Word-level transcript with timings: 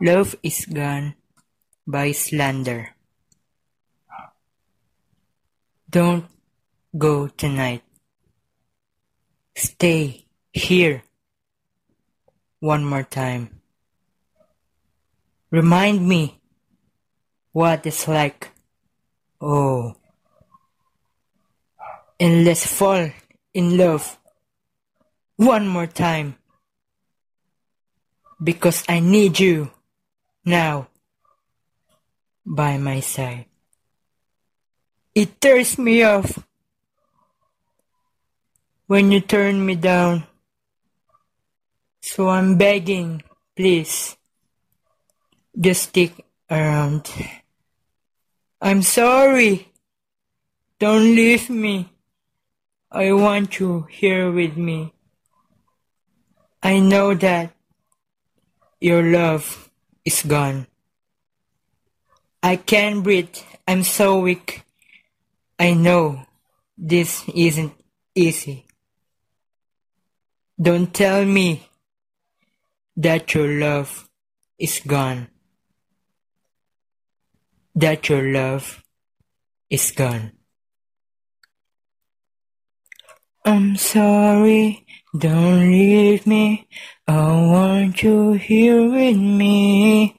Love 0.00 0.34
is 0.42 0.64
Gone 0.66 1.14
by 1.86 2.12
Slander. 2.12 2.94
Don't 5.90 6.24
go 6.96 7.28
tonight. 7.28 7.82
Stay 9.54 10.24
here 10.52 11.02
one 12.60 12.84
more 12.84 13.02
time. 13.02 13.60
Remind 15.50 16.06
me 16.06 16.40
what 17.52 17.84
it's 17.84 18.06
like. 18.06 18.48
Oh. 19.40 19.96
And 22.18 22.44
let's 22.44 22.66
fall 22.66 23.10
in 23.52 23.76
love 23.76 24.18
one 25.36 25.66
more 25.66 25.86
time. 25.86 26.39
Because 28.42 28.84
I 28.88 29.00
need 29.00 29.38
you 29.38 29.70
now 30.44 30.88
by 32.46 32.78
my 32.78 33.00
side. 33.00 33.46
It 35.14 35.40
tears 35.40 35.76
me 35.76 36.02
off 36.02 36.38
when 38.86 39.12
you 39.12 39.20
turn 39.20 39.64
me 39.64 39.74
down. 39.74 40.24
So 42.00 42.28
I'm 42.28 42.56
begging, 42.56 43.22
please, 43.54 44.16
just 45.58 45.90
stick 45.90 46.24
around. 46.50 47.10
I'm 48.60 48.82
sorry. 48.82 49.68
Don't 50.78 51.14
leave 51.14 51.50
me. 51.50 51.92
I 52.90 53.12
want 53.12 53.60
you 53.60 53.86
here 53.90 54.32
with 54.32 54.56
me. 54.56 54.92
I 56.62 56.80
know 56.80 57.14
that 57.14 57.52
your 58.80 59.02
love 59.02 59.70
is 60.04 60.22
gone. 60.22 60.66
I 62.42 62.56
can't 62.56 63.04
breathe. 63.04 63.36
I'm 63.68 63.82
so 63.82 64.20
weak. 64.20 64.64
I 65.58 65.74
know 65.74 66.24
this 66.76 67.28
isn't 67.28 67.74
easy. 68.14 68.66
Don't 70.60 70.92
tell 70.92 71.24
me 71.24 71.68
that 72.96 73.34
your 73.34 73.48
love 73.48 74.08
is 74.58 74.80
gone. 74.86 75.28
That 77.74 78.08
your 78.08 78.32
love 78.32 78.82
is 79.68 79.90
gone. 79.92 80.32
I'm 83.44 83.76
sorry, 83.76 84.86
don't 85.16 85.70
leave 85.70 86.26
me. 86.26 86.68
I 87.06 87.26
want 87.52 88.02
you 88.02 88.32
here 88.34 88.88
with 88.88 89.16
me. 89.16 90.16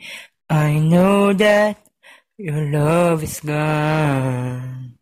I 0.50 0.80
know 0.80 1.32
that 1.34 1.86
your 2.38 2.70
love 2.72 3.24
is 3.24 3.40
gone. 3.40 4.98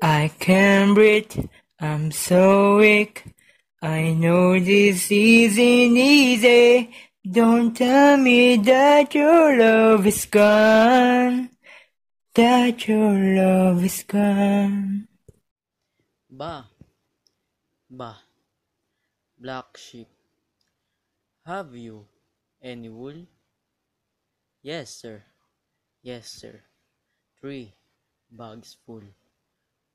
I 0.00 0.32
can't 0.38 0.94
breathe, 0.94 1.46
I'm 1.78 2.10
so 2.10 2.78
weak. 2.78 3.24
I 3.82 4.12
know 4.12 4.58
this 4.58 5.10
isn't 5.10 5.60
easy. 5.60 6.94
Don't 7.30 7.76
tell 7.76 8.16
me 8.16 8.56
that 8.56 9.14
your 9.14 9.58
love 9.58 10.06
is 10.06 10.24
gone. 10.24 11.50
That 12.34 12.88
your 12.88 13.12
love 13.12 13.84
is 13.84 14.02
gone. 14.04 15.08
Ba, 16.30 16.69
ba, 17.90 18.16
black 19.36 19.76
sheep, 19.76 20.06
have 21.44 21.74
you 21.74 22.06
any 22.62 22.88
wool? 22.88 23.26
Yes, 24.62 24.94
sir. 24.94 25.24
Yes, 26.00 26.30
sir. 26.30 26.62
Three 27.40 27.74
bags 28.30 28.76
full. 28.86 29.02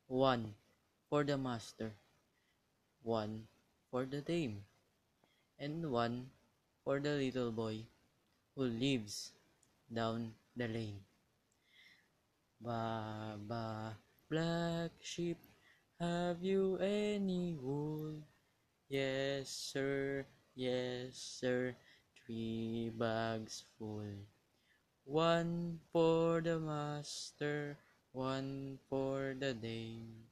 One 0.07 0.55
for 1.09 1.23
the 1.23 1.37
master, 1.37 1.93
one 3.01 3.47
for 3.89 4.05
the 4.05 4.19
dame, 4.19 4.65
and 5.57 5.89
one 5.89 6.27
for 6.83 6.99
the 6.99 7.15
little 7.15 7.51
boy 7.51 7.79
who 8.55 8.63
lives 8.65 9.31
down 9.93 10.33
the 10.57 10.67
lane. 10.67 10.99
Ba, 12.59 13.39
ba, 13.39 13.95
black 14.29 14.91
sheep, 15.01 15.37
have 15.99 16.43
you 16.43 16.77
any 16.77 17.55
wool? 17.55 18.19
Yes, 18.89 19.49
sir, 19.49 20.25
yes, 20.55 21.15
sir, 21.15 21.75
three 22.15 22.91
bags 22.95 23.63
full. 23.77 24.27
One 25.05 25.79
for 25.93 26.41
the 26.41 26.59
master, 26.59 27.77
one 28.11 28.79
for 28.89 29.35
the 29.39 29.53
dame, 29.53 30.27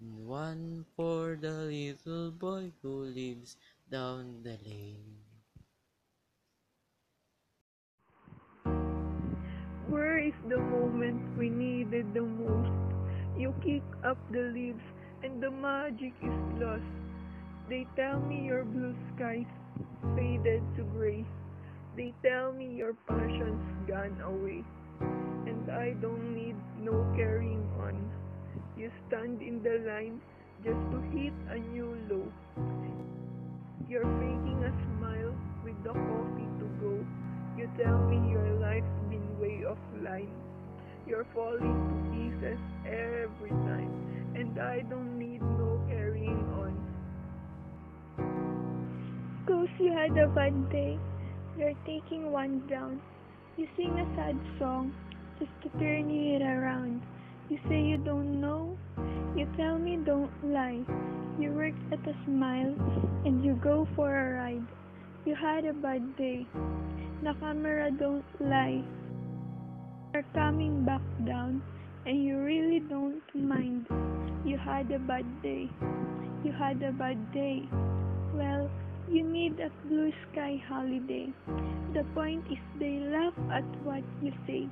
and 0.00 0.26
one 0.26 0.84
for 0.96 1.38
the 1.40 1.66
little 1.70 2.30
boy 2.30 2.72
who 2.82 3.08
lives 3.08 3.56
down 3.90 4.42
the 4.42 4.58
lane. 4.64 5.22
Where 9.88 10.18
is 10.18 10.34
the 10.48 10.58
moment 10.58 11.36
we 11.36 11.50
needed 11.50 12.14
the 12.14 12.22
most? 12.22 12.91
You 13.42 13.52
kick 13.60 13.82
up 14.04 14.18
the 14.30 14.52
leaves 14.54 14.86
and 15.24 15.42
the 15.42 15.50
magic 15.50 16.14
is 16.22 16.38
lost. 16.62 16.92
They 17.68 17.88
tell 17.96 18.20
me 18.20 18.46
your 18.46 18.62
blue 18.64 18.94
skies 19.10 19.50
faded 20.14 20.62
to 20.76 20.84
gray. 20.94 21.26
They 21.96 22.14
tell 22.22 22.52
me 22.52 22.72
your 22.72 22.94
passion's 23.08 23.66
gone 23.88 24.14
away. 24.22 24.62
And 25.00 25.68
I 25.72 25.94
don't 26.00 26.36
need 26.36 26.54
no 26.78 27.02
carrying 27.16 27.66
on. 27.82 27.98
You 28.78 28.92
stand 29.08 29.42
in 29.42 29.60
the 29.60 29.90
line 29.90 30.20
just 30.62 30.78
to 30.94 31.02
hit 31.10 31.34
a 31.50 31.58
new 31.58 31.98
low. 32.08 32.30
You're 33.88 34.06
faking 34.22 34.62
a 34.62 34.72
smile 34.86 35.34
with 35.64 35.82
the 35.82 35.90
coffee 35.90 36.50
to 36.62 36.66
go. 36.78 36.94
You 37.58 37.68
tell 37.82 37.98
me 38.06 38.22
your 38.30 38.54
life's 38.62 38.98
been 39.10 39.26
way 39.40 39.66
offline. 39.66 40.30
You're 41.06 41.26
falling 41.34 41.58
to 41.60 42.00
pieces 42.14 42.58
every 42.86 43.50
time, 43.50 43.90
and 44.34 44.58
I 44.58 44.80
don't 44.88 45.18
need 45.18 45.42
no 45.42 45.82
carrying 45.88 46.46
on. 46.54 46.72
Cause 49.46 49.68
you 49.80 49.92
had 49.92 50.16
a 50.16 50.28
bad 50.28 50.70
day, 50.70 50.98
you're 51.58 51.74
taking 51.84 52.30
one 52.30 52.66
down. 52.68 53.00
You 53.56 53.66
sing 53.76 53.98
a 53.98 54.06
sad 54.16 54.38
song 54.58 54.94
just 55.40 55.50
to 55.62 55.68
turn 55.80 56.08
it 56.08 56.40
around. 56.40 57.02
You 57.50 57.58
say 57.68 57.82
you 57.82 57.98
don't 57.98 58.40
know, 58.40 58.78
you 59.36 59.48
tell 59.56 59.78
me 59.78 59.98
don't 60.06 60.30
lie. 60.44 60.84
You 61.38 61.50
work 61.50 61.74
at 61.90 62.06
a 62.06 62.14
smile 62.24 62.74
and 63.24 63.44
you 63.44 63.58
go 63.62 63.88
for 63.96 64.08
a 64.08 64.34
ride. 64.38 64.66
You 65.24 65.34
had 65.34 65.64
a 65.64 65.72
bad 65.72 66.16
day, 66.16 66.46
the 67.22 67.34
camera 67.40 67.90
don't 67.90 68.24
lie. 68.40 68.84
You're 70.14 70.24
coming 70.34 70.84
back 70.84 71.00
down 71.24 71.62
and 72.04 72.22
you 72.22 72.36
really 72.36 72.80
don't 72.80 73.22
mind. 73.34 73.86
You 74.44 74.58
had 74.58 74.90
a 74.92 74.98
bad 74.98 75.24
day, 75.42 75.70
you 76.44 76.52
had 76.52 76.82
a 76.82 76.92
bad 76.92 77.32
day. 77.32 77.62
Well, 78.34 78.68
you 79.08 79.22
need 79.22 79.58
a 79.58 79.70
blue 79.88 80.12
sky 80.30 80.62
holiday. 80.68 81.32
The 81.94 82.04
point 82.14 82.44
is 82.50 82.58
they 82.78 83.00
laugh 83.08 83.32
at 83.50 83.64
what 83.84 84.04
you 84.20 84.32
say. 84.46 84.68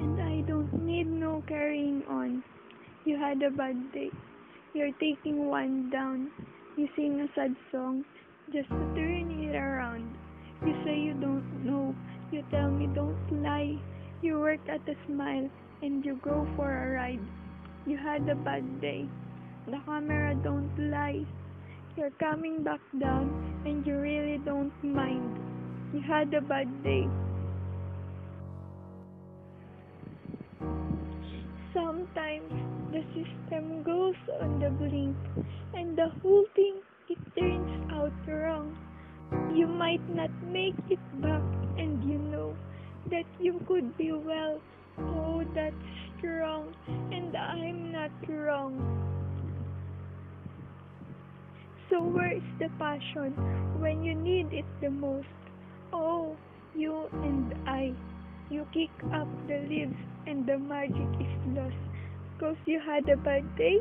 And 0.00 0.20
I 0.20 0.42
don't 0.46 0.70
need 0.84 1.06
no 1.06 1.42
carrying 1.48 2.02
on. 2.06 2.44
You 3.06 3.16
had 3.16 3.42
a 3.42 3.50
bad 3.50 3.90
day. 3.94 4.10
You're 4.74 4.92
taking 5.00 5.46
one 5.46 5.88
down. 5.88 6.28
You 6.76 6.88
sing 6.94 7.20
a 7.20 7.28
sad 7.34 7.56
song 7.72 8.04
just 8.52 8.68
to 8.68 8.84
turn 8.94 9.48
it 9.48 9.56
around. 9.56 10.14
You 10.66 10.74
say 10.84 10.98
you 10.98 11.14
don't 11.14 11.64
know. 11.64 11.94
You 12.30 12.44
tell 12.50 12.70
me 12.70 12.86
don't 12.94 13.42
lie. 13.42 13.78
You 14.24 14.40
work 14.40 14.60
at 14.72 14.80
a 14.88 14.96
smile 15.04 15.50
and 15.82 16.02
you 16.02 16.18
go 16.24 16.48
for 16.56 16.64
a 16.64 16.92
ride. 16.96 17.20
You 17.84 17.98
had 17.98 18.26
a 18.26 18.34
bad 18.34 18.80
day. 18.80 19.04
The 19.66 19.76
camera 19.84 20.34
don't 20.42 20.72
lie. 20.78 21.26
You're 21.94 22.16
coming 22.18 22.64
back 22.64 22.80
down 22.98 23.28
and 23.66 23.86
you 23.86 23.96
really 24.00 24.38
don't 24.38 24.72
mind. 24.82 25.28
You 25.92 26.00
had 26.00 26.32
a 26.32 26.40
bad 26.40 26.72
day. 26.82 27.04
Sometimes 31.74 32.48
the 32.96 33.04
system 33.12 33.82
goes 33.82 34.16
on 34.40 34.58
the 34.58 34.70
blink 34.70 35.16
and 35.74 35.98
the 35.98 36.08
whole 36.22 36.46
thing 36.56 36.80
it 37.10 37.18
turns 37.38 37.92
out 37.92 38.16
wrong. 38.26 38.74
You 39.54 39.66
might 39.66 40.08
not 40.08 40.30
make 40.50 40.80
it 40.88 41.04
back 41.20 41.44
and 41.76 42.02
you 42.08 42.16
know 42.16 42.56
that 43.10 43.26
you 43.40 43.60
could 43.66 43.96
be 43.96 44.12
well. 44.12 44.60
Oh, 44.98 45.44
that's 45.54 45.74
strong 46.18 46.74
and 47.12 47.36
I'm 47.36 47.92
not 47.92 48.10
wrong. 48.28 48.78
So 51.90 52.02
where 52.02 52.32
is 52.32 52.42
the 52.58 52.68
passion 52.78 53.32
when 53.78 54.02
you 54.02 54.14
need 54.14 54.52
it 54.52 54.64
the 54.80 54.90
most? 54.90 55.28
Oh, 55.92 56.36
you 56.74 57.08
and 57.12 57.54
I. 57.68 57.92
You 58.50 58.66
kick 58.72 58.90
up 59.12 59.28
the 59.46 59.58
leaves 59.68 59.96
and 60.26 60.46
the 60.46 60.58
magic 60.58 61.08
is 61.20 61.56
lost. 61.56 61.76
Cause 62.40 62.56
you 62.66 62.80
had 62.80 63.08
a 63.08 63.16
bad 63.16 63.44
day, 63.56 63.78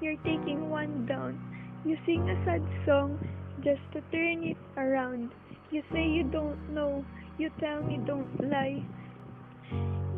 you're 0.00 0.16
taking 0.24 0.70
one 0.70 1.06
down. 1.06 1.38
You 1.84 1.96
sing 2.04 2.28
a 2.28 2.44
sad 2.44 2.62
song 2.86 3.18
just 3.64 3.82
to 3.92 4.00
turn 4.10 4.42
it 4.44 4.56
around. 4.76 5.30
You 5.70 5.82
say 5.92 6.06
you 6.06 6.24
don't 6.24 6.74
know, 6.74 7.04
you 7.38 7.50
tell 7.60 7.82
me 7.82 7.98
don't 8.06 8.50
lie. 8.50 8.84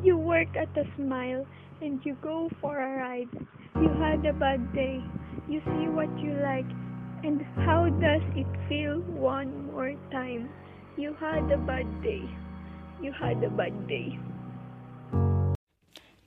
You 0.03 0.19
work 0.19 0.57
at 0.57 0.77
a 0.77 0.85
smile 0.97 1.47
and 1.81 2.05
you 2.05 2.17
go 2.23 2.51
for 2.61 2.79
a 2.79 2.97
ride. 2.99 3.31
You 3.81 3.89
had 4.01 4.25
a 4.27 4.33
bad 4.33 4.73
day, 4.75 5.03
you 5.49 5.61
see 5.65 5.89
what 5.89 6.11
you 6.19 6.35
like, 6.43 6.69
and 7.25 7.43
how 7.67 7.89
does 7.89 8.23
it 8.37 8.47
feel 8.69 9.01
one 9.01 9.67
more 9.67 9.93
time? 10.13 10.51
You 10.97 11.15
had 11.19 11.51
a 11.51 11.59
bad 11.59 12.03
day, 12.03 12.23
you 13.01 13.13
had 13.19 13.43
a 13.43 13.51
bad 13.51 13.89
day. 13.89 14.19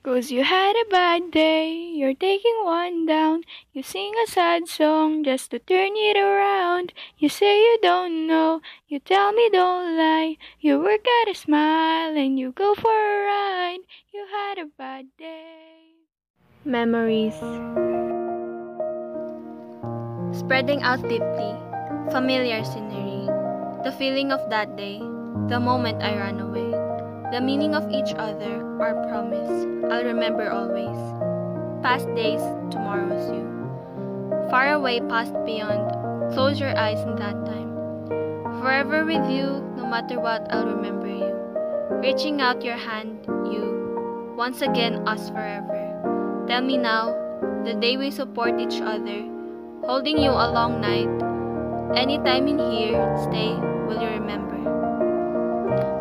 Cause 0.04 0.30
you 0.30 0.44
had 0.44 0.74
a 0.78 0.88
bad 0.88 1.32
day, 1.32 1.74
you're 1.74 2.14
taking 2.14 2.54
one 2.62 3.04
down. 3.04 3.42
You 3.72 3.82
sing 3.82 4.14
a 4.22 4.30
sad 4.30 4.68
song 4.68 5.24
just 5.24 5.50
to 5.50 5.58
turn 5.58 5.98
it 5.98 6.16
around. 6.16 6.92
You 7.18 7.28
say 7.28 7.58
you 7.58 7.78
don't 7.82 8.28
know, 8.28 8.60
you 8.86 9.00
tell 9.00 9.32
me 9.32 9.50
don't 9.52 9.98
lie. 9.98 10.36
You 10.60 10.78
work 10.78 11.04
at 11.22 11.28
a 11.28 11.34
smile 11.34 12.16
and 12.16 12.38
you 12.38 12.52
go 12.52 12.74
for 12.76 12.94
a 12.94 13.26
ride. 13.26 13.82
You 14.14 14.24
had 14.30 14.58
a 14.58 14.70
bad 14.78 15.06
day. 15.18 16.06
Memories 16.64 17.34
Spreading 20.30 20.80
out 20.82 21.02
deeply, 21.02 21.52
familiar 22.12 22.62
scenery. 22.62 23.26
The 23.82 23.90
feeling 23.98 24.30
of 24.30 24.48
that 24.48 24.76
day, 24.76 25.00
the 25.48 25.58
moment 25.58 26.02
I 26.02 26.14
ran 26.14 26.38
away. 26.38 26.70
The 27.32 27.40
meaning 27.42 27.74
of 27.74 27.90
each 27.90 28.14
other, 28.14 28.62
our 28.80 28.94
promise, 29.10 29.77
I'll 29.90 30.04
remember 30.04 30.50
always. 30.50 30.96
Past 31.82 32.06
days, 32.14 32.42
tomorrow's 32.70 33.30
you. 33.32 33.48
Far 34.50 34.74
away, 34.74 35.00
past 35.00 35.32
beyond, 35.46 36.32
close 36.34 36.60
your 36.60 36.76
eyes 36.76 37.00
in 37.00 37.16
that 37.16 37.36
time. 37.46 37.72
Forever 38.60 39.04
with 39.06 39.30
you, 39.30 39.64
no 39.76 39.86
matter 39.86 40.20
what, 40.20 40.46
I'll 40.52 40.66
remember 40.66 41.08
you. 41.08 41.32
Reaching 42.02 42.40
out 42.42 42.62
your 42.62 42.76
hand, 42.76 43.24
you. 43.26 44.34
Once 44.36 44.60
again, 44.60 45.08
us 45.08 45.30
forever. 45.30 46.44
Tell 46.48 46.60
me 46.60 46.76
now, 46.76 47.16
the 47.64 47.74
day 47.74 47.96
we 47.96 48.10
support 48.10 48.60
each 48.60 48.80
other, 48.80 49.24
holding 49.84 50.18
you 50.18 50.30
a 50.30 50.52
long 50.52 50.80
night. 50.80 51.08
Anytime 51.96 52.46
in 52.46 52.58
here, 52.58 53.16
stay, 53.24 53.56
will 53.88 54.00
you 54.02 54.08
remember? 54.08 54.58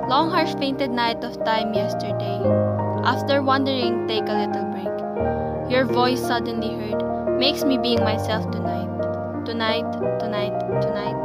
Long 0.10 0.30
harsh 0.30 0.56
painted 0.56 0.92
night 0.92 1.24
of 1.24 1.42
time 1.46 1.74
yesterday. 1.74 2.77
After 3.08 3.42
wandering, 3.42 4.06
take 4.06 4.28
a 4.28 4.36
little 4.36 4.66
break. 4.76 5.72
Your 5.72 5.86
voice 5.86 6.20
suddenly 6.20 6.76
heard 6.76 7.40
makes 7.40 7.64
me 7.64 7.78
being 7.78 8.04
myself 8.04 8.52
tonight. 8.52 9.46
Tonight, 9.46 9.90
tonight, 10.20 10.52
tonight. 10.82 11.16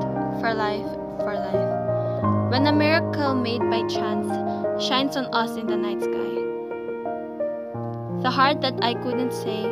For 0.41 0.55
life, 0.55 0.87
for 1.19 1.35
life. 1.35 2.53
When 2.53 2.69
a 2.69 2.73
miracle 2.73 3.35
made 3.35 3.63
by 3.69 3.83
chance 3.89 4.31
shines 4.81 5.17
on 5.17 5.27
us 5.35 5.57
in 5.57 5.67
the 5.67 5.77
night 5.77 6.01
sky. 6.01 6.35
The 8.23 8.31
heart 8.31 8.61
that 8.61 8.79
I 8.81 8.95
couldn't 8.95 9.33
say, 9.33 9.65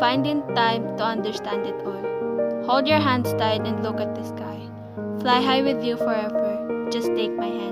finding 0.00 0.42
time 0.56 0.96
to 0.96 1.04
understand 1.04 1.64
it 1.64 1.76
all. 1.86 2.64
Hold 2.66 2.88
your 2.88 2.98
hands 2.98 3.32
tight 3.34 3.64
and 3.64 3.84
look 3.84 4.00
at 4.00 4.16
the 4.16 4.24
sky. 4.24 4.58
Fly 5.20 5.40
high 5.40 5.62
with 5.62 5.84
you 5.84 5.96
forever. 5.96 6.88
Just 6.90 7.14
take 7.14 7.36
my 7.36 7.46
hand. 7.46 7.66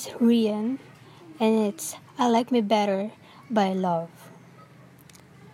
Is 0.00 0.06
Rian, 0.16 0.78
and 1.38 1.66
it's 1.68 1.94
I 2.16 2.26
Like 2.28 2.50
Me 2.50 2.62
Better 2.62 3.10
by 3.50 3.74
Lauv. 3.74 4.08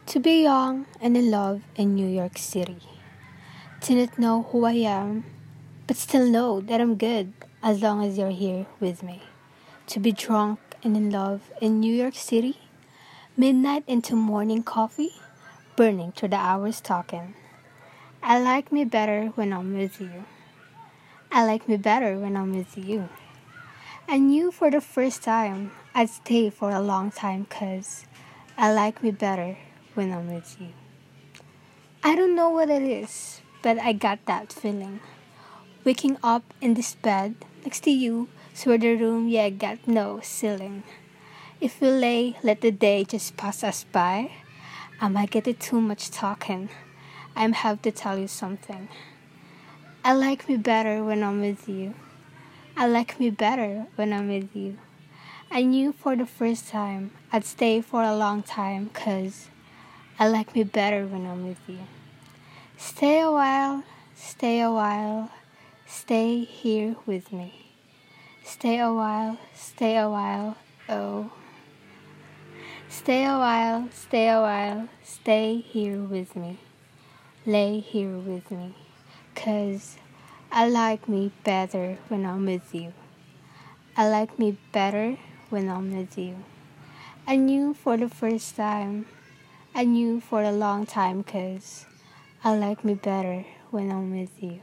To 0.07 0.21
be 0.21 0.45
young 0.45 0.87
and 1.01 1.17
in 1.17 1.33
love 1.33 1.63
in 1.75 1.97
New 1.97 2.07
York 2.07 2.39
City. 2.39 2.79
To 3.81 3.97
not 3.97 4.21
know 4.21 4.45
who 4.45 4.65
I 4.65 4.79
am, 4.87 5.25
but 5.89 5.97
still 5.97 6.31
know 6.31 6.61
that 6.61 6.81
I'm 6.81 6.95
good 6.95 7.33
as 7.61 7.83
long 7.83 8.05
as 8.05 8.17
you're 8.19 8.31
here 8.31 8.67
with 8.79 9.03
me. 9.03 9.23
To 9.89 9.99
be 9.99 10.13
drunk 10.13 10.61
and 10.85 10.97
in 10.97 11.11
love 11.11 11.51
in 11.61 11.81
New 11.81 11.93
York 11.93 12.15
City. 12.15 12.61
Midnight 13.37 13.83
into 13.89 14.15
morning 14.15 14.63
coffee, 14.63 15.15
burning 15.75 16.13
through 16.13 16.29
the 16.29 16.37
hours 16.37 16.81
talking. 16.81 17.35
I 18.23 18.39
like 18.39 18.71
me 18.71 18.85
better 18.85 19.33
when 19.35 19.53
I'm 19.53 19.77
with 19.77 20.01
you. 20.01 20.25
I 21.33 21.45
like 21.45 21.67
me 21.67 21.77
better 21.77 22.17
when 22.17 22.37
I'm 22.37 22.55
with 22.55 22.79
you. 22.79 23.09
I 24.09 24.19
knew 24.19 24.53
for 24.53 24.71
the 24.71 24.81
first 24.81 25.25
time 25.25 25.73
I'd 25.93 26.11
stay 26.11 26.49
for 26.49 26.71
a 26.71 26.81
long 26.81 27.11
time 27.11 27.45
cause 27.51 28.05
I 28.57 28.73
like 28.73 29.03
me 29.03 29.11
better 29.11 29.59
when 29.95 30.13
I'm 30.13 30.33
with 30.33 30.57
you. 30.61 30.69
I 32.05 32.15
don't 32.15 32.37
know 32.37 32.49
what 32.49 32.71
it 32.71 32.83
is, 32.83 33.41
but 33.63 33.81
I 33.81 33.93
got 33.93 34.25
that 34.27 34.53
feeling. 34.53 35.01
Waking 35.83 36.19
up 36.23 36.55
in 36.61 36.75
this 36.75 36.95
bed 36.95 37.35
next 37.65 37.81
to 37.81 37.91
you, 37.91 38.29
swear 38.55 38.79
the 38.79 38.95
room, 38.95 39.27
yeah, 39.27 39.49
got 39.51 39.89
no 39.89 40.21
ceiling. 40.23 40.85
If 41.61 41.81
we 41.81 41.89
lay, 41.89 42.37
let 42.45 42.61
the 42.61 42.71
day 42.71 43.03
just 43.03 43.37
pass 43.37 43.65
us 43.65 43.83
by. 43.91 44.31
I 45.01 45.09
might 45.09 45.33
get 45.33 45.49
it 45.49 45.59
too 45.59 45.81
much 45.81 46.13
talking. 46.13 46.69
I'm 47.35 47.55
have 47.55 47.83
to 47.83 47.91
tell 47.91 48.17
you 48.17 48.29
something. 48.29 48.89
I 50.05 50.13
like 50.13 50.49
me 50.49 50.57
better 50.57 51.03
when 51.03 51.25
I'm 51.25 51.41
with 51.41 51.69
you. 51.69 51.95
I 52.79 52.87
like 52.87 53.19
me 53.19 53.31
better 53.31 53.87
when 53.97 54.13
I'm 54.13 54.29
with 54.29 54.55
you. 54.55 54.77
I 55.51 55.63
knew 55.63 55.93
for 55.93 56.15
the 56.15 56.27
first 56.27 56.69
time 56.69 57.11
I'd 57.33 57.47
stay 57.47 57.81
for 57.81 58.03
a 58.03 58.15
long 58.15 58.43
time 58.43 58.91
'cause 58.91 59.49
I 60.19 60.29
like 60.29 60.55
me 60.55 60.63
better 60.63 61.07
when 61.07 61.27
I'm 61.27 61.49
with 61.49 61.61
you. 61.67 61.79
Stay 62.77 63.21
a 63.21 63.33
while, 63.33 63.83
stay 64.15 64.61
a 64.61 64.71
while, 64.71 65.31
stay 65.87 66.45
here 66.45 66.97
with 67.07 67.33
me. 67.33 67.55
Stay 68.45 68.79
a 68.79 68.93
while, 68.93 69.39
stay 69.55 69.97
a 69.97 70.11
while, 70.11 70.59
oh. 70.87 71.31
Stay 72.91 73.25
a 73.25 73.39
while, 73.39 73.89
stay 73.91 74.29
a 74.29 74.41
while, 74.43 74.89
stay 75.03 75.61
here 75.61 76.03
with 76.03 76.37
me. 76.37 76.59
Lay 77.47 77.81
here 77.81 78.19
with 78.19 78.51
me, 78.51 78.75
'cause 79.35 79.97
I 80.57 80.67
like 80.67 81.07
me 81.07 81.33
better 81.45 81.99
when 82.09 82.25
I'm 82.25 82.47
with 82.47 82.75
you. 82.75 82.95
I 83.95 84.09
like 84.09 84.39
me 84.39 84.57
better 84.73 85.19
when 85.51 85.69
I'm 85.69 85.95
with 85.95 86.17
you. 86.17 86.37
I 87.27 87.37
knew 87.37 87.75
for 87.75 87.99
the 87.99 88.09
first 88.09 88.57
time, 88.57 89.05
I 89.75 89.85
knew 89.85 90.19
for 90.19 90.43
a 90.43 90.57
long 90.57 90.87
time, 90.87 91.23
'cause 91.25 91.85
I 92.43 92.57
like 92.57 92.87
me 92.87 92.95
better 92.95 93.45
when 93.71 93.93
I'm 93.93 94.11
with 94.11 94.43
you. 94.43 94.61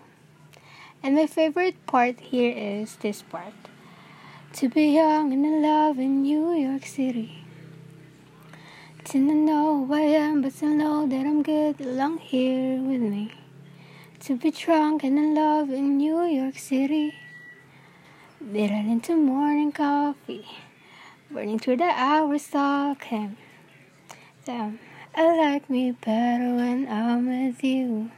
And 1.04 1.14
my 1.14 1.28
favorite 1.28 1.86
part 1.86 2.20
here 2.34 2.50
is 2.58 2.96
this 2.96 3.22
part. 3.22 3.54
To 4.54 4.70
be 4.70 4.98
young 4.98 5.32
and 5.32 5.46
in 5.46 5.62
love 5.62 6.00
in 6.00 6.24
New 6.24 6.54
York 6.54 6.88
City. 6.88 7.46
To 9.14 9.20
not 9.20 9.46
know 9.46 9.86
who 9.86 9.94
I 9.94 10.10
am, 10.18 10.42
but 10.42 10.54
still 10.54 10.74
know 10.74 11.06
that 11.06 11.22
I'm 11.22 11.44
good 11.44 11.80
along 11.80 12.18
here 12.18 12.82
with 12.82 13.02
me. 13.02 13.30
To 14.27 14.38
be 14.38 14.51
drunk 14.51 15.03
and 15.03 15.20
in 15.20 15.36
love 15.36 15.70
in 15.70 15.98
New 15.98 16.24
York 16.24 16.58
City. 16.58 17.13
Bitter 18.39 18.74
into 18.74 19.18
morning 19.18 19.74
coffee. 19.74 20.48
Burning 21.30 21.60
through 21.60 21.75
the 21.75 21.92
hours 21.92 22.48
talking. 22.48 23.36
Damn, 24.46 24.80
I 25.13 25.36
like 25.36 25.70
me 25.70 25.92
better 25.92 26.56
when 26.56 26.88
I'm 26.88 27.27
with 27.27 27.62
you. 27.65 28.12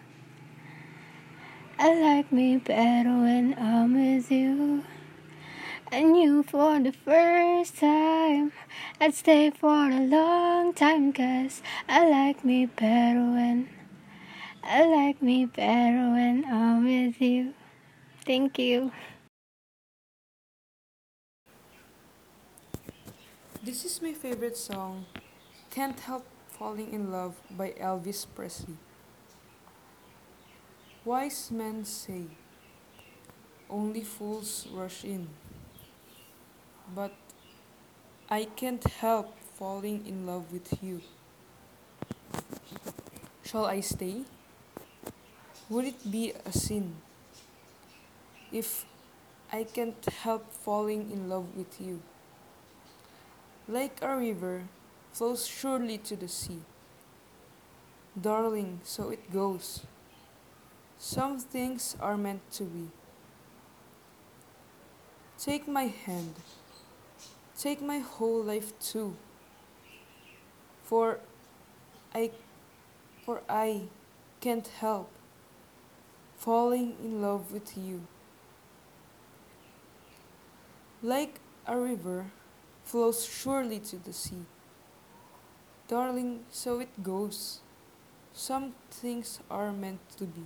I 1.80 2.00
like 2.00 2.32
me 2.32 2.58
better 2.58 3.10
when 3.10 3.56
I'm 3.58 3.96
with 3.96 4.30
you. 4.30 4.84
And 5.92 6.16
you 6.16 6.44
for 6.44 6.80
the 6.80 6.92
first 6.92 7.80
time. 7.80 8.52
I'd 9.02 9.16
stay 9.16 9.50
for 9.50 9.90
a 9.90 10.02
long 10.02 10.72
time, 10.74 11.12
cause 11.14 11.64
I 11.90 12.08
like 12.08 12.46
me 12.46 12.68
better 12.68 13.22
when. 13.22 13.75
I 14.68 14.84
like 14.84 15.22
me 15.22 15.46
better 15.46 16.10
when 16.10 16.44
I'm 16.50 16.86
with 16.86 17.22
you. 17.22 17.54
Thank 18.26 18.58
you. 18.58 18.92
This 23.64 23.86
is 23.86 24.02
my 24.02 24.14
favorite 24.14 24.58
song, 24.58 25.06
Can't 25.70 26.00
Help 26.00 26.26
Falling 26.48 26.92
in 26.92 27.12
Love 27.12 27.36
by 27.52 27.76
Elvis 27.80 28.26
Presley. 28.34 28.78
Wise 31.06 31.52
men 31.52 31.86
say, 31.86 32.24
only 33.70 34.02
fools 34.02 34.68
rush 34.74 35.04
in. 35.04 35.28
But 36.96 37.14
I 38.32 38.46
can't 38.46 38.84
help 38.84 39.38
falling 39.54 40.08
in 40.08 40.26
love 40.26 40.52
with 40.52 40.82
you. 40.82 41.02
Shall 43.44 43.66
I 43.66 43.82
stay? 43.82 44.26
Would 45.68 45.86
it 45.86 46.12
be 46.12 46.32
a 46.46 46.52
sin 46.52 46.94
if 48.52 48.86
I 49.52 49.64
can't 49.64 50.06
help 50.06 50.52
falling 50.54 51.10
in 51.10 51.28
love 51.28 51.56
with 51.58 51.82
you? 51.82 52.02
Like 53.68 53.98
a 54.04 54.16
river 54.16 54.66
flows 55.12 55.48
surely 55.48 55.98
to 55.98 56.16
the 56.16 56.28
sea. 56.28 56.62
Darling, 58.20 58.82
so 58.84 59.10
it 59.10 59.34
goes. 59.34 59.82
Some 61.00 61.40
things 61.40 61.98
are 62.00 62.16
meant 62.16 62.52
to 62.52 62.64
be. 62.66 62.92
Take 65.40 65.68
my 65.68 65.88
hand. 65.88 66.36
Take 67.58 67.82
my 67.82 68.00
whole 68.00 68.44
life 68.44 68.78
too. 68.80 69.16
For 70.84 71.20
I 72.14 72.30
for 73.26 73.42
I 73.50 73.90
can't 74.42 74.68
help 74.68 75.15
falling 76.46 76.96
in 77.04 77.24
love 77.24 77.52
with 77.52 77.76
you. 77.76 78.06
Like 81.02 81.40
a 81.66 81.76
river 81.76 82.28
flows 82.84 83.26
surely 83.26 83.80
to 83.80 83.96
the 83.98 84.14
sea. 84.14 84.46
Darling, 85.88 86.42
so 86.52 86.80
it 86.80 87.02
goes. 87.02 87.62
Some 88.32 88.76
things 88.92 89.40
are 89.50 89.72
meant 89.72 90.02
to 90.18 90.26
be. 90.26 90.46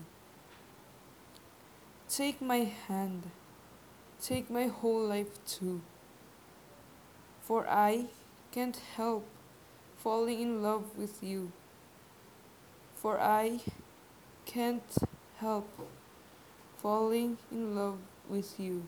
Take 2.07 2.41
my 2.41 2.71
hand, 2.87 3.23
take 4.21 4.49
my 4.49 4.67
whole 4.67 5.05
life 5.05 5.43
too. 5.45 5.81
For 7.41 7.67
I 7.67 8.05
can't 8.53 8.79
help 8.95 9.25
falling 9.97 10.39
in 10.39 10.63
love 10.63 10.97
with 10.97 11.21
you. 11.21 11.51
For 12.95 13.19
I 13.19 13.59
can't 14.45 14.95
help 15.39 15.69
falling 16.77 17.37
in 17.49 17.75
love 17.75 17.97
with 18.29 18.59
you. 18.59 18.83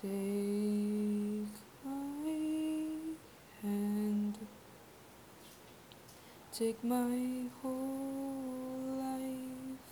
Take 0.00 1.48
my 1.84 2.30
hand, 3.62 4.38
take 6.52 6.84
my 6.84 7.50
whole 7.60 8.98
life 8.98 9.88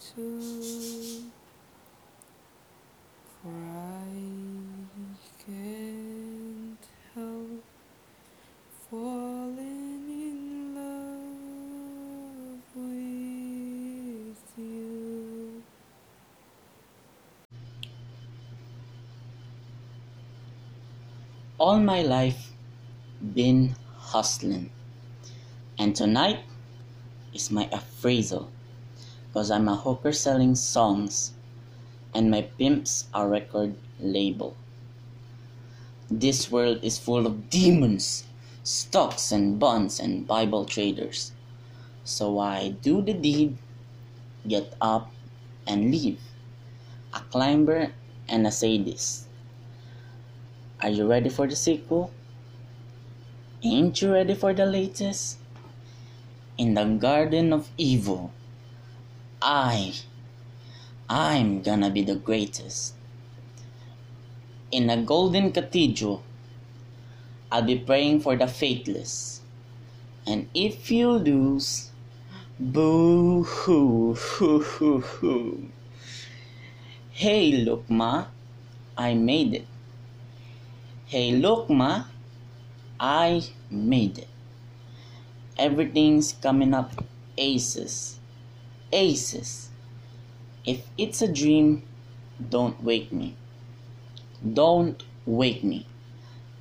too. 0.00 1.30
For 3.42 3.50
I 3.50 4.06
can't 5.44 6.86
help 7.14 7.62
falling 8.90 10.08
in 10.08 10.74
love 10.74 11.24
with 12.74 14.42
you. 14.56 15.62
All 21.64 21.80
my 21.80 22.02
life 22.02 22.52
been 23.32 23.74
hustling. 23.96 24.68
And 25.78 25.96
tonight 25.96 26.40
is 27.32 27.50
my 27.50 27.70
appraisal 27.72 28.50
because 29.28 29.50
I'm 29.50 29.66
a 29.66 29.74
hooker 29.74 30.12
selling 30.12 30.56
songs 30.56 31.32
and 32.12 32.30
my 32.30 32.42
pimp's 32.42 33.08
a 33.14 33.26
record 33.26 33.76
label. 33.98 34.54
This 36.10 36.52
world 36.52 36.84
is 36.84 36.98
full 36.98 37.26
of 37.26 37.48
demons, 37.48 38.24
stocks 38.62 39.32
and 39.32 39.58
bonds 39.58 39.98
and 39.98 40.26
Bible 40.26 40.66
traders. 40.66 41.32
So 42.04 42.40
I 42.40 42.76
do 42.82 43.00
the 43.00 43.14
deed, 43.14 43.56
get 44.46 44.74
up 44.82 45.10
and 45.66 45.90
leave. 45.90 46.20
A 47.14 47.20
climber 47.32 47.94
and 48.28 48.46
a 48.46 48.52
sadist. 48.52 49.23
Are 50.84 50.90
you 50.90 51.06
ready 51.06 51.30
for 51.30 51.46
the 51.46 51.56
sequel? 51.56 52.12
Ain't 53.62 54.02
you 54.02 54.12
ready 54.12 54.34
for 54.34 54.52
the 54.52 54.66
latest? 54.66 55.38
In 56.58 56.74
the 56.74 56.84
garden 56.84 57.54
of 57.54 57.70
evil, 57.78 58.32
I, 59.40 59.94
I'm 61.08 61.62
gonna 61.62 61.88
be 61.88 62.02
the 62.02 62.16
greatest. 62.16 62.92
In 64.70 64.90
a 64.90 65.00
golden 65.00 65.52
cathedral, 65.52 66.22
I'll 67.50 67.62
be 67.62 67.78
praying 67.78 68.20
for 68.20 68.36
the 68.36 68.46
faithless. 68.46 69.40
And 70.26 70.50
if 70.52 70.90
you 70.90 71.12
lose, 71.12 71.92
boo 72.60 73.44
hoo 73.44 74.12
hoo 74.12 74.60
hoo 74.60 75.00
hoo. 75.00 75.70
Hey, 77.10 77.52
look, 77.52 77.88
ma, 77.88 78.26
I 78.98 79.14
made 79.14 79.54
it. 79.54 79.66
Hey, 81.06 81.32
look, 81.32 81.68
ma, 81.68 82.04
I 82.98 83.44
made 83.70 84.18
it. 84.18 84.28
Everything's 85.58 86.32
coming 86.32 86.72
up 86.72 87.04
aces. 87.36 88.18
Aces. 88.90 89.68
If 90.64 90.86
it's 90.96 91.20
a 91.20 91.28
dream, 91.28 91.82
don't 92.48 92.82
wake 92.82 93.12
me. 93.12 93.36
Don't 94.50 95.02
wake 95.26 95.62
me. 95.62 95.86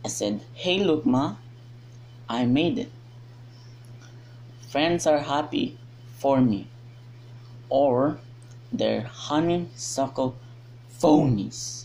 I 0.04 0.10
said, 0.10 0.42
Hey, 0.54 0.84
look, 0.84 1.06
ma, 1.06 1.36
I 2.28 2.46
made 2.46 2.78
it. 2.78 2.92
Friends 4.70 5.08
are 5.08 5.20
happy 5.20 5.78
for 6.18 6.42
me, 6.42 6.68
or 7.70 8.20
they're 8.74 9.04
honeysuckle 9.04 10.36
phonies. 11.00 11.83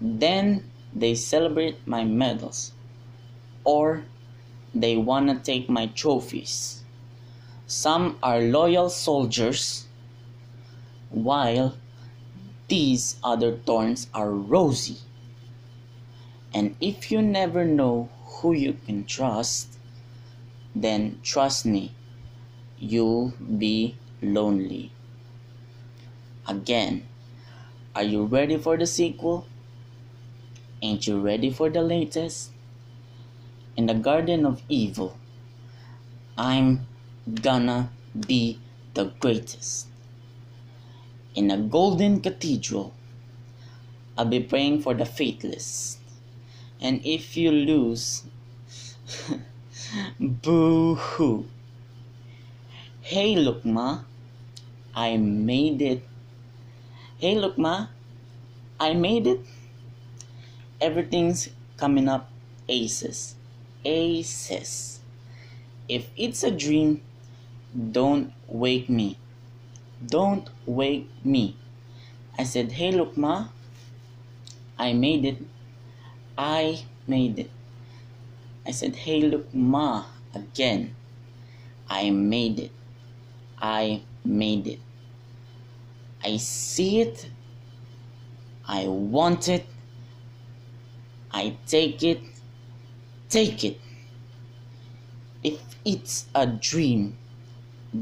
Then 0.00 0.64
they 0.94 1.14
celebrate 1.14 1.86
my 1.86 2.04
medals, 2.04 2.72
or 3.64 4.04
they 4.74 4.96
wanna 4.96 5.38
take 5.38 5.68
my 5.68 5.86
trophies. 5.86 6.82
Some 7.66 8.18
are 8.22 8.40
loyal 8.40 8.88
soldiers, 8.88 9.86
while 11.10 11.74
these 12.68 13.16
other 13.22 13.56
thorns 13.56 14.08
are 14.14 14.30
rosy. 14.30 14.96
And 16.54 16.76
if 16.80 17.12
you 17.12 17.20
never 17.20 17.64
know 17.64 18.08
who 18.24 18.52
you 18.52 18.78
can 18.86 19.04
trust, 19.04 19.78
then 20.74 21.20
trust 21.22 21.66
me, 21.66 21.92
you'll 22.78 23.34
be 23.58 23.96
lonely. 24.22 24.92
Again, 26.46 27.06
are 27.94 28.02
you 28.02 28.24
ready 28.24 28.56
for 28.56 28.76
the 28.76 28.86
sequel? 28.86 29.46
Ain't 30.82 31.06
you 31.06 31.20
ready 31.20 31.50
for 31.50 31.68
the 31.68 31.82
latest? 31.82 32.52
In 33.76 33.84
the 33.84 33.94
Garden 33.94 34.46
of 34.46 34.62
Evil, 34.68 35.18
I'm 36.38 36.86
gonna 37.42 37.90
be 38.26 38.58
the 38.94 39.12
greatest. 39.20 39.88
In 41.34 41.50
a 41.50 41.58
golden 41.58 42.20
cathedral, 42.22 42.94
I'll 44.16 44.24
be 44.24 44.40
praying 44.40 44.80
for 44.80 44.94
the 44.94 45.04
faithless. 45.04 45.98
And 46.80 47.04
if 47.04 47.36
you 47.36 47.52
lose, 47.52 48.24
boo 50.20 50.94
hoo. 50.94 51.46
Hey, 53.02 53.36
look, 53.36 53.66
ma, 53.66 54.00
I 54.94 55.18
made 55.18 55.82
it. 55.82 56.02
Hey, 57.18 57.34
look, 57.34 57.58
ma, 57.58 57.88
I 58.78 58.94
made 58.94 59.26
it. 59.26 59.40
Everything's 60.80 61.50
coming 61.76 62.08
up 62.08 62.30
aces. 62.68 63.34
Aces. 63.84 65.00
If 65.88 66.08
it's 66.16 66.42
a 66.42 66.50
dream, 66.50 67.02
don't 67.92 68.32
wake 68.48 68.88
me. 68.88 69.18
Don't 70.06 70.48
wake 70.66 71.08
me. 71.24 71.56
I 72.38 72.44
said, 72.44 72.72
Hey, 72.72 72.92
look, 72.92 73.16
Ma. 73.16 73.48
I 74.78 74.92
made 74.94 75.24
it. 75.24 75.38
I 76.38 76.84
made 77.06 77.38
it. 77.38 77.50
I 78.66 78.70
said, 78.70 78.96
Hey, 78.96 79.20
look, 79.22 79.52
Ma. 79.52 80.04
Again. 80.34 80.94
I 81.88 82.10
made 82.10 82.60
it. 82.60 82.72
I 83.60 84.02
made 84.24 84.66
it. 84.66 84.80
I 86.24 86.36
see 86.36 87.00
it. 87.00 87.28
I 88.66 88.86
want 88.86 89.48
it. 89.48 89.66
I 91.32 91.56
take 91.66 92.02
it. 92.02 92.20
Take 93.28 93.64
it. 93.64 93.80
If 95.42 95.60
it's 95.84 96.26
a 96.34 96.46
dream, 96.46 97.16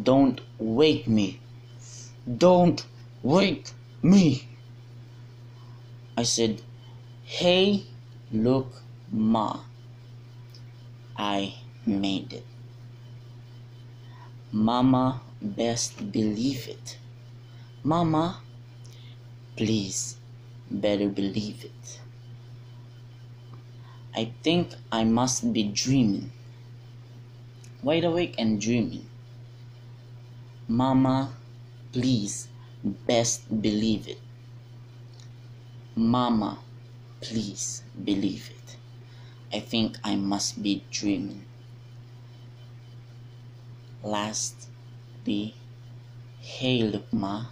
don't 0.02 0.40
wake 0.58 1.06
me. 1.06 1.40
Don't 2.36 2.84
wake 3.22 3.70
me. 4.02 4.48
I 6.16 6.22
said, 6.22 6.62
Hey, 7.24 7.84
look, 8.32 8.72
Ma. 9.12 9.60
I 11.16 11.54
made 11.86 12.32
it. 12.32 12.44
Mama 14.52 15.20
best 15.42 16.10
believe 16.10 16.68
it. 16.68 16.98
Mama, 17.84 18.40
please 19.56 20.16
better 20.70 21.08
believe 21.08 21.64
it. 21.64 22.00
I 24.14 24.32
think 24.42 24.74
I 24.90 25.04
must 25.04 25.52
be 25.52 25.62
dreaming. 25.62 26.32
Wide 27.82 28.04
awake 28.04 28.34
and 28.38 28.60
dreaming. 28.60 29.06
Mama, 30.66 31.32
please 31.92 32.48
best 32.84 33.62
believe 33.62 34.08
it. 34.08 34.20
Mama, 35.94 36.58
please 37.20 37.82
believe 38.04 38.50
it. 38.50 38.76
I 39.52 39.60
think 39.60 39.98
I 40.04 40.16
must 40.16 40.62
be 40.62 40.84
dreaming. 40.90 41.44
Lastly, 44.02 45.54
hey, 46.40 46.82
look, 46.82 47.12
Ma, 47.12 47.46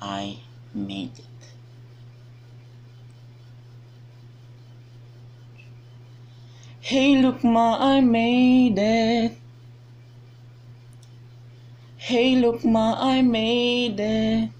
I 0.00 0.40
made 0.74 1.18
it. 1.18 1.31
Hey, 6.92 7.16
look, 7.16 7.42
Ma, 7.42 7.78
I 7.80 8.02
made 8.02 8.76
it. 8.76 9.32
Hey, 11.96 12.36
look, 12.36 12.66
Ma, 12.66 12.96
I 13.00 13.22
made 13.22 13.98
it. 13.98 14.50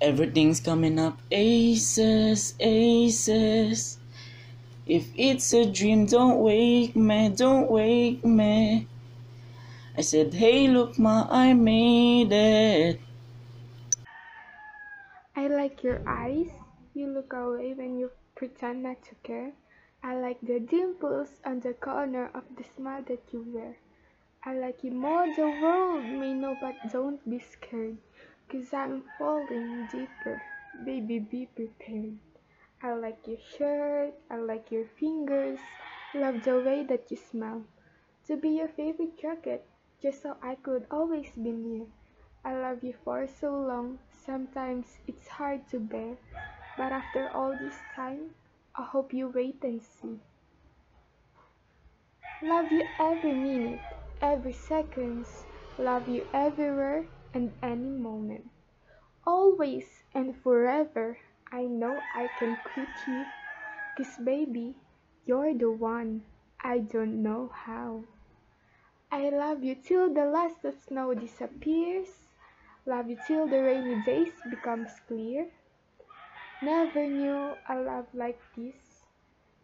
Everything's 0.00 0.60
coming 0.60 1.00
up 1.00 1.18
aces, 1.32 2.54
aces. 2.60 3.98
If 4.86 5.10
it's 5.16 5.52
a 5.52 5.66
dream, 5.66 6.06
don't 6.06 6.38
wake 6.38 6.94
me, 6.94 7.30
don't 7.30 7.68
wake 7.68 8.24
me. 8.24 8.86
I 9.98 10.00
said, 10.02 10.32
Hey, 10.34 10.68
look, 10.68 10.96
Ma, 10.96 11.26
I 11.28 11.54
made 11.54 12.30
it. 12.30 13.00
I 15.34 15.48
like 15.48 15.82
your 15.82 16.06
eyes. 16.06 16.52
You 16.94 17.08
look 17.08 17.32
away 17.32 17.74
when 17.74 17.98
you 17.98 18.12
pretend 18.36 18.82
not 18.82 19.02
to 19.04 19.14
care. 19.22 19.52
I 20.04 20.14
like 20.14 20.40
the 20.42 20.60
dimples 20.60 21.40
on 21.44 21.60
the 21.60 21.72
corner 21.72 22.30
of 22.34 22.44
the 22.56 22.64
smile 22.64 23.02
that 23.08 23.24
you 23.32 23.44
wear. 23.48 23.76
I 24.44 24.54
like 24.54 24.84
you 24.84 24.92
more 24.92 25.26
the 25.34 25.48
world 25.60 26.04
may 26.04 26.32
know, 26.32 26.56
but 26.60 26.76
don't 26.92 27.18
be 27.28 27.40
scared. 27.40 27.96
Cause 28.48 28.72
I'm 28.72 29.02
falling 29.18 29.88
deeper. 29.90 30.40
Baby, 30.84 31.18
be 31.18 31.48
prepared. 31.56 32.18
I 32.82 32.92
like 32.92 33.26
your 33.26 33.38
shirt, 33.58 34.12
I 34.30 34.36
like 34.36 34.70
your 34.70 34.84
fingers, 35.00 35.58
love 36.14 36.44
the 36.44 36.60
way 36.60 36.84
that 36.84 37.10
you 37.10 37.16
smell. 37.16 37.64
To 38.26 38.36
be 38.36 38.50
your 38.50 38.68
favorite 38.68 39.18
jacket, 39.18 39.66
just 40.02 40.22
so 40.22 40.36
I 40.42 40.56
could 40.56 40.86
always 40.90 41.30
be 41.34 41.50
near. 41.50 41.86
I 42.44 42.54
love 42.54 42.84
you 42.84 42.94
for 43.02 43.26
so 43.26 43.50
long, 43.50 43.98
sometimes 44.24 44.86
it's 45.08 45.26
hard 45.26 45.66
to 45.70 45.80
bear. 45.80 46.18
But 46.76 46.92
after 46.92 47.30
all 47.30 47.56
this 47.56 47.78
time, 47.94 48.30
I 48.74 48.84
hope 48.84 49.14
you 49.14 49.28
wait 49.28 49.62
and 49.62 49.80
see. 49.82 50.20
Love 52.42 52.70
you 52.70 52.84
every 53.00 53.32
minute, 53.32 53.80
every 54.20 54.52
seconds, 54.52 55.46
love 55.78 56.06
you 56.06 56.26
everywhere 56.34 57.06
and 57.32 57.52
any 57.62 57.88
moment. 57.88 58.50
Always 59.26 60.04
and 60.14 60.36
forever, 60.36 61.18
I 61.50 61.62
know 61.62 61.98
I 62.14 62.28
can 62.38 62.56
quit 62.62 62.88
you. 63.08 63.24
Cause 63.96 64.16
baby, 64.22 64.74
you're 65.24 65.54
the 65.54 65.70
one, 65.70 66.22
I 66.62 66.78
don't 66.80 67.22
know 67.22 67.50
how. 67.54 68.04
I 69.10 69.30
love 69.30 69.64
you 69.64 69.74
till 69.76 70.12
the 70.12 70.26
last 70.26 70.64
of 70.64 70.74
snow 70.74 71.14
disappears. 71.14 72.08
Love 72.84 73.08
you 73.08 73.16
till 73.26 73.48
the 73.48 73.62
rainy 73.62 74.02
days 74.04 74.34
becomes 74.50 74.90
clear. 75.08 75.48
Never 76.62 77.06
knew 77.06 77.58
a 77.68 77.76
love 77.76 78.06
like 78.14 78.40
this. 78.56 79.04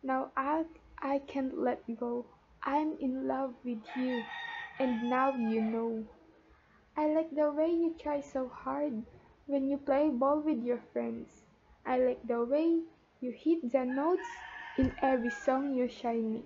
Now 0.02 0.30
I 0.36 0.66
I 0.98 1.20
can't 1.20 1.58
let 1.58 1.80
go. 1.96 2.26
I'm 2.62 2.98
in 3.00 3.26
love 3.26 3.54
with 3.64 3.82
you, 3.96 4.22
and 4.78 5.02
now 5.08 5.34
you 5.34 5.62
know. 5.62 6.04
I 6.94 7.06
like 7.06 7.34
the 7.34 7.50
way 7.50 7.70
you 7.70 7.94
try 7.98 8.20
so 8.20 8.46
hard 8.46 9.04
when 9.46 9.70
you 9.70 9.78
play 9.78 10.10
ball 10.10 10.40
with 10.40 10.62
your 10.62 10.82
friends. 10.92 11.44
I 11.86 11.98
like 11.98 12.26
the 12.28 12.44
way 12.44 12.82
you 13.20 13.30
hit 13.30 13.72
the 13.72 13.86
notes 13.86 14.28
in 14.76 14.92
every 15.00 15.30
song 15.30 15.74
you 15.74 15.88
shine 15.88 16.30
me. 16.34 16.42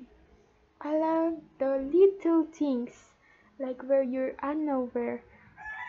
I 0.80 0.96
love 0.96 1.40
the 1.58 1.78
little 1.78 2.44
things, 2.44 3.14
like 3.58 3.82
where 3.82 4.04
you're 4.04 4.36
unaware. 4.42 5.24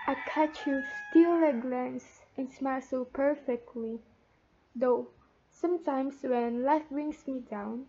I 0.08 0.16
catch 0.26 0.66
you 0.66 0.82
steal 1.10 1.44
a 1.44 1.54
glance 1.54 2.22
and 2.36 2.52
smile 2.52 2.82
so 2.82 3.06
perfectly. 3.06 4.00
Though 4.80 5.08
sometimes 5.50 6.22
when 6.22 6.64
life 6.64 6.88
brings 6.92 7.26
me 7.26 7.40
down, 7.50 7.88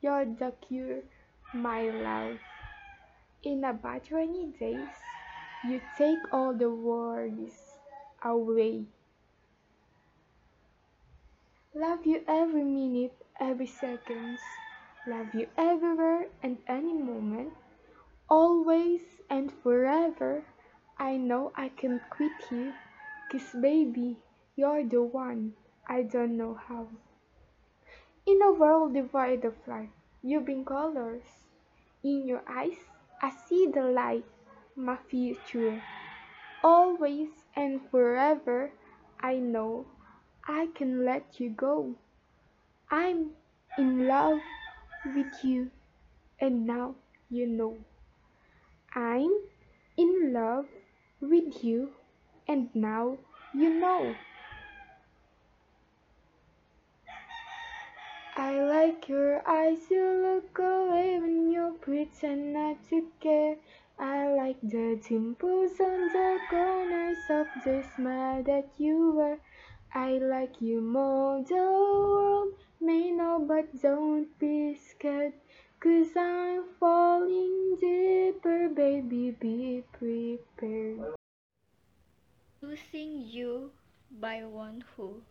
you're 0.00 0.24
the 0.24 0.52
cure, 0.60 1.02
my 1.52 1.90
love. 1.90 2.38
In 3.42 3.64
a 3.64 3.72
bad 3.72 4.12
rainy 4.12 4.54
days, 4.60 4.94
you 5.66 5.80
take 5.98 6.20
all 6.32 6.54
the 6.54 6.70
worries 6.70 7.80
away. 8.22 8.84
Love 11.74 12.06
you 12.06 12.22
every 12.28 12.62
minute, 12.62 13.16
every 13.40 13.66
seconds. 13.66 14.38
Love 15.08 15.34
you 15.34 15.48
everywhere 15.58 16.28
and 16.44 16.58
any 16.68 16.92
moment. 16.92 17.52
Always 18.28 19.02
and 19.28 19.50
forever. 19.64 20.44
I 20.96 21.16
know 21.16 21.50
I 21.56 21.70
can 21.70 22.00
quit 22.08 22.52
you. 22.52 22.72
Cause 23.32 23.50
baby, 23.60 24.18
you're 24.54 24.84
the 24.84 25.02
one. 25.02 25.54
I 25.86 26.02
don't 26.02 26.36
know 26.36 26.54
how. 26.54 26.88
In 28.26 28.40
a 28.42 28.52
world 28.52 28.94
devoid 28.94 29.44
of 29.44 29.54
life, 29.66 29.90
you 30.22 30.40
bring 30.40 30.64
colors. 30.64 31.44
In 32.02 32.26
your 32.26 32.42
eyes, 32.48 32.76
I 33.20 33.30
see 33.30 33.66
the 33.66 33.82
light, 33.82 34.24
my 34.76 34.96
future. 34.96 35.82
Always 36.62 37.28
and 37.54 37.80
forever, 37.90 38.72
I 39.20 39.36
know 39.36 39.86
I 40.48 40.68
can 40.74 41.04
let 41.04 41.38
you 41.38 41.50
go. 41.50 41.94
I'm 42.90 43.30
in 43.76 44.06
love 44.08 44.40
with 45.14 45.44
you, 45.44 45.70
and 46.40 46.66
now 46.66 46.94
you 47.28 47.46
know. 47.46 47.76
I'm 48.94 49.32
in 49.96 50.32
love 50.32 50.66
with 51.20 51.62
you, 51.62 51.90
and 52.48 52.68
now 52.74 53.18
you 53.52 53.68
know. 53.68 54.14
I 58.36 58.60
like 58.64 59.08
your 59.08 59.48
eyes, 59.48 59.78
you 59.88 60.02
look 60.02 60.58
away 60.58 61.20
when 61.20 61.52
you 61.52 61.78
pretend 61.80 62.52
not 62.52 62.78
to 62.90 63.06
care. 63.20 63.54
I 63.96 64.26
like 64.26 64.60
the 64.60 65.00
dimples 65.08 65.78
on 65.78 66.08
the 66.08 66.40
corners 66.50 67.18
of 67.30 67.46
the 67.64 67.84
smile 67.94 68.42
that 68.42 68.70
you 68.76 69.12
wear. 69.14 69.38
I 69.94 70.18
like 70.18 70.60
you 70.60 70.80
more, 70.80 71.44
the 71.44 71.54
world 71.54 72.54
may 72.80 73.12
know, 73.12 73.38
but 73.38 73.80
don't 73.80 74.36
be 74.40 74.74
scared. 74.74 75.34
Cause 75.78 76.16
I'm 76.16 76.64
falling 76.80 77.76
deeper, 77.80 78.68
baby, 78.68 79.30
be 79.30 79.84
prepared. 79.92 81.14
Losing 82.60 83.28
you 83.28 83.70
by 84.10 84.42
one 84.42 84.82
who 84.96 85.22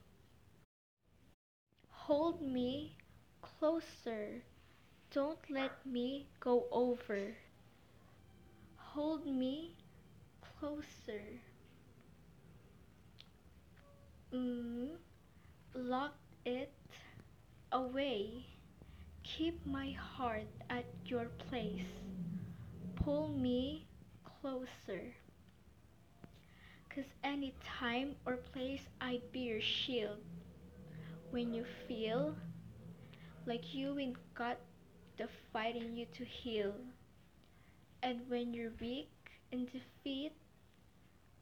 hold 2.07 2.41
me 2.41 2.97
closer 3.41 4.43
Don't 5.13 5.39
let 5.49 5.85
me 5.85 6.27
go 6.39 6.65
over. 6.71 7.35
Hold 8.77 9.25
me 9.25 9.75
closer. 10.41 11.23
Mm, 14.33 14.97
lock 15.75 16.15
it 16.45 16.73
away. 17.71 18.45
Keep 19.23 19.65
my 19.65 19.91
heart 19.91 20.49
at 20.69 20.85
your 21.05 21.27
place. 21.49 21.87
Pull 22.95 23.29
me 23.29 23.85
closer. 24.41 25.15
Cause 26.89 27.05
any 27.23 27.53
time 27.63 28.15
or 28.25 28.37
place 28.37 28.81
I'd 28.99 29.31
be 29.31 29.41
your 29.41 29.61
shield. 29.61 30.32
When 31.33 31.53
you 31.53 31.65
feel 31.87 32.35
like 33.47 33.73
you 33.73 33.97
ain't 33.97 34.17
got 34.35 34.59
the 35.17 35.27
fight 35.51 35.75
in 35.75 35.97
you 35.97 36.05
to 36.13 36.23
heal. 36.23 36.75
And 38.03 38.21
when 38.29 38.53
you're 38.53 38.73
weak 38.79 39.09
in 39.51 39.65
defeat, 39.65 40.33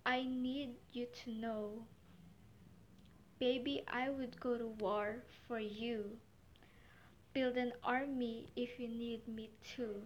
I 0.06 0.24
need 0.24 0.76
you 0.94 1.08
to 1.26 1.32
know. 1.32 1.86
Baby, 3.40 3.84
I 3.90 4.10
would 4.10 4.40
go 4.40 4.58
to 4.58 4.68
war 4.68 5.24
for 5.46 5.60
you. 5.60 6.18
Build 7.34 7.58
an 7.58 7.74
army 7.84 8.54
if 8.56 8.80
you 8.80 8.88
need 8.88 9.28
me 9.28 9.50
to. 9.76 10.02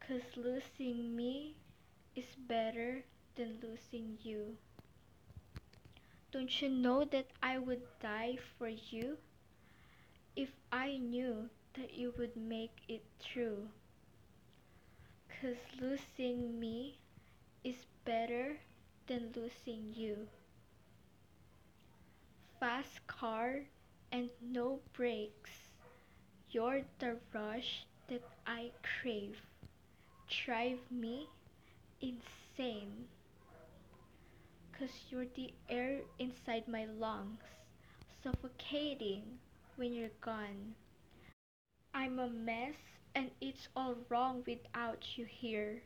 Cause 0.00 0.22
losing 0.36 1.14
me 1.14 1.54
is 2.16 2.34
better 2.48 3.04
than 3.36 3.60
losing 3.62 4.18
you. 4.22 4.56
Don't 6.30 6.60
you 6.60 6.68
know 6.68 7.04
that 7.04 7.26
I 7.42 7.58
would 7.58 7.82
die 8.00 8.36
for 8.58 8.68
you 8.68 9.16
if 10.36 10.50
I 10.70 10.98
knew 10.98 11.48
that 11.74 11.94
you 11.94 12.12
would 12.18 12.36
make 12.36 12.82
it 12.86 13.02
true? 13.18 13.68
Cause 15.40 15.56
losing 15.80 16.60
me 16.60 16.98
is 17.64 17.86
better 18.04 18.58
than 19.06 19.32
losing 19.34 19.94
you. 19.94 20.28
Fast 22.60 23.06
car 23.06 23.64
and 24.12 24.28
no 24.42 24.80
brakes. 24.92 25.70
You're 26.50 26.82
the 26.98 27.16
rush 27.32 27.86
that 28.08 28.22
I 28.46 28.72
crave. 28.82 29.40
Drive 30.28 30.80
me 30.90 31.28
insane. 32.02 33.08
Cause 34.78 35.10
you're 35.10 35.26
the 35.34 35.52
air 35.68 36.02
inside 36.20 36.68
my 36.68 36.86
lungs, 36.86 37.42
suffocating 38.22 39.40
when 39.76 39.92
you're 39.92 40.14
gone. 40.20 40.76
I'm 41.92 42.18
a 42.20 42.28
mess 42.28 42.76
and 43.14 43.30
it's 43.40 43.68
all 43.74 43.96
wrong 44.08 44.44
without 44.46 45.18
you 45.18 45.26
here. 45.26 45.82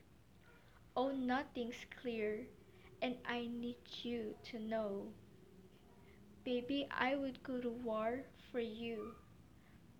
Oh, 0.94 1.10
nothing's 1.10 1.86
clear, 2.02 2.46
and 3.00 3.16
I 3.26 3.46
need 3.46 3.78
you 4.02 4.34
to 4.50 4.58
know. 4.58 5.06
Baby, 6.44 6.86
I 6.90 7.16
would 7.16 7.42
go 7.42 7.58
to 7.58 7.70
war 7.70 8.24
for 8.50 8.60
you. 8.60 9.14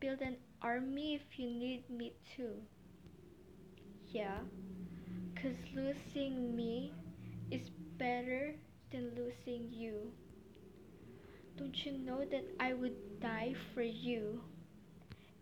Build 0.01 0.21
an 0.21 0.37
army 0.61 1.15
if 1.15 1.39
you 1.39 1.47
need 1.49 1.89
me 1.89 2.13
to. 2.37 2.63
Yeah, 4.11 4.39
cause 5.41 5.57
losing 5.75 6.55
me 6.55 6.93
is 7.51 7.71
better 7.97 8.55
than 8.93 9.17
losing 9.17 9.73
you. 9.73 10.13
Don't 11.57 11.87
you 11.87 11.93
know 11.93 12.27
that 12.27 12.45
I 12.61 12.75
would 12.75 12.93
die 13.19 13.55
for 13.73 13.81
you 13.83 14.43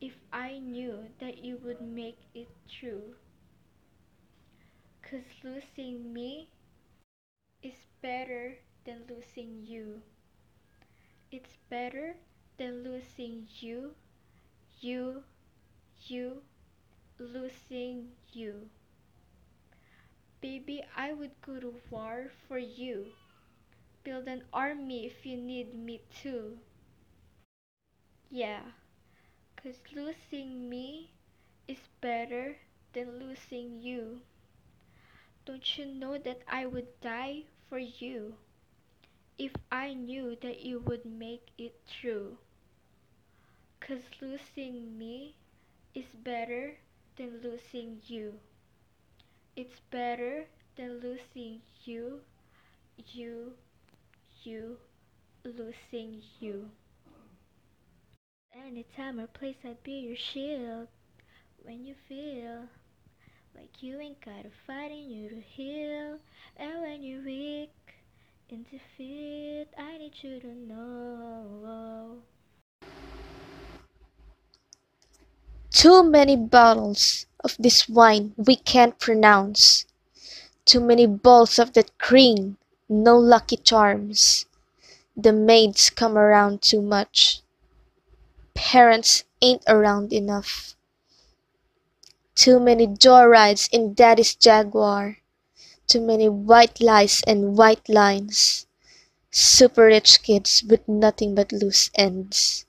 if 0.00 0.14
I 0.32 0.58
knew 0.58 1.08
that 1.20 1.44
you 1.44 1.56
would 1.58 1.80
make 1.80 2.18
it 2.34 2.48
true? 2.68 3.14
Cause 5.02 5.24
losing 5.42 6.12
me 6.14 6.48
is 7.62 7.86
better 8.02 8.58
than 8.84 9.06
losing 9.08 9.64
you. 9.64 10.02
It's 11.30 11.56
better 11.70 12.16
than 12.58 12.84
losing 12.84 13.48
you, 13.60 13.94
you, 14.80 15.24
you, 16.08 16.42
losing 17.18 18.12
you. 18.32 18.70
Baby, 20.40 20.82
I 20.96 21.12
would 21.12 21.40
go 21.40 21.60
to 21.60 21.80
war 21.88 22.32
for 22.48 22.58
you. 22.58 23.12
Build 24.04 24.28
an 24.28 24.44
army 24.52 25.06
if 25.06 25.24
you 25.24 25.38
need 25.38 25.74
me 25.74 26.02
to. 26.22 26.58
Yeah, 28.30 28.62
cause 29.56 29.80
losing 29.94 30.68
me 30.68 31.12
is 31.68 31.88
better 32.00 32.56
than 32.92 33.18
losing 33.18 33.80
you. 33.80 34.22
Don't 35.44 35.76
you 35.76 35.84
know 35.84 36.16
that 36.16 36.40
I 36.48 36.64
would 36.64 36.98
die 37.02 37.44
for 37.68 37.78
you 37.78 38.36
if 39.38 39.50
I 39.72 39.92
knew 39.94 40.36
that 40.36 40.60
you 40.60 40.78
would 40.78 41.04
make 41.04 41.48
it 41.58 41.84
true? 41.84 42.38
Cause 43.80 44.04
losing 44.20 44.96
me 44.96 45.34
is 45.94 46.06
better 46.14 46.78
than 47.16 47.40
losing 47.42 48.00
you. 48.06 48.40
It's 49.54 49.78
better 49.92 50.48
than 50.74 50.98
losing 50.98 51.62
you, 51.84 52.22
you, 53.12 53.54
you, 54.44 54.76
losing 55.44 56.22
you. 56.40 56.70
Anytime 58.54 59.20
or 59.20 59.26
place 59.26 59.56
I'd 59.64 59.82
be 59.82 59.92
your 59.92 60.16
shield 60.16 60.88
when 61.62 61.84
you 61.84 61.94
feel 62.08 62.68
like 63.54 63.82
you 63.82 64.00
ain't 64.00 64.24
got 64.24 64.44
a 64.44 64.50
fight 64.66 64.90
in 64.90 65.10
you 65.10 65.28
to 65.28 65.40
heal. 65.40 66.18
And 66.56 66.80
when 66.80 67.02
you're 67.02 67.24
weak 67.24 67.70
in 68.48 68.64
defeat, 68.64 69.66
I 69.78 69.98
need 69.98 70.14
you 70.22 70.40
to 70.40 70.54
know. 70.54 72.22
Too 75.70 76.02
many 76.02 76.36
bottles 76.36 77.26
of 77.44 77.56
this 77.58 77.88
wine 77.88 78.34
we 78.36 78.56
can't 78.56 78.98
pronounce. 78.98 79.86
Too 80.64 80.80
many 80.80 81.06
balls 81.06 81.58
of 81.58 81.72
that 81.74 81.96
cream, 81.98 82.56
no 82.90 83.16
lucky 83.16 83.56
charms. 83.56 84.46
The 85.16 85.32
maids 85.32 85.90
come 85.90 86.18
around 86.18 86.60
too 86.60 86.82
much. 86.82 87.40
Parents 88.52 89.22
ain't 89.40 89.62
around 89.68 90.12
enough. 90.12 90.74
Too 92.34 92.58
many 92.58 92.88
joyrides 92.88 93.68
in 93.70 93.94
daddy's 93.94 94.34
Jaguar. 94.34 95.18
Too 95.86 96.00
many 96.00 96.28
white 96.28 96.80
lies 96.80 97.22
and 97.28 97.56
white 97.56 97.88
lines. 97.88 98.66
Super 99.30 99.84
rich 99.84 100.22
kids 100.24 100.64
with 100.64 100.88
nothing 100.88 101.36
but 101.36 101.52
loose 101.52 101.90
ends. 101.94 102.66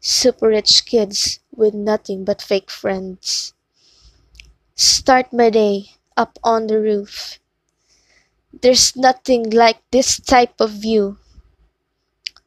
Super 0.00 0.48
rich 0.48 0.86
kids 0.86 1.40
with 1.50 1.74
nothing 1.74 2.24
but 2.24 2.40
fake 2.40 2.70
friends. 2.70 3.54
Start 4.76 5.32
my 5.32 5.50
day 5.50 5.96
up 6.16 6.38
on 6.44 6.68
the 6.68 6.78
roof. 6.78 7.40
There's 8.60 8.96
nothing 8.96 9.50
like 9.50 9.78
this 9.92 10.18
type 10.18 10.60
of 10.60 10.70
view. 10.70 11.18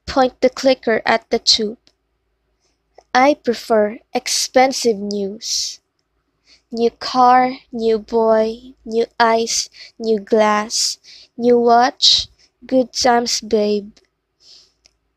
Point 0.05 0.41
the 0.41 0.49
clicker 0.49 1.01
at 1.05 1.29
the 1.29 1.39
tube. 1.39 1.77
I 3.13 3.35
prefer 3.35 3.99
expensive 4.13 4.97
news. 4.97 5.79
New 6.69 6.91
car, 6.91 7.53
new 7.71 7.99
boy, 7.99 8.73
new 8.83 9.05
ice, 9.19 9.69
new 9.97 10.19
glass, 10.19 10.97
new 11.37 11.57
watch, 11.59 12.27
good 12.65 12.91
times, 12.91 13.39
babe. 13.39 13.91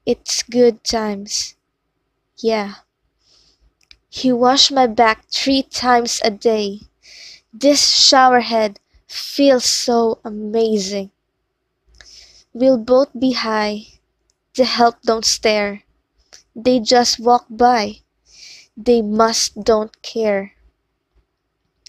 It's 0.06 0.42
good 0.44 0.84
times. 0.84 1.56
Yeah. 2.38 2.74
He 4.08 4.30
washed 4.32 4.70
my 4.70 4.86
back 4.86 5.24
three 5.28 5.64
times 5.64 6.20
a 6.22 6.30
day. 6.30 6.82
This 7.52 7.96
shower 7.96 8.40
head 8.40 8.78
feels 9.06 9.64
so 9.64 10.20
amazing. 10.24 11.10
We'll 12.52 12.78
both 12.78 13.10
be 13.18 13.32
high. 13.32 13.86
The 14.54 14.64
help 14.64 15.02
don't 15.02 15.24
stare. 15.24 15.82
They 16.54 16.80
just 16.80 17.18
walk 17.18 17.46
by. 17.50 18.02
They 18.76 19.02
must 19.02 19.64
don't 19.64 20.00
care. 20.02 20.54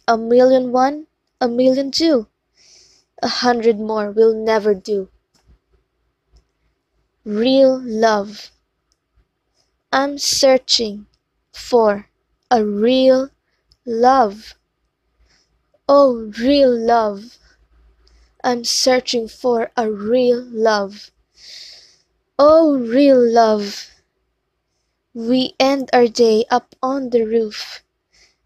A 0.08 0.17
million 0.17 0.71
one, 0.71 1.08
a 1.39 1.47
million 1.47 1.91
two. 1.91 2.28
A 3.21 3.28
hundred 3.28 3.80
more 3.80 4.12
will 4.12 4.34
never 4.34 4.73
do. 4.73 5.10
Real 7.23 7.82
love. 7.82 8.51
I'm 9.91 10.17
searching 10.17 11.08
for 11.51 12.10
a 12.51 12.63
real 12.63 13.30
love. 13.86 14.56
Oh, 15.88 16.32
real 16.39 16.76
love. 16.76 17.38
I'm 18.43 18.63
searching 18.63 19.28
for 19.28 19.71
a 19.78 19.91
real 19.91 20.41
love. 20.41 21.12
Oh, 22.39 22.78
real 22.78 23.19
love. 23.19 23.91
We 25.13 25.54
end 25.60 25.89
our 25.93 26.08
day 26.08 26.45
up 26.50 26.76
on 26.82 27.12
the 27.12 27.24
roof. 27.24 27.84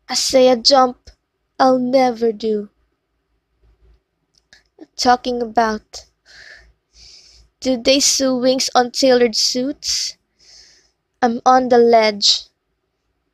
I 0.09 0.15
say 0.15 0.49
a 0.49 0.57
jump 0.57 1.09
I'll 1.57 1.79
never 1.79 2.31
do. 2.31 2.69
Talking 4.97 5.41
about 5.41 6.05
do 7.61 7.75
they 7.75 7.99
sew 7.99 8.37
wings 8.37 8.69
on 8.73 8.91
tailored 8.91 9.35
suits? 9.35 10.17
I'm 11.21 11.41
on 11.45 11.69
the 11.69 11.77
ledge. 11.77 12.47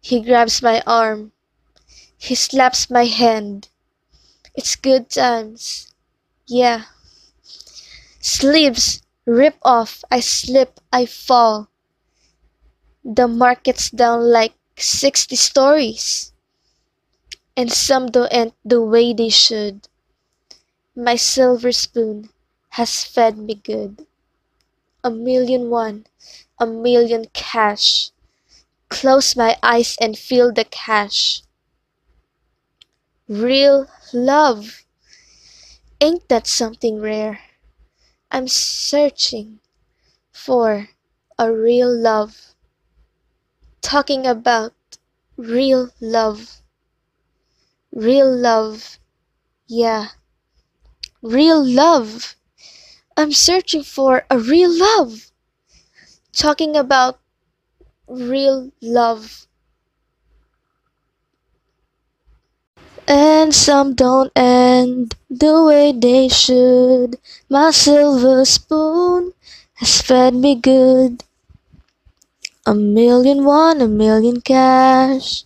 He 0.02 0.22
grabs 0.22 0.62
my 0.62 0.82
arm. 0.88 1.32
He 2.18 2.36
slaps 2.36 2.90
my 2.90 3.06
hand. 3.06 3.70
It's 4.56 4.76
good 4.76 5.12
times. 5.12 5.94
Yeah. 6.48 6.86
Sleeves 8.20 9.02
rip 9.26 9.56
off. 9.62 10.04
I 10.12 10.20
slip. 10.20 10.82
I 10.92 11.06
fall. 11.06 11.70
The 13.06 13.30
market's 13.30 13.90
down 13.90 14.30
like 14.34 14.54
60 14.78 15.38
stories. 15.38 16.34
And 17.58 17.70
some 17.70 18.08
don't 18.12 18.32
end 18.32 18.54
the 18.64 18.82
way 18.82 19.12
they 19.12 19.28
should. 19.28 19.90
My 20.96 21.16
silver 21.16 21.72
spoon 21.72 22.32
has 22.70 23.04
fed 23.04 23.38
me 23.38 23.54
good. 23.54 24.08
A 25.06 25.10
million 25.10 25.70
one, 25.70 26.08
a 26.60 26.66
million 26.66 27.26
cash. 27.34 28.12
Close 28.90 29.36
my 29.36 29.58
eyes 29.64 29.98
and 30.02 30.18
feel 30.18 30.54
the 30.54 30.66
cash. 30.66 31.44
Real 33.28 33.88
love. 34.14 34.84
Ain't 36.00 36.30
that 36.30 36.46
something 36.46 37.02
rare? 37.02 37.40
I'm 38.30 38.48
searching 38.48 39.62
for 40.32 40.90
a 41.40 41.52
real 41.52 41.90
love. 41.90 42.54
Talking 43.82 44.28
about 44.28 44.74
real 45.38 45.90
love. 46.00 46.62
Real 47.92 48.30
love. 48.30 49.00
Yeah. 49.68 50.10
Real 51.24 51.66
love. 51.66 52.36
I'm 53.18 53.32
searching 53.32 53.82
for 53.82 54.26
a 54.30 54.38
real 54.38 54.70
love. 54.70 55.32
Talking 56.32 56.76
about 56.76 57.20
real 58.08 58.72
love. 58.82 59.48
And 63.08 63.54
some 63.54 63.94
don't 63.94 64.32
end 64.36 65.14
the 65.30 65.64
way 65.64 65.94
they 65.94 66.28
should. 66.28 67.18
My 67.50 67.70
silver 67.70 68.44
spoon 68.46 69.34
has 69.76 70.02
fed 70.02 70.34
me 70.34 70.56
good. 70.56 71.24
A 72.66 72.74
million 72.74 73.46
one, 73.46 73.80
a 73.80 73.88
million 73.88 74.42
cash. 74.42 75.44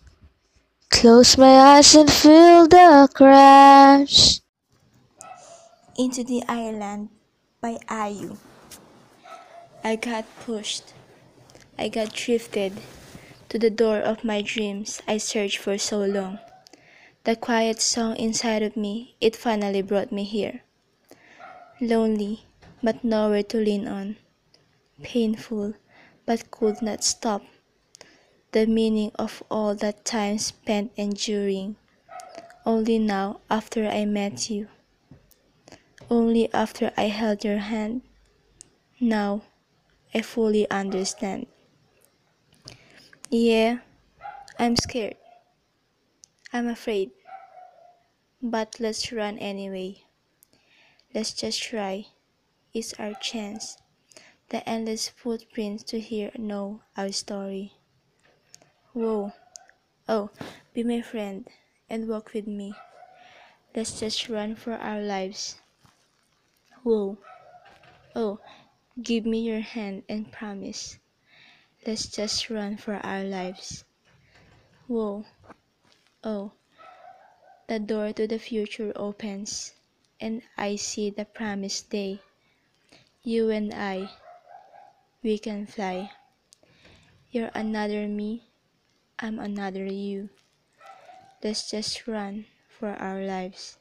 Close 0.89 1.37
my 1.37 1.75
eyes 1.75 1.93
and 1.95 2.09
feel 2.09 2.65
the 2.65 3.09
crash. 3.13 4.39
Into 5.97 6.23
the 6.23 6.41
Island 6.47 7.09
by 7.59 7.75
Ayu. 7.89 8.37
I 9.83 9.97
got 9.97 10.23
pushed. 10.39 10.93
I 11.77 11.89
got 11.89 12.13
drifted 12.13 12.79
to 13.49 13.59
the 13.59 13.69
door 13.69 13.99
of 13.99 14.23
my 14.23 14.41
dreams 14.41 15.01
I 15.05 15.17
searched 15.17 15.57
for 15.57 15.77
so 15.77 15.99
long. 15.99 16.39
The 17.25 17.35
quiet 17.35 17.81
song 17.81 18.15
inside 18.15 18.63
of 18.63 18.77
me, 18.77 19.15
it 19.19 19.35
finally 19.35 19.81
brought 19.81 20.09
me 20.09 20.23
here. 20.23 20.61
Lonely, 21.81 22.45
but 22.81 23.03
nowhere 23.03 23.43
to 23.43 23.57
lean 23.57 23.89
on. 23.89 24.15
Painful, 25.03 25.73
but 26.25 26.49
could 26.49 26.81
not 26.81 27.03
stop. 27.03 27.43
The 28.53 28.65
meaning 28.65 29.11
of 29.19 29.43
all 29.51 29.75
that 29.75 30.05
time 30.05 30.37
spent 30.37 30.93
enduring. 30.95 31.75
Only 32.65 32.97
now, 32.97 33.41
after 33.49 33.85
I 33.87 34.05
met 34.05 34.49
you. 34.49 34.69
Only 36.09 36.51
after 36.53 36.91
I 36.95 37.03
held 37.11 37.43
your 37.43 37.59
hand. 37.59 38.01
Now, 38.99 39.43
I 40.15 40.21
fully 40.21 40.69
understand. 40.71 41.47
Yeah, 43.29 43.79
I'm 44.57 44.75
scared. 44.77 45.18
I'm 46.51 46.67
afraid. 46.67 47.11
But 48.41 48.77
let's 48.79 49.11
run 49.11 49.37
anyway. 49.37 50.03
Let's 51.13 51.33
just 51.33 51.61
try. 51.61 52.07
It's 52.73 52.93
our 52.99 53.13
chance. 53.13 53.77
The 54.49 54.67
endless 54.67 55.09
footprints 55.09 55.83
to 55.83 55.99
hear 55.99 56.31
know 56.37 56.81
our 56.97 57.11
story. 57.11 57.73
Whoa. 58.93 59.33
Oh, 60.07 60.31
be 60.73 60.83
my 60.83 61.01
friend 61.01 61.47
and 61.89 62.07
walk 62.07 62.33
with 62.33 62.47
me. 62.47 62.73
Let's 63.75 63.99
just 63.99 64.27
run 64.27 64.55
for 64.55 64.73
our 64.73 65.01
lives. 65.01 65.61
Whoa. 66.81 67.19
Oh, 68.15 68.39
give 69.01 69.25
me 69.25 69.41
your 69.41 69.61
hand 69.61 70.03
and 70.09 70.31
promise. 70.31 70.97
Let's 71.85 72.07
just 72.07 72.49
run 72.49 72.77
for 72.77 72.95
our 72.95 73.23
lives. 73.23 73.83
Whoa. 74.87 75.25
Oh, 76.21 76.51
the 77.67 77.79
door 77.79 78.11
to 78.11 78.27
the 78.27 78.39
future 78.39 78.91
opens, 78.93 79.71
and 80.19 80.41
I 80.57 80.75
see 80.75 81.09
the 81.09 81.23
promised 81.23 81.89
day. 81.91 82.19
You 83.23 83.49
and 83.51 83.73
I, 83.73 84.11
we 85.23 85.39
can 85.39 85.65
fly. 85.65 86.11
You're 87.31 87.51
another 87.55 88.05
me, 88.09 88.43
I'm 89.17 89.39
another 89.39 89.85
you. 89.85 90.29
Let's 91.41 91.71
just 91.71 92.05
run 92.05 92.47
for 92.67 92.89
our 92.99 93.21
lives. 93.23 93.77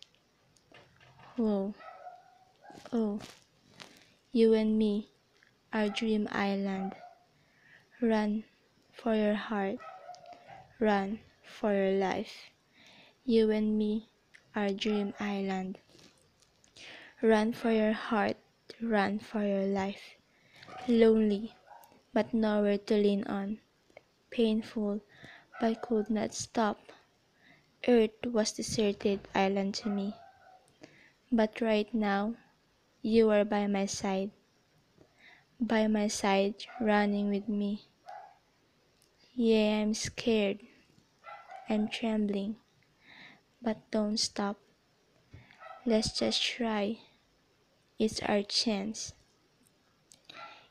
Whoa. 1.34 1.74
Oh, 2.92 3.18
you 4.30 4.54
and 4.54 4.78
me, 4.78 5.10
our 5.72 5.88
dream 5.88 6.28
island. 6.30 6.94
Run 8.00 8.44
for 8.92 9.16
your 9.16 9.34
heart, 9.34 9.78
run 10.78 11.18
for 11.48 11.72
your 11.74 11.98
life. 11.98 12.50
You 13.24 13.50
and 13.50 13.78
me, 13.78 14.08
our 14.54 14.70
dream 14.70 15.14
island. 15.20 15.78
Run 17.22 17.52
for 17.52 17.70
your 17.72 17.92
heart, 17.92 18.36
run 18.82 19.18
for 19.18 19.42
your 19.44 19.66
life. 19.66 20.16
Lonely, 20.88 21.54
but 22.12 22.34
nowhere 22.34 22.78
to 22.78 22.94
lean 22.94 23.24
on. 23.24 23.58
Painful, 24.30 25.00
but 25.60 25.82
could 25.82 26.10
not 26.10 26.34
stop. 26.34 26.92
Earth 27.88 28.26
was 28.26 28.52
deserted 28.52 29.20
island 29.34 29.74
to 29.74 29.88
me. 29.88 30.14
But 31.32 31.60
right 31.60 31.92
now, 31.94 32.34
you 33.02 33.30
are 33.30 33.44
by 33.44 33.66
my 33.66 33.86
side. 33.86 34.30
By 35.60 35.86
my 35.88 36.08
side, 36.08 36.64
running 36.80 37.30
with 37.30 37.48
me. 37.48 37.82
Yeah, 39.34 39.80
I'm 39.82 39.94
scared. 39.94 40.67
I'm 41.68 41.88
trembling. 41.88 42.56
But 43.60 43.90
don't 43.90 44.16
stop. 44.16 44.56
Let's 45.84 46.18
just 46.18 46.42
try. 46.42 46.98
It's 47.98 48.20
our 48.22 48.42
chance. 48.42 49.12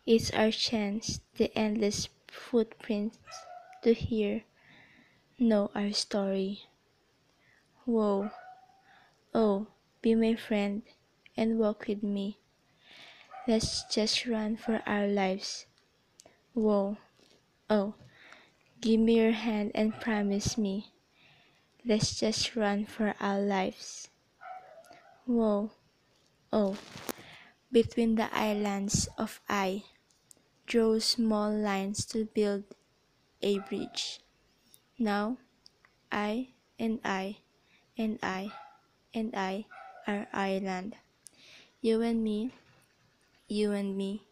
It's 0.05 0.31
our 0.31 0.51
chance, 0.51 1.19
the 1.35 1.51
endless 1.57 2.07
footprints 2.27 3.19
to 3.83 3.93
hear, 3.93 4.43
know 5.37 5.69
our 5.75 5.91
story. 5.91 6.61
Whoa. 7.85 8.31
Oh, 9.33 9.67
be 10.01 10.15
my 10.15 10.35
friend 10.35 10.83
and 11.35 11.59
walk 11.59 11.87
with 11.87 12.01
me. 12.01 12.39
Let's 13.47 13.83
just 13.93 14.25
run 14.25 14.55
for 14.55 14.81
our 14.85 15.07
lives. 15.07 15.65
Whoa. 16.53 16.97
Oh, 17.69 17.95
give 18.81 18.99
me 18.99 19.17
your 19.17 19.31
hand 19.31 19.71
and 19.73 19.99
promise 19.99 20.57
me. 20.57 20.93
Let's 21.85 22.19
just 22.19 22.55
run 22.55 22.85
for 22.85 23.15
our 23.19 23.39
lives. 23.39 24.09
Whoa. 25.25 25.71
Oh, 26.51 26.77
between 27.71 28.15
the 28.15 28.33
islands 28.33 29.09
of 29.17 29.41
I, 29.49 29.83
draw 30.65 30.99
small 30.99 31.51
lines 31.51 32.05
to 32.15 32.25
build 32.25 32.63
a 33.41 33.59
bridge. 33.59 34.21
Now, 34.97 35.37
I 36.11 36.55
and 36.79 36.99
I 37.03 37.37
and 37.97 38.17
I 38.23 38.53
and 39.13 39.35
I 39.35 39.65
are 40.07 40.27
island. 40.31 40.95
You 41.81 42.01
and 42.01 42.23
me, 42.23 42.53
you 43.47 43.73
and 43.73 43.97
me, 43.97 44.23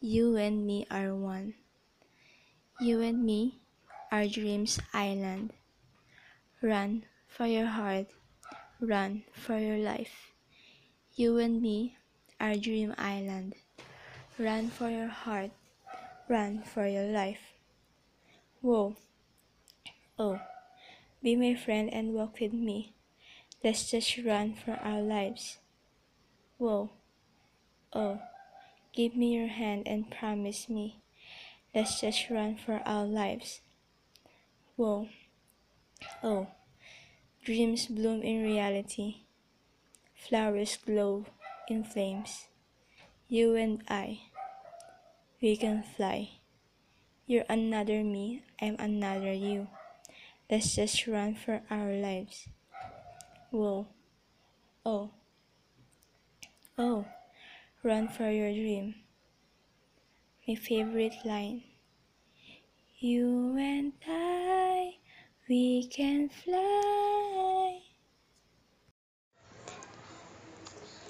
you 0.00 0.36
and 0.36 0.66
me 0.66 0.86
are 0.90 1.14
one. 1.14 1.59
You 2.80 3.02
and 3.02 3.22
me, 3.26 3.60
are 4.10 4.26
dreams 4.26 4.80
island. 4.94 5.52
Run 6.62 7.04
for 7.28 7.44
your 7.44 7.66
heart, 7.66 8.06
run 8.80 9.24
for 9.34 9.58
your 9.58 9.76
life. 9.76 10.32
You 11.14 11.36
and 11.36 11.60
me, 11.60 11.98
are 12.40 12.56
dream 12.56 12.94
island. 12.96 13.52
Run 14.38 14.70
for 14.70 14.88
your 14.88 15.08
heart, 15.08 15.50
run 16.26 16.62
for 16.62 16.86
your 16.86 17.04
life. 17.04 17.52
Whoa. 18.62 18.96
Oh, 20.18 20.40
be 21.22 21.36
my 21.36 21.54
friend 21.54 21.92
and 21.92 22.14
walk 22.14 22.40
with 22.40 22.54
me. 22.54 22.94
Let's 23.62 23.90
just 23.90 24.16
run 24.24 24.54
for 24.54 24.80
our 24.80 25.02
lives. 25.02 25.58
Whoa. 26.56 26.88
Oh, 27.92 28.20
give 28.94 29.14
me 29.14 29.36
your 29.36 29.48
hand 29.48 29.86
and 29.86 30.10
promise 30.10 30.70
me. 30.70 31.02
Let's 31.74 32.00
just 32.00 32.28
run 32.30 32.56
for 32.56 32.82
our 32.84 33.04
lives. 33.04 33.60
Whoa. 34.76 35.08
Oh, 36.22 36.48
dreams 37.44 37.86
bloom 37.86 38.22
in 38.22 38.42
reality. 38.42 39.22
Flowers 40.14 40.78
glow 40.84 41.26
in 41.68 41.84
flames. 41.84 42.48
You 43.28 43.54
and 43.54 43.82
I, 43.88 44.20
we 45.40 45.56
can 45.56 45.84
fly. 45.84 46.30
You're 47.26 47.46
another 47.48 48.02
me, 48.02 48.42
I'm 48.60 48.76
another 48.78 49.32
you. 49.32 49.68
Let's 50.50 50.74
just 50.74 51.06
run 51.06 51.36
for 51.36 51.62
our 51.70 51.92
lives. 51.92 52.48
Whoa. 53.50 53.86
Oh. 54.84 55.10
Oh. 56.76 57.06
Run 57.84 58.08
for 58.08 58.28
your 58.30 58.50
dream. 58.50 58.94
My 60.50 60.56
favorite 60.56 61.14
line. 61.24 61.62
You 62.98 63.56
and 63.56 63.92
I, 64.04 64.96
we 65.48 65.86
can 65.86 66.28
fly. 66.28 67.78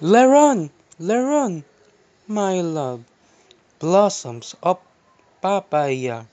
Leron, 0.03 0.69
Leron, 1.01 1.65
my 2.29 2.61
love, 2.61 3.03
blossoms 3.79 4.55
of 4.63 4.79
papaya 5.41 6.27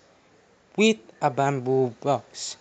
with 0.75 0.99
a 1.21 1.31
bamboo 1.31 1.95
box 2.01 2.57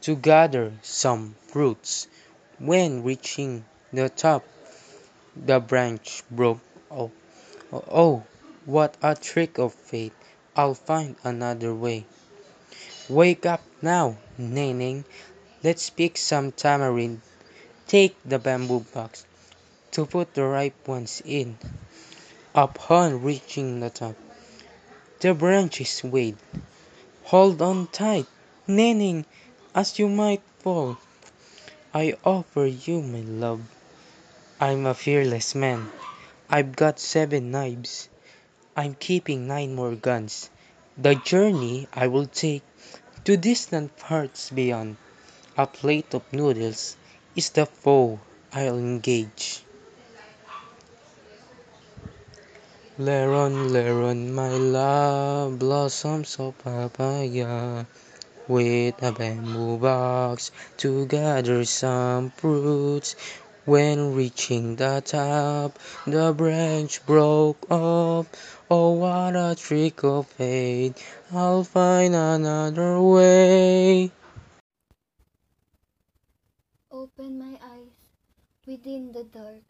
to 0.00 0.16
gather 0.16 0.72
some 0.80 1.34
fruits. 1.48 2.08
When 2.58 3.04
reaching 3.04 3.66
the 3.92 4.08
top, 4.08 4.42
the 5.36 5.60
branch 5.60 6.22
broke 6.30 6.60
off. 6.88 7.10
Oh, 7.70 7.76
oh, 7.76 7.84
oh. 7.90 8.31
What 8.64 8.96
a 9.02 9.14
trick 9.14 9.58
of 9.58 9.74
fate! 9.74 10.12
I'll 10.54 10.74
find 10.74 11.16
another 11.24 11.74
way. 11.74 12.04
Wake 13.08 13.46
up 13.46 13.62
now, 13.80 14.16
Neneng. 14.38 15.04
Let's 15.64 15.90
pick 15.90 16.16
some 16.16 16.52
tamarind. 16.52 17.20
Take 17.88 18.16
the 18.24 18.38
bamboo 18.38 18.86
box 18.94 19.26
to 19.92 20.06
put 20.06 20.34
the 20.34 20.44
ripe 20.44 20.86
ones 20.86 21.22
in. 21.24 21.58
Upon 22.54 23.22
reaching 23.22 23.80
the 23.80 23.90
top, 23.90 24.16
the 25.20 25.34
branches 25.34 25.90
swayed. 25.90 26.36
Hold 27.24 27.62
on 27.62 27.86
tight, 27.88 28.26
Neneng, 28.68 29.24
as 29.74 29.98
you 29.98 30.08
might 30.08 30.42
fall. 30.60 30.98
I 31.94 32.14
offer 32.24 32.66
you 32.66 33.02
my 33.02 33.20
love. 33.20 33.62
I'm 34.60 34.86
a 34.86 34.94
fearless 34.94 35.54
man. 35.54 35.90
I've 36.48 36.76
got 36.76 37.00
seven 37.00 37.50
knives. 37.50 38.08
I'm 38.74 38.94
keeping 38.94 39.46
nine 39.46 39.74
more 39.74 39.94
guns. 39.94 40.48
The 40.96 41.14
journey 41.14 41.88
I 41.92 42.06
will 42.06 42.24
take 42.24 42.62
to 43.24 43.36
distant 43.36 43.96
parts 43.98 44.48
beyond. 44.48 44.96
A 45.58 45.66
plate 45.66 46.14
of 46.14 46.22
noodles 46.32 46.96
is 47.36 47.50
the 47.50 47.66
foe 47.66 48.18
I'll 48.50 48.78
engage. 48.78 49.62
Leron, 52.98 53.68
Leron, 53.68 54.32
my 54.32 54.48
love, 54.48 55.58
blossoms 55.58 56.36
of 56.38 56.56
papaya, 56.64 57.84
with 58.48 59.02
a 59.02 59.12
bamboo 59.12 59.76
box 59.76 60.50
to 60.78 61.04
gather 61.06 61.64
some 61.66 62.30
fruits. 62.30 63.16
When 63.64 64.14
reaching 64.14 64.74
the 64.76 65.02
top, 65.04 65.78
the 66.04 66.32
branch 66.32 67.04
broke 67.06 67.70
off. 67.70 68.26
Oh, 68.74 68.92
what 68.92 69.36
a 69.36 69.54
trick 69.54 70.02
of 70.02 70.28
fate! 70.28 71.04
I'll 71.30 71.62
find 71.62 72.14
another 72.14 73.02
way. 73.02 74.10
Open 76.90 77.38
my 77.38 77.58
eyes 77.62 77.92
within 78.66 79.12
the 79.12 79.24
dark. 79.24 79.68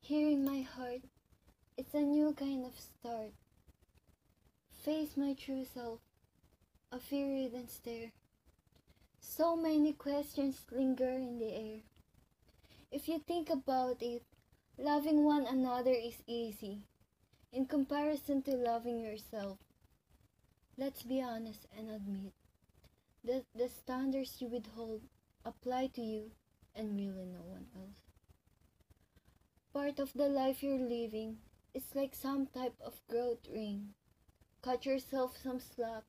Hearing 0.00 0.44
my 0.44 0.60
heart, 0.60 1.00
it's 1.78 1.94
a 1.94 2.02
new 2.02 2.34
kind 2.34 2.66
of 2.66 2.78
start. 2.78 3.32
Face 4.84 5.16
my 5.16 5.32
true 5.32 5.64
self, 5.64 6.00
a 6.92 6.98
fear-ridden 6.98 7.68
stare. 7.68 8.12
So 9.18 9.56
many 9.56 9.94
questions 9.94 10.60
linger 10.70 11.08
in 11.08 11.38
the 11.38 11.54
air. 11.54 11.80
If 12.92 13.08
you 13.08 13.18
think 13.18 13.48
about 13.48 14.02
it, 14.02 14.24
loving 14.76 15.24
one 15.24 15.46
another 15.46 15.96
is 15.96 16.22
easy 16.26 16.82
in 17.52 17.66
comparison 17.66 18.42
to 18.42 18.52
loving 18.56 19.00
yourself. 19.00 19.58
Let's 20.76 21.02
be 21.02 21.20
honest 21.20 21.66
and 21.76 21.90
admit 21.90 22.32
that 23.24 23.44
the 23.54 23.68
standards 23.68 24.40
you 24.40 24.48
withhold 24.48 25.02
apply 25.44 25.88
to 25.94 26.00
you 26.00 26.30
and 26.74 26.96
really 26.96 27.26
no 27.26 27.42
one 27.42 27.66
else. 27.74 28.00
Part 29.72 29.98
of 29.98 30.12
the 30.14 30.28
life 30.28 30.62
you're 30.62 30.78
living 30.78 31.38
is 31.74 31.94
like 31.94 32.14
some 32.14 32.46
type 32.46 32.74
of 32.84 33.00
growth 33.08 33.46
ring. 33.52 33.94
Cut 34.62 34.86
yourself 34.86 35.36
some 35.42 35.60
slack. 35.60 36.04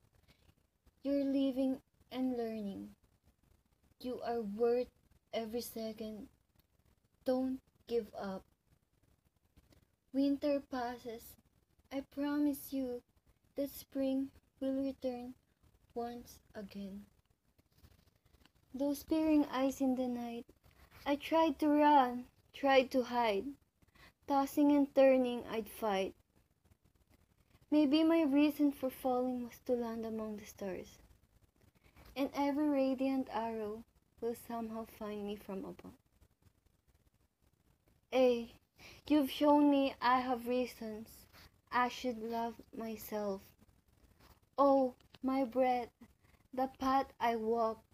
You're 1.03 1.25
living 1.25 1.79
and 2.11 2.37
learning. 2.37 2.89
You 4.01 4.19
are 4.25 4.41
worth 4.41 4.87
every 5.33 5.61
second. 5.61 6.27
Don't 7.25 7.59
give 7.87 8.07
up. 8.17 8.43
Winter 10.11 10.59
passes. 10.59 11.35
I 11.91 12.01
promise 12.01 12.73
you 12.73 13.03
that 13.55 13.69
spring 13.69 14.29
will 14.59 14.73
return 14.73 15.35
once 15.93 16.39
again. 16.55 17.05
Those 18.73 19.03
peering 19.03 19.45
eyes 19.51 19.81
in 19.81 19.93
the 19.93 20.07
night. 20.07 20.45
I 21.05 21.15
tried 21.15 21.59
to 21.59 21.67
run, 21.69 22.25
tried 22.53 22.89
to 22.91 23.03
hide. 23.03 23.45
Tossing 24.27 24.71
and 24.71 24.93
turning, 24.95 25.43
I'd 25.47 25.69
fight. 25.69 26.15
Maybe 27.69 28.03
my 28.03 28.23
reason 28.23 28.71
for 28.71 28.89
falling 28.89 29.45
was 29.45 29.59
to 29.67 29.73
land 29.73 30.07
among 30.07 30.37
the 30.37 30.45
stars. 30.45 30.97
And 32.15 32.31
every 32.33 32.67
radiant 32.67 33.27
arrow 33.31 33.83
will 34.21 34.35
somehow 34.47 34.85
find 34.97 35.27
me 35.27 35.35
from 35.35 35.59
above. 35.59 35.93
Hey, 38.11 38.53
you've 39.07 39.31
shown 39.31 39.69
me 39.69 39.93
I 40.01 40.19
have 40.19 40.47
reasons. 40.47 41.07
I 41.71 41.89
should 41.89 42.23
love 42.23 42.55
myself. 42.75 43.41
Oh, 44.57 44.95
my 45.23 45.43
breath, 45.43 45.89
the 46.53 46.69
path 46.79 47.13
I 47.19 47.35
walked 47.35 47.85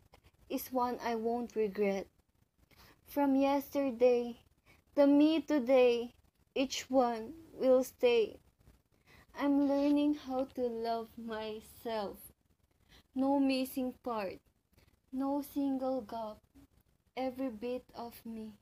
is 0.49 0.71
one 0.71 0.97
I 1.03 1.15
won't 1.15 1.55
regret. 1.55 2.07
From 3.05 3.35
yesterday, 3.35 4.37
the 4.95 5.07
me 5.07 5.41
today, 5.41 6.13
each 6.53 6.89
one 6.89 7.33
will 7.53 7.83
stay. 7.83 8.37
I'm 9.37 9.67
learning 9.67 10.15
how 10.15 10.45
to 10.55 10.61
love 10.61 11.09
myself. 11.17 12.17
No 13.13 13.39
missing 13.39 13.93
part, 14.03 14.39
no 15.11 15.41
single 15.41 16.01
gap, 16.01 16.37
every 17.17 17.49
bit 17.49 17.83
of 17.93 18.25
me. 18.25 18.53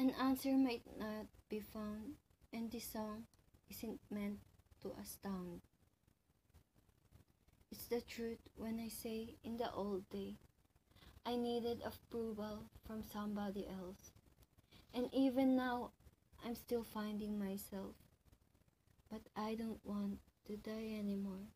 An 0.00 0.14
answer 0.18 0.56
might 0.56 0.80
not 0.96 1.26
be 1.50 1.60
found, 1.60 2.16
and 2.54 2.72
this 2.72 2.88
song 2.90 3.24
isn't 3.68 4.00
meant 4.10 4.38
to 4.80 4.92
astound. 4.98 5.60
It's 7.70 7.84
the 7.84 8.00
truth 8.00 8.38
when 8.56 8.80
I 8.80 8.88
say 8.88 9.36
in 9.44 9.58
the 9.58 9.70
old 9.70 10.08
day, 10.08 10.36
I 11.26 11.36
needed 11.36 11.82
approval 11.84 12.64
from 12.86 13.02
somebody 13.12 13.66
else. 13.68 14.12
And 14.94 15.10
even 15.12 15.54
now, 15.54 15.90
I'm 16.46 16.54
still 16.54 16.82
finding 16.82 17.38
myself. 17.38 17.92
But 19.10 19.20
I 19.36 19.54
don't 19.54 19.84
want 19.84 20.16
to 20.46 20.56
die 20.56 20.96
anymore. 20.98 21.52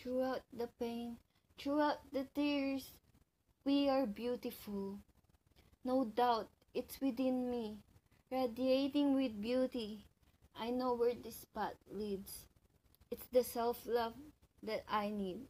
Throughout 0.00 0.42
the 0.52 0.68
pain, 0.78 1.16
throughout 1.58 1.98
the 2.12 2.24
tears, 2.36 2.92
we 3.64 3.88
are 3.88 4.06
beautiful. 4.06 5.00
No 5.84 6.04
doubt 6.04 6.50
it's 6.78 7.00
within 7.00 7.50
me, 7.50 7.76
radiating 8.30 9.12
with 9.16 9.42
beauty. 9.42 10.06
I 10.54 10.70
know 10.70 10.94
where 10.94 11.12
this 11.12 11.44
path 11.52 11.74
leads. 11.90 12.46
It's 13.10 13.26
the 13.32 13.42
self 13.42 13.84
love 13.84 14.14
that 14.62 14.84
I 14.88 15.10
need. 15.10 15.40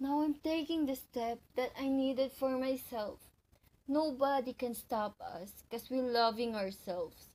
Now 0.00 0.22
I'm 0.22 0.32
taking 0.42 0.86
the 0.86 0.96
step 0.96 1.40
that 1.56 1.72
I 1.78 1.88
needed 1.88 2.32
for 2.32 2.56
myself. 2.56 3.20
Nobody 3.86 4.54
can 4.54 4.74
stop 4.74 5.20
us 5.20 5.52
because 5.68 5.90
we're 5.90 6.12
loving 6.12 6.54
ourselves. 6.54 7.28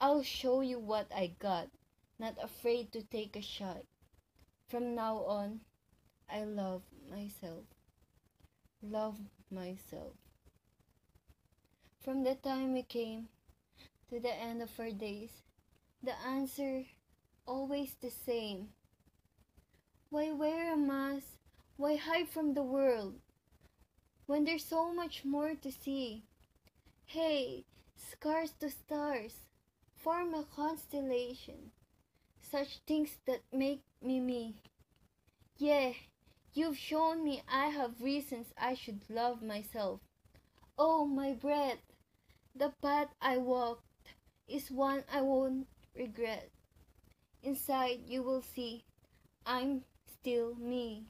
I'll 0.00 0.24
show 0.24 0.60
you 0.60 0.80
what 0.80 1.06
I 1.14 1.36
got, 1.38 1.68
not 2.18 2.34
afraid 2.42 2.90
to 2.94 3.02
take 3.02 3.36
a 3.36 3.42
shot. 3.42 3.84
From 4.66 4.96
now 4.96 5.18
on, 5.18 5.60
I 6.28 6.42
love 6.42 6.82
myself. 7.08 7.62
Love 8.82 9.20
myself. 9.52 10.23
From 12.04 12.22
the 12.22 12.34
time 12.34 12.74
we 12.74 12.82
came 12.82 13.28
to 14.10 14.20
the 14.20 14.34
end 14.34 14.60
of 14.60 14.78
our 14.78 14.90
days, 14.90 15.30
the 16.02 16.12
answer 16.20 16.84
always 17.46 17.96
the 17.98 18.10
same. 18.10 18.68
Why 20.10 20.30
wear 20.32 20.74
a 20.74 20.76
mask? 20.76 21.38
Why 21.78 21.96
hide 21.96 22.28
from 22.28 22.52
the 22.52 22.62
world? 22.62 23.14
When 24.26 24.44
there's 24.44 24.66
so 24.66 24.92
much 24.92 25.24
more 25.24 25.54
to 25.54 25.72
see. 25.72 26.24
Hey, 27.06 27.64
scars 27.96 28.52
to 28.60 28.68
stars, 28.68 29.32
form 29.96 30.34
a 30.34 30.44
constellation. 30.44 31.70
Such 32.42 32.80
things 32.86 33.16
that 33.26 33.40
make 33.50 33.80
me 34.02 34.20
me. 34.20 34.56
Yeah, 35.56 35.92
you've 36.52 36.76
shown 36.76 37.24
me 37.24 37.40
I 37.48 37.68
have 37.68 38.02
reasons 38.02 38.52
I 38.58 38.74
should 38.74 39.08
love 39.08 39.40
myself. 39.40 40.02
Oh, 40.76 41.06
my 41.06 41.32
breath, 41.32 41.78
the 42.56 42.72
path 42.80 43.08
I 43.20 43.38
walked 43.38 43.82
is 44.46 44.70
one 44.70 45.02
I 45.12 45.22
won't 45.22 45.66
regret. 45.96 46.50
Inside 47.42 48.00
you 48.06 48.22
will 48.22 48.42
see 48.42 48.84
I'm 49.44 49.82
still 50.06 50.54
me. 50.54 51.06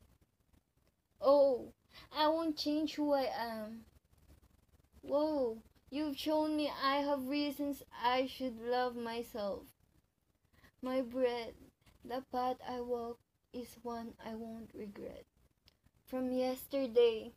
Oh, 1.20 1.72
I 2.10 2.28
won't 2.28 2.56
change 2.56 2.94
who 2.94 3.12
I 3.12 3.28
am. 3.38 3.84
Whoa, 5.02 5.58
you've 5.90 6.16
shown 6.16 6.56
me 6.56 6.70
I 6.82 6.96
have 6.96 7.28
reasons 7.28 7.82
I 8.02 8.26
should 8.26 8.58
love 8.60 8.96
myself. 8.96 9.64
My 10.80 11.02
breath, 11.02 11.52
the 12.04 12.22
path 12.32 12.56
I 12.66 12.80
walk 12.80 13.18
is 13.52 13.76
one 13.82 14.14
I 14.24 14.34
won't 14.34 14.70
regret. 14.74 15.24
From 16.06 16.32
yesterday, 16.32 17.32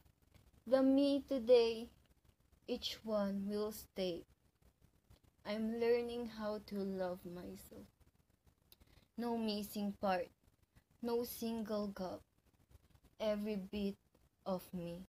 the 0.65 0.81
me 0.81 1.23
today, 1.27 1.89
each 2.67 2.99
one 3.03 3.47
will 3.47 3.71
stay. 3.71 4.23
I'm 5.45 5.79
learning 5.79 6.27
how 6.37 6.59
to 6.67 6.75
love 6.75 7.19
myself. 7.25 7.87
No 9.17 9.37
missing 9.37 9.93
part, 10.01 10.27
no 11.01 11.23
single 11.23 11.87
gap, 11.87 12.19
every 13.19 13.55
bit 13.55 13.95
of 14.45 14.61
me. 14.73 15.05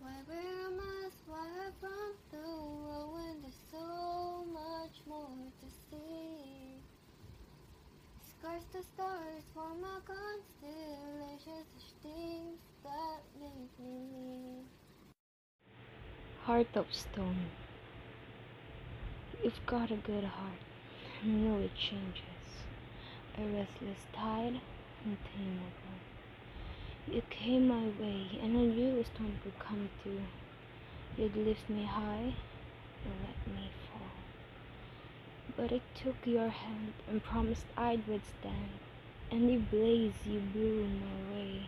Why 0.00 0.16
wear 0.26 0.38
a 0.38 0.70
mask? 0.70 1.18
Why 1.26 1.46
from 1.80 2.14
the 2.30 2.38
world 2.38 3.12
when 3.12 3.42
there's 3.42 3.60
so 3.70 4.46
much 4.52 4.96
more 5.06 5.52
to 5.60 5.66
see? 5.90 6.47
Scars 8.40 8.62
to 8.72 8.82
stars 8.94 9.42
form 9.52 9.82
a 9.82 10.00
constellation, 10.06 11.64
such 11.74 11.90
things 12.02 12.58
that 12.84 13.20
make 13.40 13.78
me 13.80 13.98
me. 14.12 14.62
Heart 16.44 16.68
of 16.76 16.86
stone. 16.92 17.46
You've 19.42 19.66
got 19.66 19.90
a 19.90 19.96
good 19.96 20.22
heart. 20.22 20.62
I 21.24 21.26
know 21.26 21.58
it 21.58 21.74
changes. 21.74 22.48
A 23.38 23.42
restless 23.42 24.06
tide, 24.12 24.60
untamable. 25.04 25.98
You 27.10 27.22
came 27.30 27.66
my 27.66 27.86
way, 28.00 28.38
and 28.40 28.56
I 28.56 28.60
knew 28.60 29.00
a 29.00 29.04
storm 29.04 29.32
could 29.42 29.58
come 29.58 29.88
too. 30.04 30.20
You'd 31.16 31.36
lift 31.36 31.68
me 31.68 31.84
high, 31.84 32.34
and 33.04 33.14
let 33.26 33.54
me. 33.54 33.70
But 35.56 35.72
I 35.72 35.80
took 35.94 36.16
your 36.24 36.50
hand 36.50 36.92
and 37.08 37.22
promised 37.22 37.66
I'd 37.76 38.06
withstand 38.06 38.78
any 39.30 39.56
blaze 39.56 40.14
you 40.24 40.40
blew 40.52 40.86
my 40.86 41.34
way. 41.34 41.66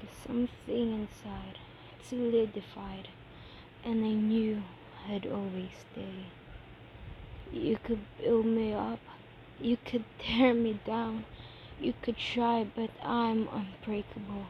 Cause 0.00 0.16
something 0.26 0.92
inside 0.92 1.58
had 1.90 2.06
solidified, 2.06 3.08
and 3.84 4.04
I 4.04 4.12
knew 4.12 4.62
I'd 5.08 5.26
always 5.26 5.70
stay. 5.92 6.26
You 7.52 7.78
could 7.82 8.04
build 8.18 8.46
me 8.46 8.72
up, 8.72 9.00
you 9.60 9.76
could 9.84 10.04
tear 10.18 10.54
me 10.54 10.80
down, 10.84 11.24
you 11.80 11.94
could 12.02 12.16
try, 12.18 12.66
but 12.74 12.90
I'm 13.02 13.48
unbreakable. 13.48 14.46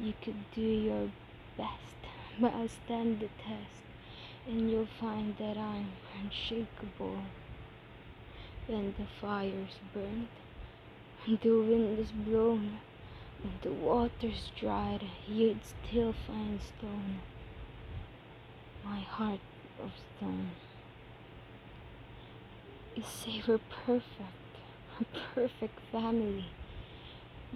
You 0.00 0.14
could 0.22 0.50
do 0.54 0.60
your 0.60 1.10
best, 1.56 1.96
but 2.38 2.52
I'll 2.54 2.68
stand 2.68 3.20
the 3.20 3.28
test, 3.42 3.82
and 4.46 4.70
you'll 4.70 4.86
find 5.00 5.36
that 5.38 5.56
I'm 5.56 5.92
unshakable. 6.20 7.22
When 8.66 8.94
the 8.98 9.06
fire's 9.20 9.78
burned, 9.92 10.28
and 11.26 11.40
the 11.40 11.50
wind 11.50 11.98
is 11.98 12.12
blown, 12.12 12.78
and 13.42 13.52
the 13.62 13.72
water's 13.72 14.50
dried, 14.58 15.04
you'd 15.26 15.60
still 15.64 16.14
find 16.26 16.60
stone. 16.60 17.20
My 18.84 19.00
heart 19.00 19.40
of 19.82 19.90
stone. 20.16 20.50
You 22.94 23.02
say 23.02 23.42
we're 23.46 23.58
perfect, 23.84 24.52
a 25.00 25.04
perfect 25.34 25.78
family. 25.90 26.46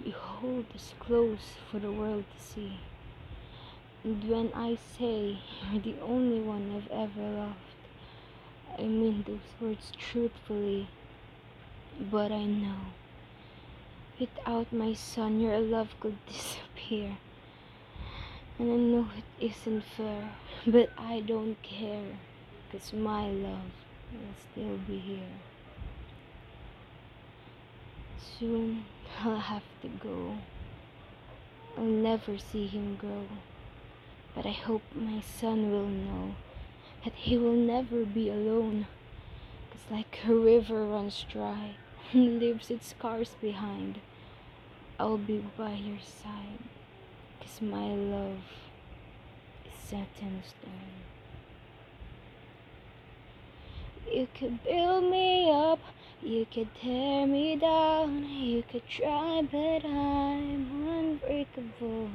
You 0.03 0.11
hold 0.11 0.65
us 0.75 0.93
close 0.99 1.53
for 1.69 1.79
the 1.79 1.91
world 1.91 2.25
to 2.35 2.43
see. 2.43 2.79
And 4.03 4.29
when 4.29 4.51
I 4.53 4.77
say 4.97 5.39
you're 5.71 5.81
the 5.81 5.99
only 6.01 6.39
one 6.39 6.71
I've 6.75 6.91
ever 6.91 7.21
loved, 7.21 7.64
I 8.77 8.83
mean 8.83 9.23
those 9.25 9.39
words 9.61 9.91
truthfully. 9.97 10.89
But 11.99 12.31
I 12.31 12.43
know, 12.43 12.91
without 14.19 14.73
my 14.73 14.93
son, 14.93 15.39
your 15.39 15.59
love 15.59 15.95
could 16.01 16.17
disappear. 16.27 17.17
And 18.59 18.71
I 18.71 18.75
know 18.75 19.07
it 19.17 19.45
isn't 19.45 19.83
fair, 19.95 20.31
but 20.67 20.89
I 20.97 21.21
don't 21.21 21.61
care, 21.61 22.17
cause 22.71 22.91
my 22.91 23.29
love 23.29 23.71
will 24.11 24.35
still 24.51 24.77
be 24.87 24.97
here. 24.97 25.39
Soon 28.17 28.85
I'll 29.21 29.39
have 29.39 29.63
to 29.81 29.87
go. 29.87 30.35
I'll 31.77 31.83
never 31.83 32.37
see 32.37 32.67
him 32.67 32.95
grow. 32.95 33.27
But 34.33 34.45
I 34.45 34.51
hope 34.51 34.83
my 34.93 35.21
son 35.21 35.71
will 35.71 35.87
know 35.87 36.35
that 37.05 37.13
he 37.13 37.37
will 37.37 37.53
never 37.53 38.03
be 38.03 38.29
alone. 38.29 38.87
Cause 39.71 39.91
like 39.91 40.19
a 40.27 40.33
river 40.33 40.83
runs 40.85 41.23
dry 41.31 41.75
and 42.11 42.39
leaves 42.41 42.71
its 42.71 42.87
scars 42.89 43.35
behind, 43.39 43.99
I'll 44.99 45.19
be 45.19 45.45
by 45.55 45.73
your 45.73 45.99
side. 45.99 46.59
Cause 47.39 47.61
my 47.61 47.85
love 47.93 48.39
is 49.65 49.87
set 49.87 50.07
in 50.19 50.41
stone. 50.43 51.05
You 54.11 54.27
could 54.33 54.63
build 54.63 55.03
me 55.03 55.51
up, 55.51 55.79
you 56.23 56.47
could 56.51 56.69
tear 56.81 57.27
me 57.27 57.55
down, 57.55 58.27
you 58.29 58.63
could 58.63 58.87
try, 58.87 59.43
but 59.51 59.85
I'm 59.85 60.87
unbreakable. 60.87 62.09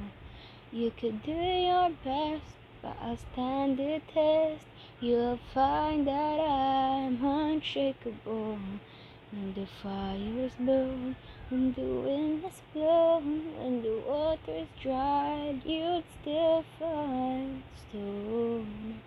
You 0.72 0.92
could 0.96 1.22
do 1.22 1.32
your 1.32 1.90
best, 2.04 2.44
but 2.82 2.96
I'll 3.00 3.18
stand 3.32 3.78
the 3.78 4.00
test. 4.12 4.69
You'll 5.02 5.38
find 5.54 6.06
that 6.06 6.40
I'm 6.40 7.24
unshakable. 7.24 8.58
When 9.32 9.54
the 9.54 9.64
fire's 9.82 10.52
blown, 10.60 11.16
when 11.48 11.72
the 11.72 11.88
wind 12.04 12.44
is 12.44 12.60
blown, 12.74 13.56
when 13.56 13.80
the 13.80 13.96
water's 14.06 14.68
dried, 14.82 15.62
you'd 15.64 16.04
still 16.20 16.66
find 16.78 17.62
stone. 17.88 19.00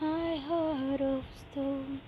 My 0.00 0.36
heart 0.38 1.00
of 1.00 1.22
stone. 1.52 2.00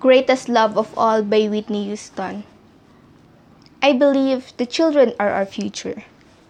Greatest 0.00 0.48
Love 0.48 0.78
of 0.78 0.96
All 0.96 1.22
by 1.22 1.44
Whitney 1.44 1.84
Houston. 1.84 2.44
I 3.82 3.92
believe 3.92 4.56
the 4.56 4.64
children 4.64 5.12
are 5.20 5.28
our 5.28 5.44
future. 5.44 6.04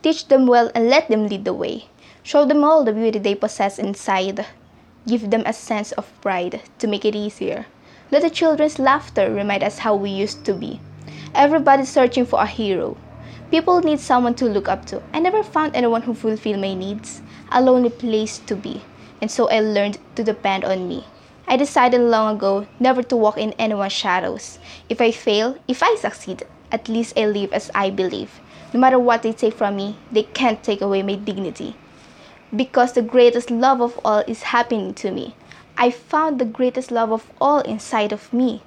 Teach 0.05 0.29
them 0.29 0.47
well 0.47 0.71
and 0.75 0.91
let 0.91 1.09
them 1.09 1.29
lead 1.29 1.47
the 1.47 1.55
way. 1.55 1.87
Show 2.23 2.45
them 2.45 2.63
all 2.63 2.85
the 2.85 2.93
beauty 2.93 3.19
they 3.19 3.35
possess 3.35 3.79
inside. 3.79 4.45
Give 5.09 5.31
them 5.31 5.43
a 5.47 5.55
sense 5.55 5.93
of 5.93 6.13
pride 6.21 6.61
to 6.79 6.87
make 6.87 7.07
it 7.07 7.15
easier. 7.17 7.65
Let 8.11 8.21
the 8.21 8.29
children's 8.29 8.79
laughter 8.79 9.33
remind 9.33 9.63
us 9.63 9.79
how 9.79 9.97
we 9.97 10.11
used 10.11 10.45
to 10.45 10.53
be. 10.53 10.79
Everybody's 11.35 11.89
searching 11.89 12.27
for 12.27 12.43
a 12.43 12.47
hero. 12.47 12.99
People 13.51 13.81
need 13.81 13.99
someone 13.99 14.35
to 14.35 14.45
look 14.45 14.69
up 14.69 14.85
to. 14.93 15.03
I 15.15 15.21
never 15.21 15.43
found 15.43 15.75
anyone 15.75 16.03
who 16.03 16.13
fulfilled 16.13 16.61
my 16.61 16.75
needs. 16.75 17.23
A 17.51 17.63
lonely 17.63 17.89
place 17.89 18.41
to 18.41 18.55
be. 18.55 18.83
And 19.23 19.31
so 19.31 19.49
I 19.49 19.61
learned 19.61 19.97
to 20.17 20.23
depend 20.23 20.67
on 20.67 20.87
me. 20.87 21.07
I 21.49 21.57
decided 21.57 22.03
long 22.03 22.37
ago 22.37 22.67
never 22.79 23.03
to 23.05 23.17
walk 23.17 23.39
in 23.39 23.53
anyone's 23.53 23.95
shadows. 23.95 24.59
If 24.91 25.01
I 25.01 25.13
fail, 25.13 25.57
if 25.67 25.83
I 25.83 25.97
succeed, 25.97 26.45
at 26.71 26.91
least 26.91 27.19
I 27.19 27.25
live 27.25 27.55
as 27.55 27.71
I 27.75 27.89
believe. 27.89 28.41
No 28.75 28.81
matter 28.81 28.99
what 28.99 29.22
they 29.22 29.33
take 29.33 29.55
from 29.55 29.77
me, 29.77 29.97
they 30.12 30.25
can't 30.25 30.62
take 30.62 30.83
away 30.83 31.03
my 31.03 31.14
dignity. 31.14 31.77
because 32.55 32.93
the 32.93 33.03
greatest 33.03 33.51
love 33.51 33.81
of 33.81 33.99
all 34.05 34.22
is 34.27 34.45
happening 34.45 34.95
to 34.95 35.11
me. 35.11 35.35
I 35.77 35.91
found 35.91 36.39
the 36.39 36.45
greatest 36.45 36.91
love 36.91 37.11
of 37.12 37.31
all 37.41 37.61
inside 37.61 38.12
of 38.12 38.33
me. 38.33 38.62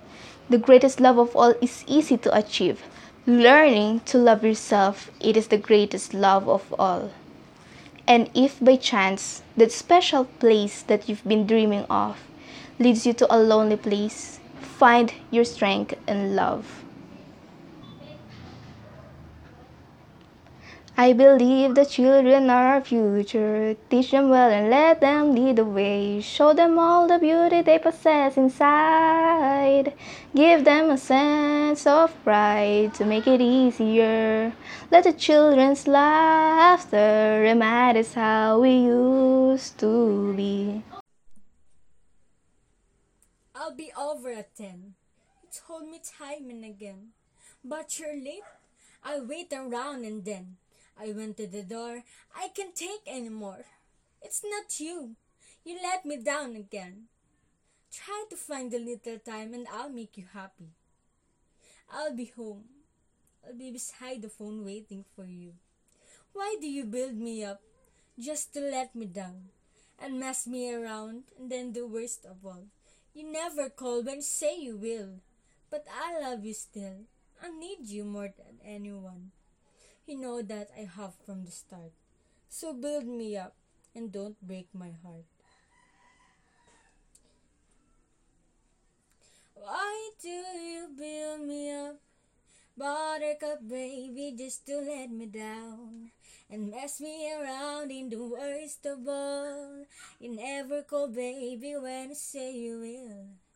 The 0.50 0.58
greatest 0.58 1.00
love 1.00 1.18
of 1.18 1.36
all 1.36 1.54
is 1.62 1.84
easy 1.88 2.18
to 2.18 2.36
achieve. 2.38 2.84
Learning 3.26 4.00
to 4.06 4.18
love 4.18 4.44
yourself, 4.44 5.12
it 5.20 5.38
is 5.38 5.48
the 5.48 5.58
greatest 5.58 6.14
love 6.14 6.48
of 6.50 6.74
all. 6.80 7.12
And 8.08 8.30
if 8.34 8.60
by 8.60 8.78
chance 8.78 9.44
that 9.58 9.72
special 9.72 10.26
place 10.26 10.82
that 10.84 11.08
you've 11.10 11.24
been 11.28 11.46
dreaming 11.48 11.86
of 11.90 12.18
leads 12.80 13.06
you 13.06 13.14
to 13.14 13.28
a 13.34 13.38
lonely 13.40 13.78
place, 13.78 14.40
find 14.62 15.14
your 15.32 15.44
strength 15.46 15.94
in 16.08 16.36
love. 16.36 16.84
I 21.00 21.14
believe 21.14 21.76
the 21.76 21.86
children 21.86 22.50
are 22.50 22.74
our 22.74 22.82
future. 22.82 23.78
Teach 23.88 24.10
them 24.10 24.30
well 24.30 24.50
and 24.50 24.72
let 24.72 25.00
them 25.00 25.36
lead 25.36 25.58
the 25.58 25.64
way. 25.64 26.20
Show 26.22 26.54
them 26.54 26.80
all 26.80 27.08
the 27.08 27.20
beauty 27.20 27.62
they 27.62 27.78
possess 27.78 28.36
inside. 28.36 29.94
Give 30.34 30.66
them 30.66 30.90
a 30.90 30.98
sense 30.98 31.86
of 31.86 32.18
pride 32.24 32.96
to 32.96 33.06
make 33.06 33.28
it 33.28 33.42
easier. 33.42 34.52
Let 34.90 35.04
the 35.04 35.14
children's 35.14 35.86
laughter 35.86 37.46
remind 37.46 38.00
us 38.00 38.16
how 38.16 38.62
we 38.62 38.90
used 38.90 39.78
to 39.78 40.34
be. 40.34 40.82
I'll 43.54 43.76
be 43.76 43.92
over 43.94 44.32
at 44.34 44.56
10. 44.58 44.96
You 45.44 45.50
told 45.54 45.92
me 45.92 46.02
time 46.02 46.50
and 46.50 46.66
again. 46.66 47.14
But 47.64 48.00
you're 48.00 48.18
late. 48.18 48.42
I'll 49.04 49.28
wait 49.28 49.54
around 49.54 50.04
and 50.04 50.26
then 50.26 50.58
I 51.00 51.12
went 51.12 51.38
to 51.38 51.48
the 51.48 51.64
door. 51.64 52.04
I 52.36 52.50
can't 52.50 52.76
take 52.76 53.06
any 53.06 53.30
more. 53.30 53.66
It's 54.22 54.44
not 54.44 54.80
you. 54.80 55.16
You 55.64 55.78
let 55.82 56.06
me 56.06 56.18
down 56.18 56.56
again. 56.56 57.08
Try 57.92 58.26
to 58.30 58.36
find 58.36 58.74
a 58.74 58.80
little 58.80 59.20
time 59.20 59.54
and 59.54 59.68
I'll 59.72 59.90
make 59.90 60.18
you 60.18 60.26
happy. 60.34 60.72
I'll 61.92 62.16
be 62.16 62.32
home. 62.36 62.66
I'll 63.46 63.58
be 63.58 63.72
beside 63.72 64.22
the 64.22 64.30
phone 64.30 64.66
waiting 64.66 65.06
for 65.16 65.26
you. 65.26 65.54
Why 66.34 66.56
do 66.60 66.68
you 66.68 66.84
build 66.84 67.16
me 67.16 67.44
up 67.44 67.62
just 68.20 68.54
to 68.54 68.60
let 68.60 68.96
me 68.96 69.06
down 69.06 69.50
and 70.00 70.20
mess 70.20 70.46
me 70.48 70.74
around 70.74 71.24
and 71.40 71.50
then 71.52 71.74
the 71.74 71.88
worst 71.88 72.26
of 72.26 72.46
all? 72.46 72.66
You 73.14 73.32
never 73.32 73.70
call 73.70 74.04
when 74.04 74.18
you 74.18 74.22
say 74.22 74.58
you 74.60 74.78
will, 74.78 75.22
but 75.72 75.86
I 75.90 76.22
love 76.22 76.46
you 76.46 76.54
still. 76.54 77.08
I 77.42 77.50
need 77.50 77.88
you 77.88 78.04
more 78.04 78.34
than 78.38 78.60
anyone. 78.64 79.32
You 80.08 80.16
know 80.16 80.42
that 80.42 80.70
I 80.72 80.88
have 80.88 81.16
from 81.26 81.44
the 81.44 81.52
start. 81.52 81.92
So 82.48 82.72
build 82.72 83.06
me 83.06 83.36
up 83.36 83.56
and 83.94 84.10
don't 84.10 84.40
break 84.40 84.72
my 84.74 84.96
heart. 85.04 85.28
Why 89.54 90.10
do 90.22 90.30
you 90.30 90.88
build 90.96 91.42
me 91.42 91.72
up? 91.72 92.00
Buttercup 92.78 93.68
baby 93.68 94.34
just 94.38 94.66
to 94.68 94.80
let 94.80 95.12
me 95.12 95.26
down 95.26 96.12
and 96.50 96.72
mess 96.72 97.02
me 97.02 97.28
around 97.34 97.92
in 97.92 98.08
the 98.08 98.24
worst 98.24 98.86
of 98.86 99.06
all. 99.10 99.84
You 100.22 100.36
never 100.38 100.84
call 100.84 101.10
baby 101.10 101.76
when 101.76 102.10
you 102.10 102.16
say 102.16 102.56
you 102.56 102.80
will. 102.80 103.47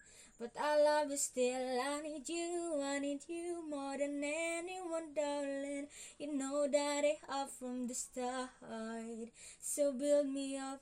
But 0.41 0.57
I 0.59 0.81
love 0.81 1.11
you 1.11 1.17
still. 1.17 1.79
I 1.79 2.01
need 2.01 2.27
you, 2.27 2.81
I 2.83 2.97
need 2.97 3.21
you 3.27 3.61
more 3.69 3.95
than 3.95 4.23
anyone, 4.23 5.13
darling. 5.15 5.85
You 6.17 6.33
know 6.35 6.67
that 6.67 7.05
I 7.05 7.17
have 7.29 7.51
from 7.51 7.85
the 7.85 7.93
start. 7.93 8.49
So 9.61 9.93
build 9.93 10.25
me 10.25 10.57
up, 10.57 10.81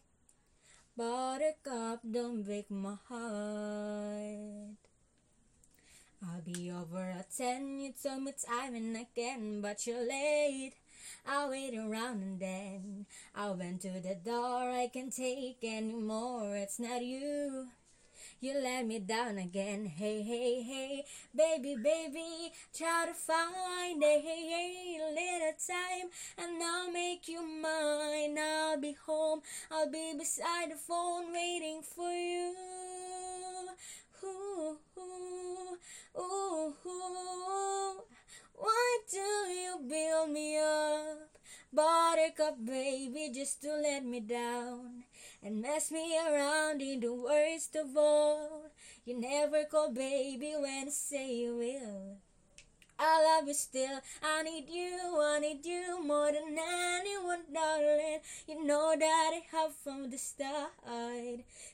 buttercup, 0.95 1.99
don't 2.09 2.43
break 2.43 2.71
my 2.71 2.95
heart. 3.09 4.79
I'll 6.23 6.41
be 6.45 6.71
over 6.71 7.13
at 7.19 7.27
ten. 7.35 7.81
You 7.81 7.91
told 8.01 8.23
me 8.23 8.31
time 8.31 8.75
and 8.75 8.95
again, 8.95 9.59
but 9.59 9.85
you're 9.85 10.07
late. 10.07 10.75
I'll 11.27 11.49
wait 11.49 11.77
around 11.77 12.23
and 12.23 12.39
then 12.39 13.05
I 13.35 13.51
went 13.51 13.81
to 13.81 13.89
the 13.89 14.15
door. 14.15 14.71
I 14.71 14.87
can't 14.87 15.13
take 15.13 15.57
anymore. 15.65 16.55
It's 16.55 16.79
not 16.79 17.03
you. 17.03 17.67
You 18.41 18.53
let 18.57 18.85
me 18.85 18.99
down 18.99 19.37
again. 19.37 19.85
Hey, 19.85 20.21
hey, 20.23 20.61
hey, 20.61 21.05
baby, 21.35 21.75
baby, 21.75 22.51
try 22.73 23.05
to 23.07 23.13
find 23.13 24.01
a 24.01 24.19
hey, 24.21 24.43
hey, 24.49 24.99
little 25.13 25.53
time, 25.67 26.09
and 26.37 26.63
I'll 26.63 26.91
make 26.91 27.27
you 27.27 27.41
mine. 27.45 28.37
I'll 28.39 28.79
be 28.79 28.95
home. 29.05 29.41
I'll 29.69 29.89
be 29.91 30.13
beside 30.17 30.71
the 30.71 30.75
phone 30.75 31.33
waiting 31.33 31.81
for 31.81 32.09
you. 32.11 32.55
Ooh, 34.23 34.77
ooh, 34.97 35.77
ooh, 36.17 36.73
ooh. 36.85 38.18
Why 38.59 38.99
do 39.09 39.17
you 39.17 39.79
build 39.87 40.31
me 40.31 40.57
up? 40.57 41.31
Buttercup 41.71 42.57
baby 42.65 43.31
just 43.33 43.61
to 43.61 43.71
let 43.71 44.03
me 44.03 44.19
down 44.19 45.05
and 45.41 45.61
mess 45.61 45.91
me 45.91 46.19
around 46.19 46.81
in 46.81 46.99
the 46.99 47.13
worst 47.13 47.77
of 47.77 47.95
all. 47.95 48.63
You 49.05 49.17
never 49.17 49.63
call 49.63 49.91
baby 49.93 50.55
when 50.59 50.87
I 50.87 50.91
say 50.91 51.35
you 51.35 51.55
will. 51.55 52.17
I 52.99 53.23
love 53.23 53.47
you 53.47 53.53
still. 53.53 54.01
I 54.21 54.43
need 54.43 54.67
you, 54.69 55.21
I 55.23 55.39
need 55.39 55.65
you 55.65 56.03
more 56.03 56.29
than 56.33 56.59
anyone, 56.59 57.47
darling. 57.53 58.19
You 58.45 58.65
know 58.65 58.93
that 58.99 59.31
I 59.33 59.41
have 59.55 59.73
from 59.73 60.09
the 60.09 60.17
start. 60.17 60.75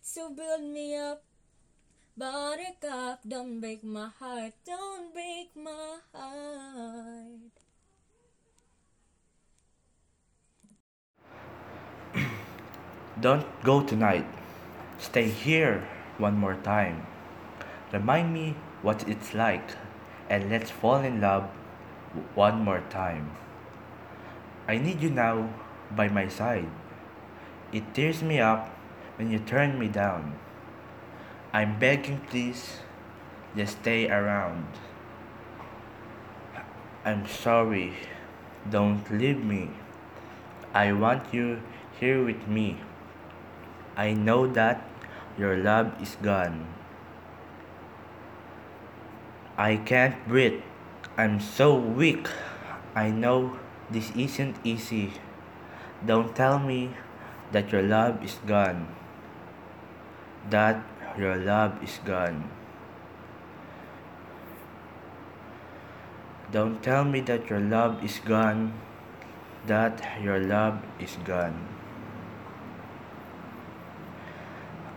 So 0.03 0.29
build 0.29 0.61
me 0.61 0.95
up, 0.95 1.23
buttercup. 2.18 3.20
Don't 3.28 3.59
break 3.59 3.84
my 3.84 4.09
heart, 4.20 4.53
don't 4.66 5.13
break 5.13 5.51
my 5.55 5.99
heart. 6.13 7.51
Don't 13.20 13.45
go 13.63 13.84
tonight. 13.84 14.26
Stay 14.97 15.28
here 15.28 15.88
one 16.18 16.38
more 16.38 16.55
time. 16.63 17.05
Remind 17.91 18.34
me 18.34 18.55
what 18.82 19.07
it's 19.07 19.34
like, 19.34 19.76
and 20.30 20.49
let's 20.49 20.72
fall 20.72 20.99
in 20.99 21.20
love 21.20 21.43
one 22.34 22.63
more 22.63 22.84
time. 22.89 23.32
I 24.68 24.78
need 24.78 25.01
you 25.01 25.09
now 25.09 25.49
by 25.91 26.07
my 26.07 26.28
side. 26.28 26.70
It 27.72 27.93
tears 27.93 28.24
me 28.24 28.39
up 28.39 28.70
when 29.18 29.32
you 29.32 29.39
turn 29.39 29.78
me 29.78 29.88
down. 29.88 30.39
I'm 31.55 31.79
begging, 31.79 32.19
please, 32.27 32.83
just 33.55 33.79
stay 33.79 34.11
around. 34.11 34.67
I'm 37.05 37.25
sorry, 37.31 37.93
don't 38.69 39.07
leave 39.09 39.39
me. 39.39 39.71
I 40.73 40.91
want 40.91 41.31
you 41.31 41.63
here 41.97 42.19
with 42.25 42.45
me. 42.45 42.83
I 43.95 44.11
know 44.11 44.51
that 44.51 44.83
your 45.39 45.55
love 45.55 45.95
is 46.03 46.17
gone. 46.21 46.67
I 49.55 49.77
can't 49.77 50.19
breathe. 50.27 50.59
I'm 51.15 51.39
so 51.39 51.73
weak. 51.73 52.27
I 52.95 53.11
know 53.11 53.55
this 53.89 54.11
isn't 54.11 54.59
easy. 54.65 55.13
Don't 56.05 56.35
tell 56.35 56.59
me 56.59 56.91
that 57.53 57.71
your 57.71 57.81
love 57.81 58.19
is 58.25 58.43
gone. 58.45 58.91
That 60.49 60.83
your 61.18 61.36
love 61.36 61.82
is 61.84 61.99
gone. 62.05 62.49
Don't 66.51 66.82
tell 66.84 67.03
me 67.03 67.22
that 67.22 67.49
your 67.49 67.59
love 67.59 68.03
is 68.03 68.20
gone. 68.20 68.74
That 69.68 70.22
your 70.22 70.39
love 70.39 70.80
is 70.99 71.18
gone. 71.26 71.68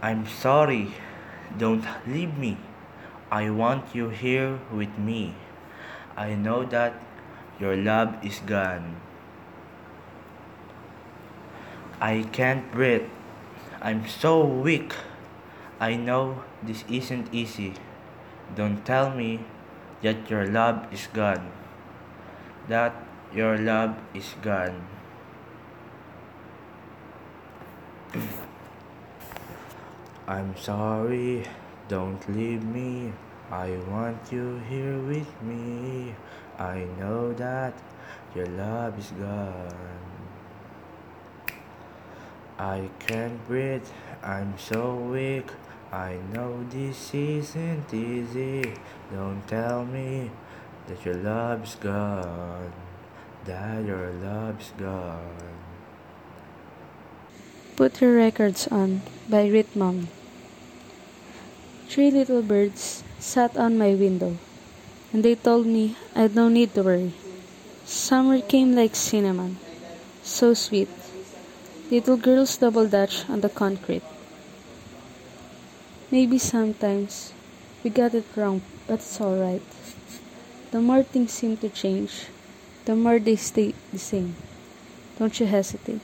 I'm 0.03 0.27
sorry. 0.27 0.95
Don't 1.57 1.85
leave 2.07 2.37
me. 2.37 2.59
I 3.31 3.51
want 3.51 3.95
you 3.95 4.09
here 4.11 4.59
with 4.73 4.97
me. 4.99 5.35
I 6.16 6.35
know 6.35 6.64
that 6.64 6.95
your 7.59 7.77
love 7.77 8.14
is 8.25 8.39
gone. 8.47 8.97
I 12.01 12.27
can't 12.33 12.71
breathe. 12.71 13.09
I'm 13.81 14.07
so 14.07 14.45
weak. 14.45 14.95
I 15.81 15.95
know 15.95 16.43
this 16.62 16.85
isn't 16.91 17.33
easy. 17.33 17.74
Don't 18.57 18.85
tell 18.85 19.11
me 19.14 19.41
that 20.03 20.29
your 20.29 20.47
love 20.47 20.93
is 20.93 21.07
gone. 21.14 21.53
That 22.68 22.95
your 23.33 23.57
love 23.59 23.95
is 24.12 24.35
gone. 24.43 24.83
I'm 30.26 30.57
sorry, 30.57 31.47
don't 31.89 32.20
leave 32.35 32.64
me. 32.64 33.12
I 33.51 33.79
want 33.89 34.18
you 34.33 34.61
here 34.68 34.99
with 34.99 35.31
me. 35.43 36.14
I 36.59 36.85
know 36.99 37.33
that 37.35 37.72
your 38.35 38.47
love 38.47 38.99
is 38.99 39.11
gone. 39.12 39.72
I 42.59 42.91
can't 42.99 43.39
breathe, 43.47 43.87
I'm 44.22 44.59
so 44.59 44.97
weak. 44.97 45.47
I 45.93 46.18
know 46.34 46.66
this 46.68 47.14
isn't 47.14 47.95
easy. 47.95 48.74
Don't 49.11 49.41
tell 49.49 49.86
me 49.86 50.30
that 50.86 51.01
your 51.01 51.16
love's 51.16 51.76
gone, 51.76 52.72
that 53.47 53.86
your 53.86 54.12
love's 54.20 54.68
gone. 54.76 55.57
Put 57.76 58.03
Your 58.03 58.16
Records 58.16 58.68
On 58.68 59.01
by 59.30 59.49
Rhythm. 59.49 60.09
Three 61.89 62.11
little 62.11 62.43
birds 62.43 63.03
sat 63.18 63.57
on 63.57 63.78
my 63.78 63.95
window, 63.95 64.36
and 65.11 65.24
they 65.24 65.36
told 65.36 65.64
me 65.64 65.97
I'd 66.14 66.34
no 66.34 66.51
need 66.51 66.74
to 66.74 66.82
worry. 66.82 67.14
Summer 67.86 68.43
came 68.43 68.76
like 68.76 68.95
cinnamon, 68.95 69.57
so 70.22 70.53
sweet. 70.53 70.91
Little 71.91 72.18
girls 72.18 72.59
double 72.59 72.86
dutch 72.86 73.24
on 73.30 73.41
the 73.41 73.49
concrete. 73.49 74.05
Maybe 76.11 76.38
sometimes 76.38 77.34
we 77.84 77.90
got 77.90 78.14
it 78.14 78.24
wrong, 78.34 78.62
but 78.86 78.94
it's 78.94 79.20
alright. 79.20 79.62
The 80.70 80.80
more 80.80 81.02
things 81.02 81.32
seem 81.32 81.59
to 81.59 81.68
change, 81.68 82.26
the 82.86 82.96
more 82.96 83.18
they 83.18 83.36
stay 83.36 83.74
the 83.92 83.98
same. 83.98 84.34
Don't 85.18 85.38
you 85.38 85.46
hesitate. 85.46 86.00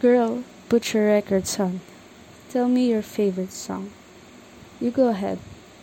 Girl, 0.00 0.42
put 0.68 0.92
your 0.92 1.06
records 1.06 1.60
on. 1.60 1.80
Tell 2.50 2.68
me 2.68 2.90
your 2.90 3.02
favorite 3.02 3.52
song. 3.52 3.90
You 4.80 4.90
go 4.90 5.08
ahead, 5.08 5.38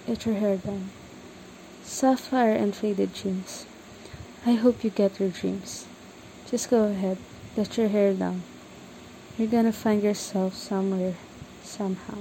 get 0.06 0.26
your 0.26 0.36
hair 0.36 0.58
done. 0.58 0.90
Sapphire 1.84 2.54
and 2.54 2.76
faded 2.76 3.14
jeans. 3.14 3.66
I 4.46 4.54
hope 4.54 4.84
you 4.84 4.90
get 4.90 5.20
your 5.20 5.30
dreams. 5.30 5.86
Just 6.50 6.70
go 6.70 6.84
ahead, 6.84 7.18
let 7.56 7.78
your 7.78 7.88
hair 7.88 8.14
down. 8.14 8.44
You're 9.42 9.50
gonna 9.50 9.74
find 9.74 10.04
yourself 10.04 10.54
somewhere, 10.54 11.16
somehow. 11.64 12.20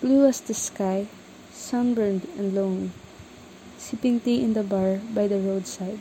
Blue 0.00 0.24
as 0.24 0.40
the 0.40 0.54
sky, 0.54 1.08
sunburned 1.50 2.28
and 2.38 2.54
lonely, 2.54 2.92
sipping 3.76 4.20
tea 4.20 4.44
in 4.44 4.54
the 4.54 4.62
bar 4.62 5.00
by 5.12 5.26
the 5.26 5.40
roadside. 5.40 5.98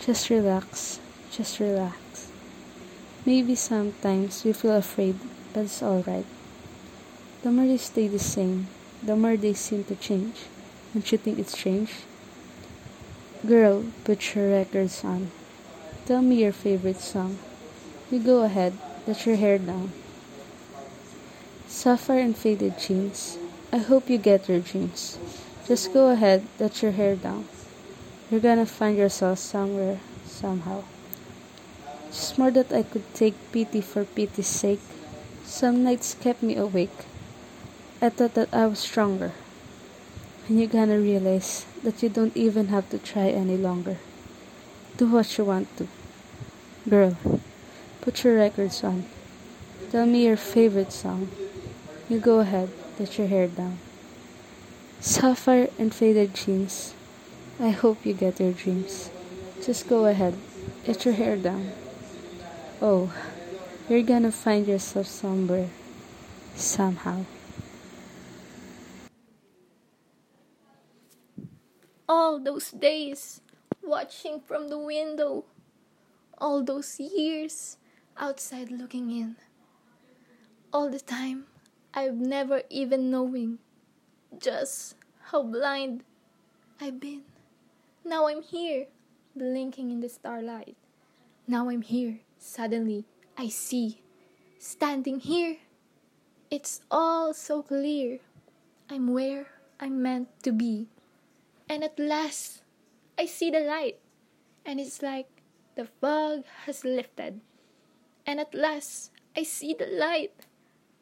Just 0.00 0.28
relax, 0.28 1.00
just 1.32 1.60
relax. 1.60 2.28
Maybe 3.24 3.54
sometimes 3.54 4.44
we 4.44 4.52
feel 4.52 4.76
afraid, 4.76 5.16
but 5.54 5.64
it's 5.64 5.82
alright. 5.82 6.26
The 7.40 7.50
more 7.50 7.66
they 7.66 7.78
stay 7.78 8.06
the 8.06 8.18
same, 8.18 8.66
the 9.02 9.16
more 9.16 9.38
they 9.38 9.54
seem 9.54 9.84
to 9.84 9.96
change. 9.96 10.44
Don't 10.92 11.10
you 11.10 11.16
think 11.16 11.38
it's 11.38 11.56
strange? 11.56 12.04
Girl, 13.46 13.86
put 14.04 14.34
your 14.34 14.50
records 14.50 15.02
on. 15.04 15.30
Tell 16.04 16.20
me 16.20 16.42
your 16.42 16.52
favorite 16.52 17.00
song. 17.00 17.38
You 18.10 18.20
go 18.20 18.42
ahead, 18.42 18.74
let 19.06 19.24
your 19.24 19.36
hair 19.36 19.58
down. 19.58 19.92
Sapphire 21.66 22.20
and 22.20 22.36
faded 22.36 22.78
jeans. 22.78 23.38
I 23.72 23.78
hope 23.78 24.08
you 24.08 24.18
get 24.18 24.48
your 24.48 24.60
dreams. 24.60 25.18
Just 25.66 25.92
go 25.92 26.10
ahead, 26.10 26.46
let 26.60 26.82
your 26.82 26.92
hair 26.92 27.16
down. 27.16 27.48
You're 28.30 28.40
gonna 28.40 28.66
find 28.66 28.96
yourself 28.96 29.38
somewhere, 29.38 30.00
somehow. 30.26 30.84
Just 32.08 32.38
more 32.38 32.50
that 32.50 32.72
I 32.72 32.82
could 32.82 33.12
take 33.14 33.34
pity 33.50 33.80
for 33.80 34.04
pity's 34.04 34.46
sake. 34.46 34.80
Some 35.44 35.82
nights 35.82 36.14
kept 36.14 36.42
me 36.42 36.56
awake. 36.56 37.06
I 38.00 38.10
thought 38.10 38.34
that 38.34 38.52
I 38.52 38.66
was 38.66 38.78
stronger. 38.78 39.32
And 40.46 40.58
you're 40.58 40.68
gonna 40.68 40.98
realize 40.98 41.64
that 41.82 42.02
you 42.02 42.08
don't 42.08 42.36
even 42.36 42.68
have 42.68 42.88
to 42.90 42.98
try 42.98 43.28
any 43.30 43.56
longer. 43.56 43.96
Do 44.96 45.08
what 45.08 45.36
you 45.38 45.44
want 45.44 45.74
to. 45.78 45.88
Girl, 46.88 47.16
put 48.04 48.22
your 48.22 48.36
records 48.36 48.84
on. 48.84 49.06
Tell 49.90 50.04
me 50.04 50.26
your 50.26 50.36
favorite 50.36 50.92
song. 50.92 51.30
You 52.06 52.20
go 52.20 52.40
ahead, 52.40 52.68
let 52.98 53.16
your 53.16 53.28
hair 53.28 53.48
down. 53.48 53.78
Sapphire 55.00 55.70
and 55.78 55.88
faded 55.94 56.34
jeans. 56.34 56.92
I 57.58 57.70
hope 57.70 58.04
you 58.04 58.12
get 58.12 58.40
your 58.40 58.52
dreams. 58.52 59.08
Just 59.64 59.88
go 59.88 60.04
ahead, 60.04 60.34
let 60.86 61.06
your 61.06 61.14
hair 61.14 61.36
down. 61.38 61.72
Oh, 62.82 63.10
you're 63.88 64.02
gonna 64.02 64.32
find 64.32 64.68
yourself 64.68 65.06
somewhere, 65.06 65.70
somehow. 66.54 67.24
All 72.06 72.38
those 72.38 72.70
days 72.70 73.40
watching 73.82 74.40
from 74.40 74.68
the 74.68 74.78
window, 74.78 75.44
all 76.36 76.62
those 76.62 77.00
years 77.00 77.78
outside 78.18 78.70
looking 78.70 79.10
in. 79.10 79.36
All 80.72 80.90
the 80.90 81.00
time, 81.00 81.46
I've 81.92 82.14
never 82.14 82.62
even 82.70 83.10
knowing 83.10 83.58
just 84.38 84.96
how 85.30 85.42
blind 85.42 86.04
I've 86.80 87.00
been. 87.00 87.22
Now 88.04 88.26
I'm 88.26 88.42
here, 88.42 88.86
blinking 89.36 89.90
in 89.90 90.00
the 90.00 90.08
starlight. 90.08 90.76
Now 91.46 91.68
I'm 91.68 91.82
here, 91.82 92.20
suddenly 92.38 93.04
I 93.36 93.48
see. 93.48 94.00
Standing 94.58 95.20
here, 95.20 95.58
it's 96.50 96.80
all 96.90 97.34
so 97.34 97.62
clear. 97.62 98.20
I'm 98.88 99.12
where 99.12 99.46
I'm 99.80 100.02
meant 100.02 100.28
to 100.42 100.52
be. 100.52 100.88
And 101.68 101.82
at 101.82 101.98
last, 101.98 102.62
I 103.18 103.26
see 103.26 103.50
the 103.50 103.60
light. 103.60 103.98
And 104.64 104.80
it's 104.80 105.02
like 105.02 105.28
the 105.74 105.86
fog 106.00 106.44
has 106.66 106.84
lifted. 106.84 107.40
And 108.26 108.40
at 108.40 108.54
last, 108.54 109.10
I 109.36 109.42
see 109.42 109.74
the 109.74 109.86
light. 109.86 110.32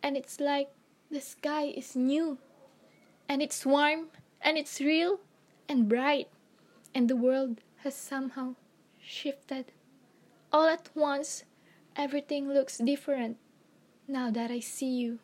And 0.03 0.17
it's 0.17 0.41
like 0.41 0.71
the 1.11 1.21
sky 1.21 1.67
is 1.67 1.95
new. 1.95 2.39
And 3.29 3.41
it's 3.41 3.65
warm. 3.65 4.09
And 4.41 4.59
it's 4.59 4.81
real. 4.81 5.21
And 5.69 5.89
bright. 5.89 6.29
And 6.95 7.09
the 7.09 7.17
world 7.17 7.61
has 7.85 7.95
somehow 7.95 8.57
shifted. 9.01 9.73
All 10.53 10.67
at 10.67 10.91
once, 10.95 11.45
everything 11.97 12.49
looks 12.49 12.79
different. 12.79 13.39
Now 14.09 14.31
that 14.31 14.51
I 14.51 14.61
see 14.61 14.91
you. 14.91 15.19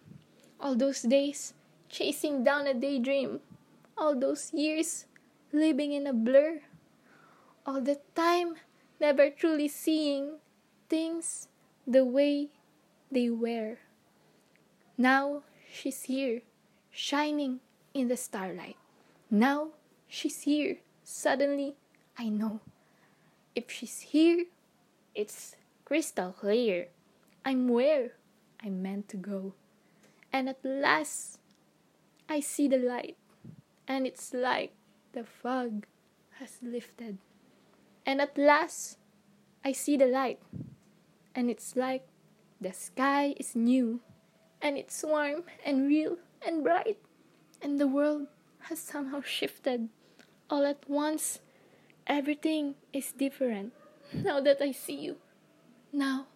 All 0.60 0.74
those 0.74 1.02
days, 1.02 1.54
chasing 1.88 2.44
down 2.44 2.66
a 2.66 2.74
daydream. 2.74 3.40
All 3.96 4.18
those 4.18 4.52
years, 4.54 5.06
living 5.52 5.92
in 5.92 6.06
a 6.06 6.12
blur. 6.12 6.60
All 7.66 7.80
the 7.80 8.00
time, 8.14 8.54
never 9.00 9.30
truly 9.30 9.68
seeing 9.68 10.38
things 10.88 11.47
the 11.88 12.04
way 12.04 12.48
they 13.10 13.30
were. 13.30 13.78
Now 14.98 15.42
she's 15.72 16.02
here, 16.02 16.42
shining 16.90 17.60
in 17.94 18.08
the 18.08 18.16
starlight. 18.16 18.76
Now 19.30 19.70
she's 20.06 20.42
here. 20.42 20.84
Suddenly, 21.02 21.76
I 22.18 22.28
know. 22.28 22.60
If 23.56 23.70
she's 23.70 24.12
here, 24.12 24.44
it's 25.14 25.56
crystal 25.86 26.32
clear. 26.32 26.88
I'm 27.42 27.68
where 27.68 28.12
I'm 28.62 28.82
meant 28.82 29.08
to 29.08 29.16
go. 29.16 29.54
And 30.30 30.50
at 30.50 30.60
last, 30.62 31.38
I 32.28 32.40
see 32.40 32.68
the 32.68 32.76
light. 32.76 33.16
And 33.88 34.06
it's 34.06 34.34
like 34.34 34.74
the 35.14 35.24
fog 35.24 35.86
has 36.38 36.58
lifted. 36.60 37.16
And 38.04 38.20
at 38.20 38.36
last, 38.36 38.98
I 39.64 39.72
see 39.72 39.96
the 39.96 40.06
light. 40.06 40.40
And 41.34 41.50
it's 41.50 41.76
like 41.76 42.06
the 42.60 42.72
sky 42.72 43.34
is 43.36 43.54
new. 43.54 44.00
And 44.60 44.76
it's 44.76 45.04
warm 45.04 45.44
and 45.64 45.86
real 45.86 46.18
and 46.44 46.62
bright. 46.64 46.98
And 47.62 47.80
the 47.80 47.86
world 47.86 48.26
has 48.68 48.78
somehow 48.78 49.22
shifted. 49.22 49.88
All 50.50 50.64
at 50.64 50.88
once, 50.88 51.40
everything 52.06 52.74
is 52.92 53.12
different. 53.12 53.72
Now 54.12 54.40
that 54.40 54.62
I 54.62 54.72
see 54.72 54.96
you. 54.96 55.16
Now 55.92 56.26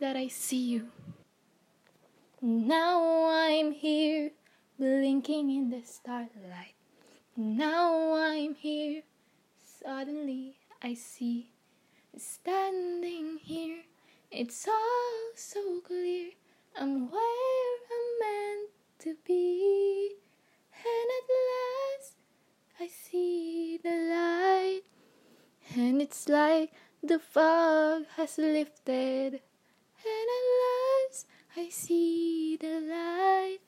that 0.00 0.16
I 0.16 0.28
see 0.28 0.60
you. 0.60 0.88
Now 2.42 3.28
I'm 3.28 3.72
here, 3.72 4.30
blinking 4.78 5.50
in 5.50 5.68
the 5.68 5.82
starlight. 5.84 6.76
Now 7.36 8.14
I'm 8.16 8.54
here, 8.54 9.02
suddenly 9.82 10.56
I 10.82 10.94
see. 10.94 11.52
Standing 12.16 13.38
here, 13.42 13.84
it's 14.30 14.66
all 14.68 15.32
so 15.34 15.80
clear. 15.80 16.30
I'm 16.78 17.10
where 17.10 17.76
I'm 17.90 18.08
meant 18.20 18.70
to 19.00 19.16
be. 19.26 20.12
And 20.72 21.08
at 21.18 21.26
last, 21.50 22.14
I 22.80 22.86
see 22.86 23.78
the 23.82 23.90
light. 23.90 24.82
And 25.74 26.00
it's 26.00 26.28
like 26.28 26.72
the 27.02 27.18
fog 27.18 28.04
has 28.16 28.38
lifted. 28.38 29.34
And 29.34 30.26
at 30.38 30.46
last, 30.64 31.26
I 31.56 31.68
see 31.68 32.56
the 32.56 32.80
light. 32.80 33.58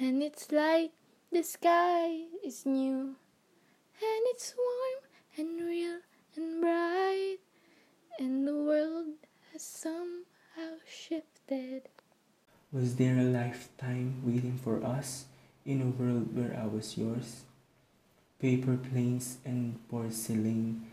And 0.00 0.22
it's 0.22 0.50
like 0.50 0.90
the 1.30 1.42
sky 1.42 2.24
is 2.44 2.66
new. 2.66 3.16
And 4.00 4.22
it's 4.34 4.54
warm 4.56 5.02
and 5.36 5.66
real 5.66 6.00
and 6.36 6.60
bright. 6.60 7.38
and 8.18 8.46
the 8.46 8.54
world 8.54 9.06
has 9.54 9.62
somehow 9.62 10.74
shifted. 10.84 11.82
Was 12.72 12.96
there 12.96 13.16
a 13.18 13.22
lifetime 13.22 14.20
waiting 14.26 14.58
for 14.58 14.84
us 14.84 15.26
in 15.64 15.80
a 15.80 16.02
world 16.02 16.36
where 16.36 16.58
I 16.60 16.66
was 16.66 16.98
yours? 16.98 17.44
Paper 18.40 18.76
planes 18.76 19.38
and 19.44 19.78
porcelain, 19.88 20.84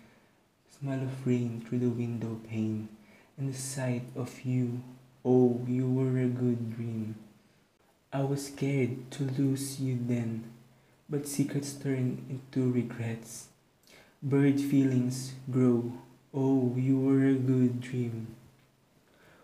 smell 0.70 1.02
of 1.02 1.26
rain 1.26 1.66
through 1.66 1.80
the 1.80 1.90
window 1.90 2.40
pane, 2.48 2.88
and 3.36 3.52
the 3.52 3.58
sight 3.58 4.04
of 4.16 4.46
you, 4.46 4.84
oh, 5.26 5.66
you 5.68 5.90
were 5.90 6.20
a 6.20 6.28
good 6.28 6.76
dream. 6.76 7.16
I 8.14 8.22
was 8.22 8.46
scared 8.46 9.10
to 9.10 9.24
lose 9.24 9.82
you 9.82 9.98
then, 10.00 10.44
but 11.10 11.28
secrets 11.28 11.74
turn 11.74 12.24
into 12.30 12.72
regrets. 12.72 13.48
Bird 14.22 14.62
feelings 14.62 15.34
grow, 15.50 15.94
oh, 16.32 16.76
you 16.78 17.00
were 17.00 17.26
a 17.26 17.34
good 17.34 17.82
dream. 17.82 18.36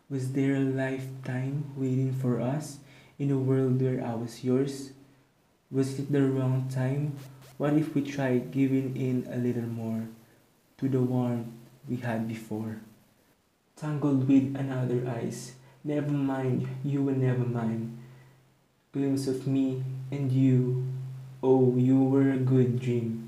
Was 0.10 0.32
there 0.32 0.56
a 0.56 0.64
lifetime 0.64 1.76
waiting 1.76 2.14
for 2.14 2.40
us 2.40 2.80
in 3.20 3.30
a 3.30 3.38
world 3.38 3.82
where 3.82 4.00
I 4.00 4.16
was 4.16 4.42
yours? 4.42 4.92
Was 5.70 6.00
it 6.00 6.14
the 6.14 6.24
wrong 6.24 6.72
time? 6.72 7.20
What 7.58 7.74
if 7.74 7.94
we 7.94 8.08
tried 8.08 8.52
giving 8.56 8.96
in 8.96 9.28
a 9.28 9.36
little 9.36 9.68
more 9.68 10.08
to 10.78 10.88
the 10.88 11.02
warmth 11.02 11.52
we 11.90 11.98
had 11.98 12.26
before? 12.26 12.80
Tangled 13.76 14.30
with 14.30 14.56
another 14.56 15.04
ice, 15.12 15.60
never 15.84 16.16
mind, 16.16 16.70
you 16.86 17.04
will 17.04 17.20
never 17.20 17.44
mind. 17.44 18.00
Glimpse 18.94 19.28
of 19.28 19.46
me 19.46 19.84
and 20.10 20.32
you, 20.32 20.88
oh, 21.44 21.76
you 21.76 22.02
were 22.02 22.32
a 22.32 22.38
good 22.38 22.80
dream. 22.80 23.28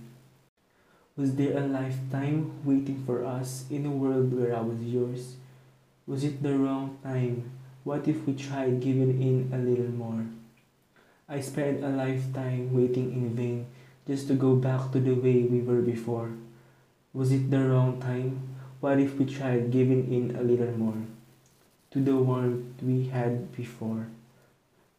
Was 1.17 1.35
there 1.35 1.57
a 1.57 1.67
lifetime 1.67 2.63
waiting 2.63 3.03
for 3.05 3.25
us 3.25 3.65
in 3.69 3.85
a 3.85 3.91
world 3.91 4.31
where 4.31 4.55
I 4.55 4.61
was 4.61 4.79
yours? 4.81 5.35
Was 6.09 6.23
it 6.23 6.41
the 6.41 6.57
wrong 6.57 6.97
time? 7.03 7.51
What 7.83 8.07
if 8.07 8.25
we 8.25 8.33
tried 8.33 8.81
giving 8.81 9.21
in 9.21 9.53
a 9.53 9.61
little 9.61 9.93
more? 9.93 10.25
I 11.29 11.39
spent 11.39 11.83
a 11.83 11.89
lifetime 11.89 12.73
waiting 12.73 13.13
in 13.13 13.35
vain 13.35 13.67
just 14.07 14.27
to 14.29 14.33
go 14.33 14.55
back 14.55 14.91
to 14.91 14.99
the 14.99 15.13
way 15.13 15.43
we 15.43 15.61
were 15.61 15.83
before. 15.83 16.31
Was 17.13 17.31
it 17.31 17.51
the 17.51 17.59
wrong 17.59 18.01
time? 18.01 18.57
What 18.79 18.99
if 18.99 19.19
we 19.19 19.25
tried 19.25 19.69
giving 19.69 20.11
in 20.11 20.35
a 20.35 20.41
little 20.41 20.73
more 20.73 20.97
to 21.91 21.99
the 21.99 22.15
warmth 22.15 22.81
we 22.81 23.13
had 23.13 23.55
before? 23.55 24.07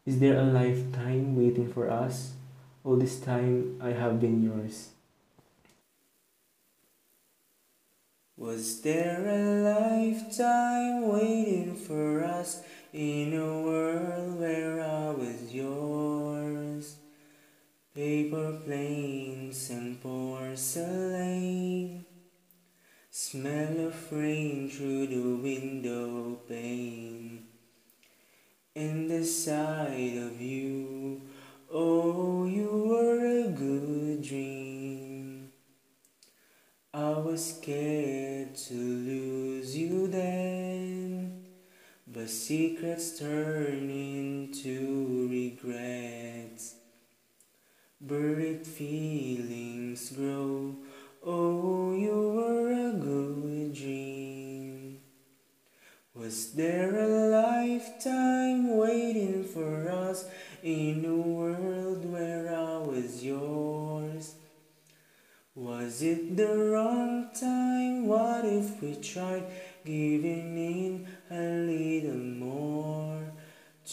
Is 0.07 0.21
there 0.21 0.39
a 0.39 0.45
lifetime 0.45 1.35
waiting 1.35 1.73
for 1.73 1.91
us? 1.91 2.35
All 2.85 2.95
this 2.95 3.19
time 3.19 3.83
I 3.83 3.99
have 3.99 4.21
been 4.21 4.45
yours. 4.45 4.90
Was 8.41 8.81
there 8.81 9.29
a 9.29 9.69
lifetime 9.69 11.07
waiting 11.07 11.77
for 11.77 12.25
us 12.25 12.63
in 12.91 13.35
a 13.35 13.61
world 13.61 14.41
where 14.41 14.81
I 14.81 15.11
was 15.11 15.53
yours? 15.53 16.97
Paper 17.95 18.59
planes 18.65 19.69
and 19.69 20.01
porcelain, 20.01 22.07
smell 23.11 23.89
of 23.89 24.11
rain 24.11 24.71
through 24.71 25.09
the 25.09 25.37
window 25.37 26.41
pane, 26.49 27.45
and 28.75 29.11
the 29.11 29.23
sight 29.23 30.17
of 30.17 30.41
you, 30.41 31.21
oh, 31.71 32.47
you 32.47 32.87
were 32.89 33.45
a 33.45 33.49
good 33.49 34.23
dream. 34.23 34.60
I 37.01 37.19
was 37.19 37.55
scared 37.57 38.55
to 38.69 38.75
lose 38.75 39.75
you 39.75 40.07
then, 40.07 41.47
but 42.07 42.29
secrets 42.29 43.19
turn 43.19 43.89
into 43.89 45.27
regrets. 45.31 46.75
Buried 48.03 48.67
feelings 48.67 50.11
grow, 50.11 50.75
oh, 51.25 51.95
you 51.95 52.33
were 52.37 52.71
a 52.71 52.93
good 52.93 53.73
dream. 53.73 54.99
Was 56.15 56.53
there 56.53 56.95
a 56.97 57.09
lifetime 57.31 58.77
waiting 58.77 59.45
for 59.45 59.89
us 59.89 60.29
in 60.63 61.07
a 61.07 61.17
world 61.17 62.05
where 62.05 62.55
I 62.55 62.77
was 62.77 63.25
yours? 63.25 63.90
Was 65.71 66.03
it 66.03 66.37
the 66.37 66.51
wrong 66.51 67.31
time? 67.31 68.09
What 68.09 68.45
if 68.45 68.83
we 68.83 68.97
tried 68.97 69.47
giving 69.87 70.59
in 70.59 71.07
a 71.31 71.47
little 71.63 72.27
more 72.43 73.23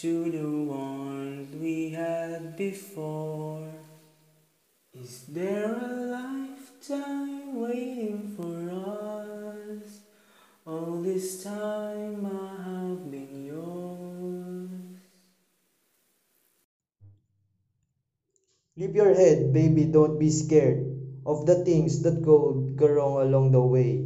to 0.02 0.12
the 0.28 0.42
warmth 0.42 1.54
we 1.54 1.90
had 1.90 2.56
before? 2.56 3.70
Is 4.92 5.22
there 5.28 5.70
a 5.70 5.94
lifetime 6.18 7.54
waiting 7.54 8.34
for 8.34 8.58
us? 8.74 10.02
All 10.66 11.00
this 11.00 11.44
time 11.44 12.26
I 12.26 12.58
have 12.58 13.08
been 13.08 13.46
yours. 13.46 14.98
Lift 18.76 18.94
your 18.96 19.14
head, 19.14 19.52
baby, 19.52 19.84
don't 19.84 20.18
be 20.18 20.28
scared 20.28 20.87
of 21.28 21.44
the 21.44 21.60
things 21.60 22.00
that 22.00 22.24
go, 22.24 22.56
wrong 22.80 23.20
along 23.20 23.52
the 23.52 23.60
way. 23.60 24.00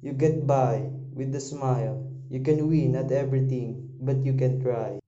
You 0.00 0.12
get 0.12 0.46
by 0.46 0.86
with 1.10 1.34
a 1.34 1.40
smile. 1.40 2.06
You 2.30 2.38
can 2.38 2.70
win 2.70 2.94
at 2.94 3.10
everything, 3.10 3.98
but 3.98 4.22
you 4.22 4.34
can 4.34 4.62
try. 4.62 5.00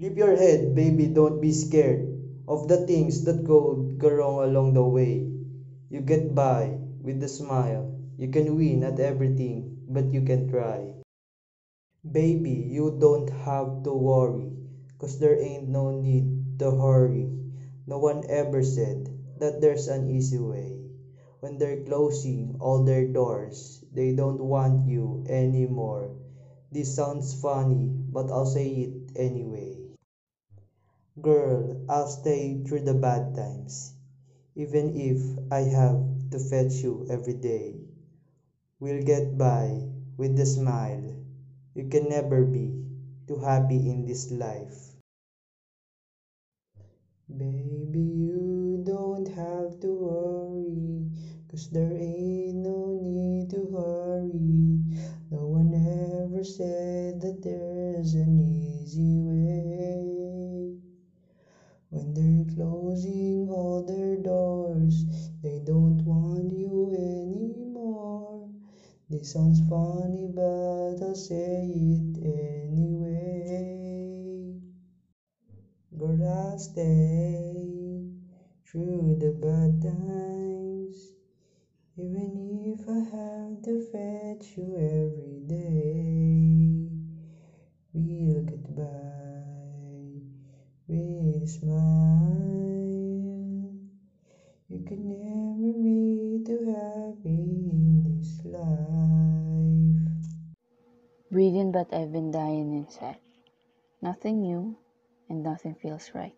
Lift 0.00 0.16
your 0.16 0.34
head, 0.34 0.74
baby, 0.74 1.06
don't 1.06 1.40
be 1.40 1.52
scared 1.52 2.02
of 2.48 2.66
the 2.66 2.82
things 2.84 3.22
that 3.30 3.46
go 3.46 3.78
wrong 4.02 4.42
along 4.42 4.74
the 4.74 4.82
way. 4.82 5.22
You 5.88 6.00
get 6.00 6.34
by 6.34 6.74
with 6.98 7.22
a 7.22 7.28
smile. 7.28 7.94
You 8.18 8.26
can 8.26 8.58
win 8.58 8.82
at 8.82 8.98
everything, 8.98 9.86
but 9.86 10.10
you 10.10 10.22
can 10.22 10.50
try. 10.50 10.98
Baby, 12.02 12.66
you 12.66 12.98
don't 12.98 13.30
have 13.46 13.84
to 13.84 13.92
worry, 13.94 14.50
cause 14.98 15.20
there 15.20 15.38
ain't 15.38 15.68
no 15.68 15.94
need 15.94 16.58
to 16.58 16.74
hurry. 16.74 17.30
No 17.86 17.98
one 17.98 18.24
ever 18.26 18.64
said 18.64 19.09
that 19.40 19.60
there's 19.60 19.88
an 19.88 20.08
easy 20.10 20.38
way. 20.38 20.78
When 21.40 21.58
they're 21.58 21.82
closing 21.84 22.56
all 22.60 22.84
their 22.84 23.08
doors, 23.08 23.82
they 23.92 24.14
don't 24.14 24.40
want 24.40 24.86
you 24.86 25.24
anymore. 25.28 26.14
This 26.70 26.94
sounds 26.94 27.34
funny, 27.40 27.88
but 28.12 28.30
I'll 28.30 28.46
say 28.46 28.68
it 28.68 29.16
anyway. 29.16 29.76
Girl, 31.20 31.84
I'll 31.88 32.06
stay 32.06 32.62
through 32.62 32.84
the 32.84 32.94
bad 32.94 33.34
times, 33.34 33.92
even 34.54 34.94
if 34.94 35.18
I 35.50 35.66
have 35.66 36.30
to 36.30 36.38
fetch 36.38 36.84
you 36.84 37.06
every 37.10 37.34
day. 37.34 37.80
We'll 38.78 39.02
get 39.02 39.36
by 39.36 39.88
with 40.16 40.38
a 40.38 40.46
smile. 40.46 41.16
You 41.74 41.88
can 41.88 42.08
never 42.08 42.44
be 42.44 42.72
too 43.26 43.40
happy 43.40 43.90
in 43.90 44.06
this 44.06 44.30
life. 44.30 44.94
Baby, 47.28 48.19
cause 51.50 51.68
there 51.70 51.92
ain't 51.92 52.54
no 52.54 52.96
need 53.02 53.50
to 53.50 53.66
hurry. 53.74 54.78
No 55.32 55.48
one 55.48 55.74
ever 55.74 56.44
said 56.44 57.20
that 57.22 57.42
there's 57.42 58.14
an 58.14 58.38
easy 58.38 59.18
way. 59.18 60.78
When 61.88 62.14
they're 62.14 62.54
closing 62.54 63.48
all 63.50 63.82
their 63.82 64.16
doors, 64.16 65.04
they 65.42 65.58
don't 65.58 66.00
want 66.04 66.52
you 66.52 66.94
anymore. 66.94 68.48
This 69.08 69.32
sounds 69.32 69.58
funny, 69.68 70.30
but 70.32 71.02
I'll 71.02 71.16
say 71.16 71.66
it 71.66 72.16
anyway. 72.22 73.50
Girl, 75.98 76.22
I'll 76.24 76.58
stay 76.60 78.06
through 78.64 79.16
the 79.18 79.32
bad 79.32 79.82
times, 79.82 81.09
even 82.00 82.64
if 82.64 82.88
I 82.88 83.00
have 83.12 83.60
to 83.64 83.74
fetch 83.92 84.56
you 84.56 84.72
every 84.72 85.40
day. 85.44 86.88
We'll 87.92 88.42
get 88.42 88.64
by 88.74 89.44
with 90.88 91.42
a 91.42 91.46
smile. 91.46 92.56
You 94.70 94.80
can 94.88 95.02
never 95.12 95.72
be 95.84 96.42
too 96.46 96.64
happy 96.72 97.68
in 97.68 98.16
this 98.16 98.40
life. 98.48 100.00
Breathing, 101.30 101.70
but 101.70 101.92
I've 101.92 102.12
been 102.12 102.30
dying 102.30 102.72
inside. 102.72 103.20
Nothing 104.00 104.40
new, 104.40 104.78
and 105.28 105.42
nothing 105.42 105.74
feels 105.74 106.12
right. 106.14 106.34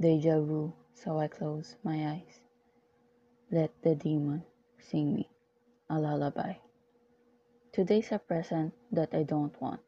Deja 0.00 0.40
vu, 0.40 0.72
so 0.94 1.20
I 1.20 1.28
close 1.28 1.76
my 1.84 2.08
eyes. 2.08 2.40
Let 3.52 3.70
the 3.82 3.94
demon 3.94 4.42
sing 4.90 5.14
me 5.14 5.28
a 5.88 5.98
lullaby. 5.98 6.54
Today's 7.72 8.12
a 8.12 8.18
present 8.18 8.74
that 8.92 9.14
I 9.14 9.22
don't 9.22 9.58
want. 9.60 9.80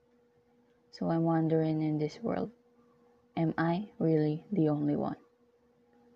So 0.90 1.10
I'm 1.10 1.24
wondering 1.24 1.82
in 1.82 1.98
this 1.98 2.18
world, 2.22 2.50
am 3.36 3.52
I 3.58 3.90
really 3.98 4.44
the 4.50 4.70
only 4.70 4.96
one 4.96 5.16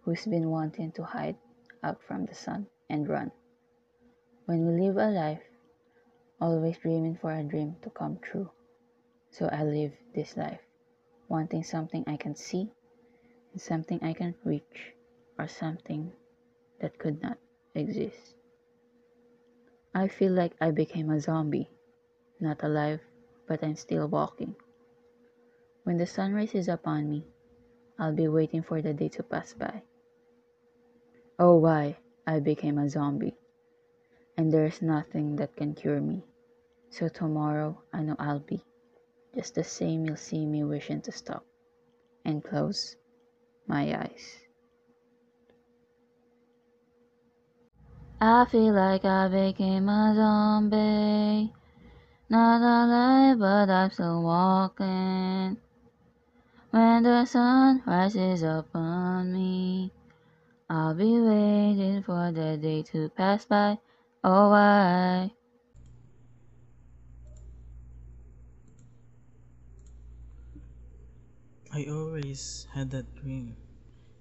who's 0.03 0.25
been 0.25 0.49
wanting 0.49 0.93
to 0.93 1.05
hide 1.05 1.37
out 1.83 2.03
from 2.03 2.25
the 2.25 2.35
sun 2.35 2.67
and 2.89 3.07
run? 3.07 3.31
When 4.47 4.67
we 4.67 4.81
live 4.81 4.97
a 4.97 5.11
life, 5.11 5.43
always 6.41 6.79
dreaming 6.79 7.19
for 7.21 7.33
a 7.33 7.45
dream 7.45 7.77
to 7.83 7.91
come 7.91 8.19
true. 8.23 8.51
So 9.31 9.49
I 9.53 9.63
live 9.63 9.93
this 10.15 10.37
life, 10.37 10.61
wanting 11.29 11.65
something 11.65 12.03
I 12.07 12.17
can 12.17 12.35
see 12.35 12.73
and 13.53 13.61
something 13.61 14.03
I 14.03 14.15
can 14.15 14.35
reach 14.43 14.95
or 15.39 15.47
something 15.49 16.13
that 16.81 16.99
could 16.99 17.21
not 17.21 17.37
exist. 17.75 18.40
I 19.95 20.07
feel 20.07 20.33
like 20.33 20.55
I 20.61 20.71
became 20.71 21.11
a 21.11 21.21
zombie, 21.21 21.69
not 22.39 22.63
alive, 22.63 23.01
but 23.47 23.65
I'm 23.65 23.75
still 23.75 24.07
walking. 24.07 24.55
When 25.83 25.97
the 25.97 26.07
sun 26.07 26.33
rises 26.33 26.69
upon 26.69 27.11
me, 27.11 27.27
I'll 27.99 28.15
be 28.15 28.29
waiting 28.29 28.63
for 28.63 28.81
the 28.81 28.95
day 28.95 29.09
to 29.09 29.25
pass 29.25 29.53
by. 29.53 29.83
Oh, 31.39 31.57
why 31.57 31.97
I 32.25 32.39
became 32.39 32.79
a 32.79 32.89
zombie, 32.89 33.37
and 34.37 34.53
there's 34.53 34.81
nothing 34.81 35.37
that 35.37 35.57
can 35.57 35.75
cure 35.75 36.01
me. 36.01 36.25
So 36.91 37.09
tomorrow 37.09 37.83
I 37.93 38.03
know 38.03 38.17
I'll 38.19 38.39
be 38.39 38.63
just 39.35 39.57
the 39.57 39.65
same. 39.65 40.07
You'll 40.07 40.17
see 40.17 40.47
me 40.47 40.63
wishing 40.63 41.01
to 41.03 41.13
stop 41.13 41.45
and 42.25 42.45
close 42.45 42.97
my 43.67 43.99
eyes. 43.99 44.39
I 48.23 48.47
feel 48.47 48.73
like 48.73 49.05
I 49.05 49.29
became 49.29 49.89
a 49.89 50.15
zombie. 50.15 51.53
Not 52.31 52.63
alive, 52.63 53.39
but 53.39 53.71
I'm 53.71 53.91
still 53.91 54.23
walking. 54.23 55.59
When 56.71 57.05
the 57.05 57.27
sun 57.27 57.81
rises 57.87 58.43
upon 58.43 59.33
me, 59.33 59.93
I'll 60.71 60.95
be 60.95 61.21
waiting 61.21 62.03
for 62.03 62.33
the 62.33 62.59
day 62.59 62.83
to 62.85 63.11
pass 63.11 63.47
by. 63.47 63.81
Oh, 64.25 64.51
why? 64.51 65.37
I 71.73 71.85
always 71.87 72.69
had 72.75 72.91
that 72.93 73.13
dream, 73.17 73.57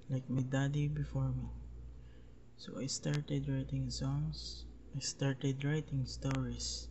like 0.09 0.29
my 0.29 0.41
daddy 0.41 0.87
before 0.87 1.29
me. 1.33 1.49
So 2.60 2.78
I 2.78 2.88
started 2.88 3.47
writing 3.47 3.89
songs, 3.89 4.66
I 4.93 4.99
started 4.99 5.64
writing 5.64 6.05
stories. 6.05 6.89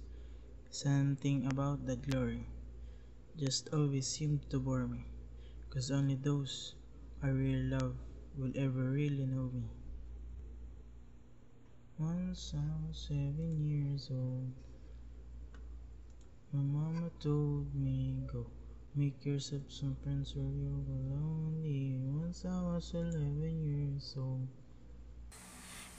Something 0.71 1.45
about 1.45 1.85
that 1.85 2.01
glory 2.09 2.49
just 3.37 3.69
always 3.75 4.09
seemed 4.09 4.49
to 4.49 4.61
bore 4.61 4.89
me, 4.89 5.05
cause 5.69 5.91
only 5.91 6.15
those 6.15 6.75
I 7.23 7.29
really 7.29 7.69
love 7.69 7.97
will 8.39 8.57
ever 8.57 8.97
really 8.97 9.27
know 9.27 9.51
me. 9.53 9.69
Once 11.99 12.55
I 12.57 12.89
was 12.89 13.05
seven 13.07 13.61
years 13.61 14.09
old, 14.11 14.49
my 16.51 16.63
mama 16.65 17.11
told 17.21 17.75
me, 17.75 18.17
Go 18.33 18.47
make 18.95 19.23
yourself 19.27 19.69
some 19.69 19.99
friends 20.03 20.33
or 20.33 20.49
you'll 20.49 20.81
go 20.89 20.97
lonely. 21.13 22.01
Once 22.01 22.47
I 22.47 22.57
was 22.63 22.91
eleven 22.95 23.61
years 23.61 24.15
old. 24.17 24.49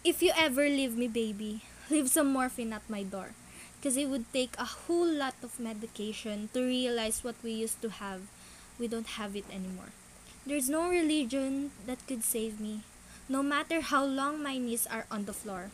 If 0.04 0.24
you 0.24 0.32
ever 0.38 0.64
leave 0.70 0.96
me, 0.96 1.08
baby, 1.08 1.62
leave 1.90 2.10
some 2.10 2.32
morphine 2.32 2.74
at 2.74 2.90
my 2.90 3.04
door. 3.04 3.32
Because 3.78 3.98
it 3.98 4.08
would 4.10 4.32
take 4.34 4.56
a 4.58 4.66
whole 4.66 5.08
lot 5.08 5.36
of 5.44 5.60
medication 5.60 6.50
to 6.54 6.62
realize 6.62 7.24
what 7.24 7.36
we 7.44 7.52
used 7.52 7.82
to 7.82 7.90
have. 7.90 8.22
We 8.78 8.88
don't 8.88 9.20
have 9.20 9.36
it 9.36 9.46
anymore. 9.52 9.92
There's 10.46 10.70
no 10.70 10.90
religion 10.90 11.72
that 11.86 12.06
could 12.08 12.24
save 12.24 12.60
me, 12.60 12.82
no 13.28 13.44
matter 13.44 13.82
how 13.82 14.04
long 14.04 14.44
my 14.44 14.58
knees 14.58 14.88
are 14.88 15.06
on 15.12 15.26
the 15.26 15.34
floor. 15.34 15.72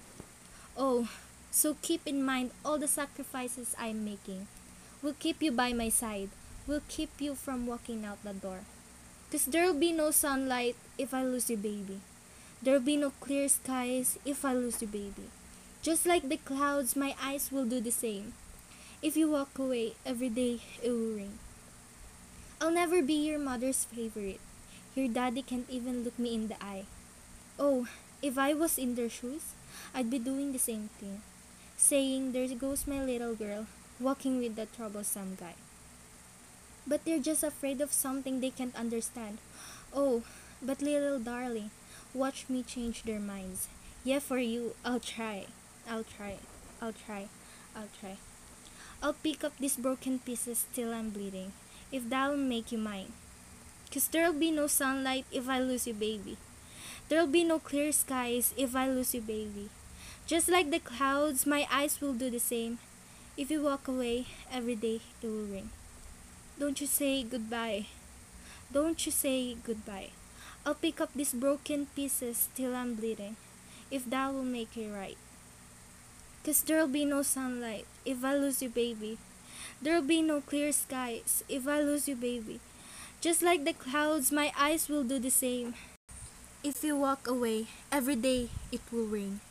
Oh, 0.77 1.09
so 1.51 1.77
keep 1.81 2.05
in 2.05 2.25
mind 2.25 2.51
all 2.63 2.77
the 2.77 2.87
sacrifices 2.87 3.75
I'm 3.79 4.03
making. 4.03 4.47
We'll 5.01 5.17
keep 5.17 5.41
you 5.41 5.51
by 5.51 5.73
my 5.73 5.89
side, 5.89 6.29
We'll 6.67 6.81
keep 6.89 7.21
you 7.21 7.35
from 7.35 7.67
walking 7.67 8.05
out 8.05 8.23
the 8.23 8.33
door. 8.33 8.61
Because 9.29 9.45
there'll 9.45 9.77
be 9.77 9.91
no 9.91 10.09
sunlight 10.09 10.75
if 10.97 11.13
I 11.13 11.23
lose 11.23 11.47
you, 11.47 11.57
baby. 11.57 12.01
There'll 12.61 12.81
be 12.81 12.97
no 12.97 13.11
clear 13.19 13.47
skies 13.49 14.17
if 14.25 14.43
I 14.43 14.53
lose 14.53 14.77
the 14.77 14.87
baby. 14.87 15.29
Just 15.81 16.05
like 16.05 16.29
the 16.29 16.37
clouds, 16.37 16.95
my 16.95 17.15
eyes 17.21 17.51
will 17.51 17.65
do 17.65 17.79
the 17.79 17.91
same. 17.91 18.33
If 19.01 19.15
you 19.15 19.29
walk 19.29 19.59
away, 19.59 19.93
every 20.05 20.29
day 20.29 20.61
it 20.81 20.89
will 20.89 21.15
rain. 21.15 21.37
I'll 22.59 22.71
never 22.71 23.03
be 23.03 23.13
your 23.13 23.37
mother's 23.37 23.83
favorite. 23.85 24.39
Your 24.95 25.09
daddy 25.09 25.43
can't 25.43 25.69
even 25.69 26.03
look 26.03 26.17
me 26.17 26.33
in 26.33 26.47
the 26.47 26.55
eye. 26.63 26.85
Oh, 27.59 27.87
if 28.21 28.37
I 28.37 28.53
was 28.53 28.77
in 28.77 28.95
their 28.95 29.09
shoes, 29.09 29.53
I'd 29.93 30.09
be 30.09 30.17
doing 30.17 30.51
the 30.51 30.57
same 30.57 30.89
thing. 30.99 31.21
Saying, 31.77 32.31
There 32.31 32.47
goes 32.55 32.87
my 32.87 33.03
little 33.03 33.35
girl, 33.35 33.67
walking 33.99 34.39
with 34.39 34.55
that 34.55 34.73
troublesome 34.73 35.37
guy. 35.39 35.53
But 36.87 37.05
they're 37.05 37.19
just 37.19 37.43
afraid 37.43 37.81
of 37.81 37.93
something 37.93 38.39
they 38.39 38.49
can't 38.49 38.75
understand. 38.75 39.37
Oh, 39.93 40.23
but 40.61 40.81
little 40.81 41.19
darling, 41.19 41.71
watch 42.15 42.45
me 42.47 42.63
change 42.63 43.03
their 43.03 43.19
minds. 43.19 43.67
Yeah, 44.05 44.19
for 44.19 44.39
you, 44.39 44.75
I'll 44.85 45.01
try. 45.01 45.45
I'll 45.89 46.05
try. 46.05 46.37
I'll 46.81 46.93
try. 46.93 47.27
I'll 47.75 47.91
try. 47.99 48.15
I'll 49.03 49.13
pick 49.13 49.43
up 49.43 49.51
these 49.59 49.75
broken 49.75 50.19
pieces 50.19 50.65
till 50.73 50.93
I'm 50.93 51.09
bleeding, 51.09 51.51
if 51.91 52.09
that'll 52.09 52.37
make 52.37 52.71
you 52.71 52.77
mine. 52.77 53.11
Cause 53.91 54.07
there'll 54.07 54.33
be 54.33 54.49
no 54.49 54.67
sunlight 54.67 55.25
if 55.31 55.47
I 55.47 55.59
lose 55.59 55.85
you, 55.85 55.93
baby. 55.93 56.37
There'll 57.07 57.27
be 57.27 57.43
no 57.43 57.59
clear 57.59 57.91
skies 57.91 58.53
if 58.57 58.75
I 58.75 58.89
lose 58.89 59.13
you, 59.13 59.21
baby. 59.21 59.69
Just 60.25 60.49
like 60.49 60.71
the 60.71 60.79
clouds, 60.79 61.45
my 61.45 61.67
eyes 61.71 62.01
will 62.01 62.13
do 62.13 62.29
the 62.29 62.39
same. 62.39 62.79
If 63.37 63.51
you 63.51 63.61
walk 63.61 63.87
away, 63.87 64.25
every 64.51 64.75
day 64.75 65.01
it 65.21 65.27
will 65.27 65.45
rain. 65.45 65.69
Don't 66.57 66.79
you 66.81 66.87
say 66.87 67.21
goodbye. 67.23 67.87
Don't 68.71 69.05
you 69.05 69.11
say 69.11 69.55
goodbye. 69.63 70.09
I'll 70.65 70.73
pick 70.73 70.99
up 70.99 71.13
these 71.13 71.33
broken 71.33 71.85
pieces 71.93 72.49
till 72.55 72.75
I'm 72.75 72.95
bleeding, 72.95 73.37
if 73.91 74.09
that 74.09 74.33
will 74.33 74.43
make 74.43 74.75
it 74.75 74.89
right. 74.89 75.17
Cause 76.43 76.63
there'll 76.63 76.87
be 76.87 77.05
no 77.05 77.21
sunlight 77.21 77.85
if 78.03 78.25
I 78.25 78.35
lose 78.35 78.63
you, 78.63 78.69
baby. 78.69 79.19
There'll 79.79 80.01
be 80.01 80.23
no 80.23 80.41
clear 80.41 80.71
skies 80.71 81.43
if 81.47 81.67
I 81.67 81.81
lose 81.81 82.07
you, 82.07 82.15
baby. 82.15 82.59
Just 83.21 83.43
like 83.43 83.63
the 83.63 83.73
clouds, 83.73 84.31
my 84.31 84.51
eyes 84.57 84.89
will 84.89 85.03
do 85.03 85.19
the 85.19 85.29
same. 85.29 85.75
If 86.63 86.83
you 86.83 86.97
walk 86.97 87.27
away, 87.27 87.67
every 87.91 88.15
day 88.15 88.49
it 88.71 88.81
will 88.91 89.05
rain. 89.05 89.41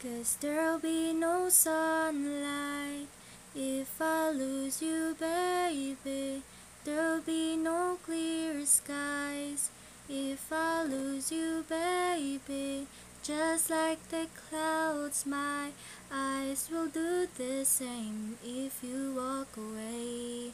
Cause 0.00 0.36
there'll 0.40 0.78
be 0.78 1.14
no 1.14 1.48
sunlight 1.48 3.08
if 3.54 3.96
I 3.98 4.28
lose 4.30 4.82
you, 4.82 5.16
baby. 5.18 6.42
There'll 6.86 7.20
be 7.20 7.56
no 7.56 7.98
clear 8.06 8.64
skies 8.64 9.70
if 10.08 10.52
I 10.52 10.84
lose 10.84 11.32
you, 11.32 11.64
baby. 11.68 12.86
Just 13.24 13.70
like 13.70 13.98
the 14.08 14.28
clouds, 14.38 15.26
my 15.26 15.70
eyes 16.12 16.68
will 16.70 16.86
do 16.86 17.26
the 17.36 17.64
same 17.64 18.38
if 18.46 18.84
you 18.84 19.14
walk 19.16 19.48
away. 19.56 20.52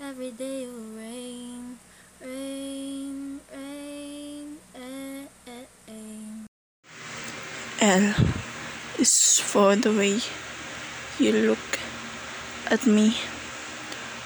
Every 0.00 0.30
day 0.30 0.68
will 0.68 0.94
rain, 0.96 1.80
rain, 2.20 3.40
rain, 3.52 4.58
eh, 4.76 5.26
eh, 5.48 5.66
eh. 5.88 6.46
L 7.80 8.14
is 9.00 9.40
for 9.40 9.74
the 9.74 9.90
way 9.90 10.20
you 11.18 11.32
look 11.32 11.80
at 12.70 12.86
me. 12.86 13.16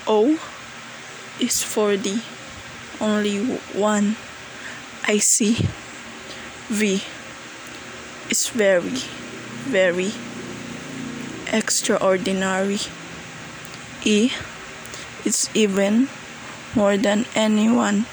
O 0.06 0.38
is 1.40 1.62
for 1.62 1.96
the 1.96 2.22
only 3.00 3.38
one 3.72 4.16
I 5.06 5.18
see. 5.18 5.66
V 6.68 7.02
is 8.30 8.48
very, 8.48 8.98
very 9.70 10.10
extraordinary. 11.52 12.80
E 14.04 14.32
is 15.24 15.50
even 15.54 16.08
more 16.74 16.96
than 16.96 17.26
anyone 17.34 18.06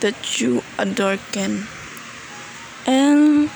that 0.00 0.40
you 0.40 0.62
adore 0.78 1.18
can. 1.32 1.66
L 2.86 3.48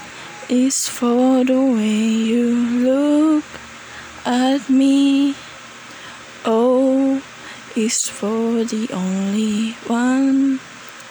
is 0.48 0.88
for 0.88 1.44
the 1.44 1.58
way 1.58 2.04
you 2.30 2.54
look 2.84 3.44
at 4.26 4.68
me. 4.68 5.34
Is 7.84 8.08
for 8.08 8.64
the 8.64 8.88
only 8.96 9.76
one 9.92 10.56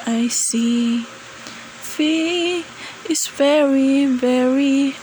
I 0.08 0.28
see. 0.28 1.06
V 1.94 2.66
is 3.08 3.28
very, 3.28 4.08
very 4.08 4.96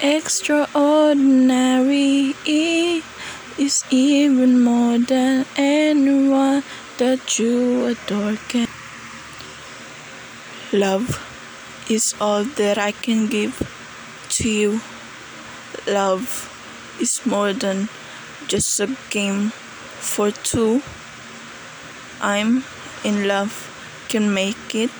extraordinary 0.00 2.36
is 2.46 3.82
even 3.90 4.62
more 4.62 5.00
than 5.00 5.46
anyone 5.56 6.62
that 6.98 7.40
you 7.40 7.86
adore 7.86 8.36
can. 8.46 8.68
Love 10.72 11.18
is 11.90 12.14
all 12.20 12.44
that 12.44 12.78
I 12.78 12.92
can 12.92 13.26
give 13.26 13.58
to 14.38 14.48
you. 14.48 14.80
Love 15.88 16.48
is 17.00 17.26
more 17.26 17.52
than 17.52 17.88
just 18.46 18.78
a 18.78 18.96
game 19.10 19.50
for 20.04 20.30
two. 20.30 20.82
I'm 22.20 22.62
in 23.04 23.26
love, 23.26 23.52
can 24.08 24.32
make 24.32 24.74
it. 24.74 24.90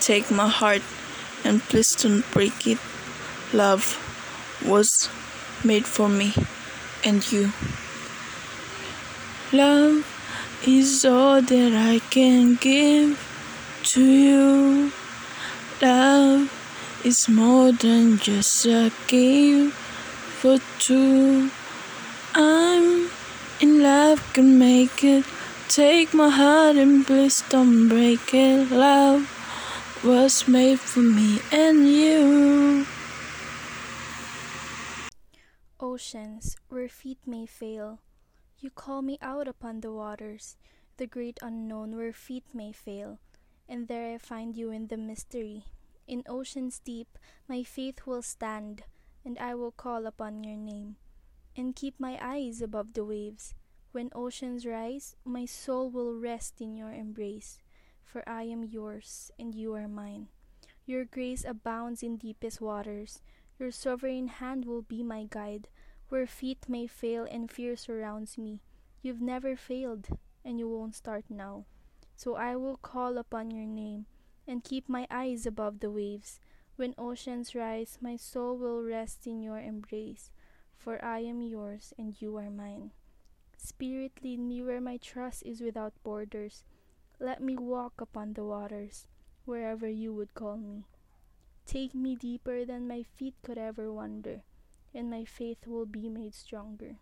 Take 0.00 0.30
my 0.30 0.48
heart 0.48 0.82
and 1.44 1.60
please 1.62 1.94
don't 1.96 2.24
break 2.32 2.66
it. 2.66 2.78
Love 3.52 3.98
was 4.64 5.08
made 5.64 5.86
for 5.86 6.08
me 6.08 6.32
and 7.04 7.20
you. 7.30 7.52
Love 9.52 10.04
is 10.66 11.04
all 11.04 11.42
that 11.42 11.72
I 11.74 11.98
can 12.10 12.54
give 12.56 13.18
to 13.84 14.02
you. 14.02 14.92
Love 15.82 16.50
is 17.04 17.28
more 17.28 17.70
than 17.72 18.18
just 18.18 18.64
a 18.66 18.90
game 19.06 19.70
for 19.70 20.58
two. 20.78 21.50
I'm 22.34 23.10
love, 23.66 24.20
can 24.32 24.58
make 24.58 25.02
it. 25.04 25.24
Take 25.68 26.12
my 26.14 26.28
heart 26.28 26.76
and 26.76 27.06
please 27.06 27.42
don't 27.48 27.88
break 27.88 28.32
it. 28.32 28.70
Love 28.70 29.26
was 30.04 30.46
made 30.46 30.78
for 30.78 31.00
me 31.00 31.40
and 31.50 31.88
you. 31.88 32.86
Oceans, 35.80 36.56
where 36.68 36.88
feet 36.88 37.18
may 37.26 37.46
fail, 37.46 38.00
you 38.60 38.70
call 38.70 39.02
me 39.02 39.18
out 39.20 39.48
upon 39.48 39.80
the 39.80 39.92
waters, 39.92 40.56
the 40.96 41.06
great 41.06 41.38
unknown 41.42 41.96
where 41.96 42.12
feet 42.12 42.44
may 42.52 42.72
fail, 42.72 43.18
and 43.68 43.88
there 43.88 44.14
I 44.14 44.18
find 44.18 44.56
you 44.56 44.70
in 44.70 44.88
the 44.88 44.96
mystery. 44.96 45.64
In 46.06 46.22
oceans 46.28 46.80
deep, 46.84 47.18
my 47.48 47.62
faith 47.62 48.06
will 48.06 48.22
stand, 48.22 48.84
and 49.24 49.38
I 49.38 49.54
will 49.54 49.72
call 49.72 50.06
upon 50.06 50.44
your 50.44 50.56
name, 50.56 50.96
and 51.56 51.76
keep 51.76 51.98
my 51.98 52.18
eyes 52.20 52.60
above 52.60 52.92
the 52.94 53.04
waves. 53.04 53.54
When 53.92 54.10
oceans 54.14 54.66
rise, 54.66 55.16
my 55.24 55.46
soul 55.46 55.90
will 55.90 56.14
rest 56.14 56.60
in 56.60 56.74
your 56.76 56.92
embrace, 56.92 57.58
for 58.02 58.28
I 58.28 58.42
am 58.44 58.64
yours, 58.64 59.30
and 59.38 59.54
you 59.54 59.74
are 59.74 59.88
mine. 59.88 60.28
Your 60.86 61.04
grace 61.04 61.44
abounds 61.44 62.02
in 62.02 62.16
deepest 62.16 62.60
waters. 62.60 63.22
Your 63.58 63.70
sovereign 63.70 64.28
hand 64.28 64.64
will 64.64 64.82
be 64.82 65.02
my 65.02 65.26
guide. 65.28 65.68
Where 66.08 66.26
feet 66.26 66.68
may 66.68 66.86
fail 66.86 67.26
and 67.30 67.50
fear 67.50 67.76
surrounds 67.76 68.36
me, 68.36 68.60
you've 69.00 69.22
never 69.22 69.56
failed, 69.56 70.08
and 70.44 70.58
you 70.58 70.68
won't 70.68 70.94
start 70.94 71.24
now. 71.28 71.64
So 72.16 72.36
I 72.36 72.56
will 72.56 72.76
call 72.76 73.16
upon 73.16 73.50
your 73.50 73.66
name 73.66 74.06
and 74.46 74.62
keep 74.62 74.88
my 74.88 75.06
eyes 75.10 75.46
above 75.46 75.80
the 75.80 75.90
waves. 75.90 76.38
When 76.76 76.94
oceans 76.98 77.54
rise, 77.54 77.98
my 78.00 78.16
soul 78.16 78.58
will 78.58 78.82
rest 78.82 79.26
in 79.26 79.40
your 79.40 79.60
embrace, 79.60 80.30
for 80.84 81.02
I 81.02 81.20
am 81.20 81.40
yours 81.40 81.94
and 81.96 82.14
you 82.20 82.36
are 82.36 82.50
mine. 82.50 82.90
Spirit, 83.56 84.12
lead 84.22 84.38
me 84.38 84.62
where 84.62 84.82
my 84.82 84.98
trust 84.98 85.42
is 85.46 85.62
without 85.62 85.94
borders. 86.04 86.62
Let 87.18 87.42
me 87.42 87.56
walk 87.56 88.02
upon 88.02 88.34
the 88.34 88.44
waters, 88.44 89.06
wherever 89.46 89.88
you 89.88 90.12
would 90.12 90.34
call 90.34 90.58
me. 90.58 90.84
Take 91.64 91.94
me 91.94 92.16
deeper 92.16 92.66
than 92.66 92.86
my 92.86 93.02
feet 93.02 93.34
could 93.42 93.56
ever 93.56 93.90
wander, 93.90 94.42
and 94.94 95.08
my 95.08 95.24
faith 95.24 95.66
will 95.66 95.86
be 95.86 96.10
made 96.10 96.34
stronger. 96.34 96.96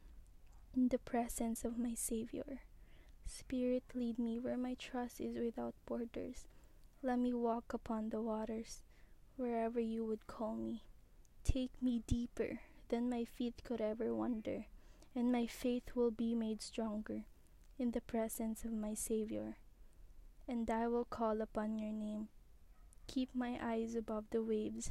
In 0.76 0.86
the 0.86 0.98
presence 0.98 1.64
of 1.64 1.76
my 1.76 1.94
Savior, 1.94 2.60
Spirit, 3.26 3.82
lead 3.94 4.16
me 4.16 4.38
where 4.38 4.56
my 4.56 4.74
trust 4.74 5.20
is 5.20 5.36
without 5.36 5.74
borders. 5.86 6.46
Let 7.02 7.18
me 7.18 7.32
walk 7.34 7.74
upon 7.74 8.10
the 8.10 8.22
waters, 8.22 8.82
wherever 9.36 9.80
you 9.80 10.04
would 10.04 10.28
call 10.28 10.54
me. 10.54 10.84
Take 11.42 11.72
me 11.82 12.04
deeper 12.06 12.60
than 12.92 13.08
my 13.08 13.24
feet 13.24 13.54
could 13.64 13.80
ever 13.80 14.14
wander, 14.14 14.66
and 15.16 15.32
my 15.32 15.46
faith 15.46 15.96
will 15.96 16.10
be 16.10 16.34
made 16.34 16.60
stronger 16.60 17.24
in 17.78 17.92
the 17.92 18.02
presence 18.02 18.66
of 18.66 18.72
my 18.72 18.92
Savior. 18.92 19.56
And 20.46 20.70
I 20.70 20.88
will 20.88 21.06
call 21.06 21.40
upon 21.40 21.78
your 21.78 21.90
name. 21.90 22.28
Keep 23.06 23.34
my 23.34 23.58
eyes 23.62 23.94
above 23.94 24.26
the 24.30 24.42
waves. 24.42 24.90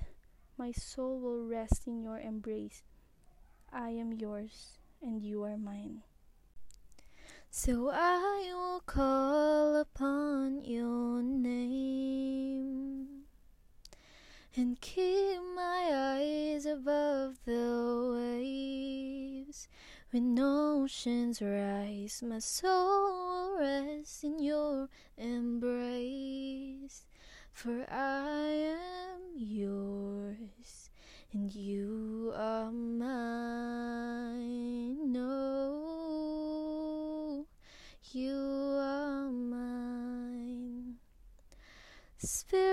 My 0.58 0.72
soul 0.72 1.20
will 1.20 1.46
rest 1.46 1.86
in 1.86 2.02
your 2.02 2.20
embrace. 2.20 2.82
I 3.72 3.90
am 3.92 4.14
yours, 4.14 4.80
and 5.00 5.22
you 5.22 5.44
are 5.44 5.58
mine. 5.58 6.02
So 7.52 7.92
I 7.94 8.50
will 8.52 8.82
call 8.84 9.76
upon 9.76 10.66
your 10.66 11.22
name 11.22 13.01
and 14.56 14.80
keep 14.82 15.40
my 15.56 15.90
eyes 15.94 16.66
above 16.66 17.40
the 17.46 18.12
waves. 18.16 19.68
When 20.12 20.38
oceans 20.38 21.42
rise, 21.42 22.22
my 22.26 22.40
soul 22.40 23.58
rests 23.58 24.24
in 24.24 24.40
your 24.40 24.90
embrace. 25.18 27.06
For 27.54 27.86
I 27.90 28.76
am 28.76 29.22
yours 29.36 30.90
and 31.34 31.54
you 31.56 32.34
are 32.36 32.72
mine. 32.72 33.12
No, 35.12 36.26
you 38.12 38.78
are 38.80 39.30
mine. 39.32 40.96
Spirit, 42.18 42.71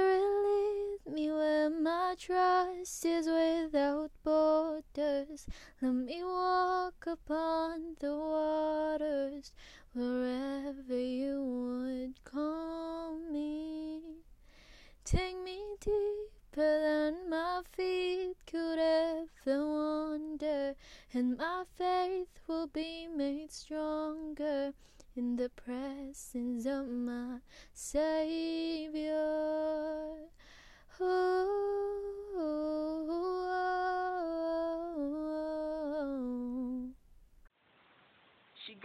trust 2.18 3.04
is 3.04 3.26
without 3.26 4.10
borders. 4.24 5.46
Let 5.80 5.92
me 5.94 6.22
walk 6.24 7.06
upon 7.06 7.47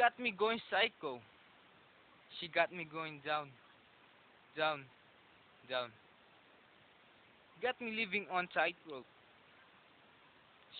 got 0.03 0.19
me 0.19 0.33
going 0.37 0.59
psycho. 0.69 1.17
She 2.37 2.49
got 2.49 2.73
me 2.73 2.83
going 2.83 3.21
down, 3.25 3.47
down, 4.57 4.83
down. 5.69 5.91
Got 7.61 7.79
me 7.79 7.91
living 7.95 8.25
on 8.29 8.49
tightrope. 8.53 9.05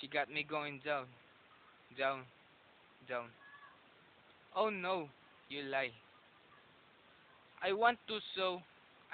She 0.01 0.07
got 0.09 0.29
me 0.29 0.43
going 0.43 0.81
down, 0.83 1.05
down, 1.97 2.23
down. 3.07 3.27
Oh 4.57 4.69
no, 4.69 5.07
you 5.47 5.63
lie. 5.71 5.95
I 7.63 7.71
want 7.71 7.99
to, 8.09 8.19
so 8.35 8.59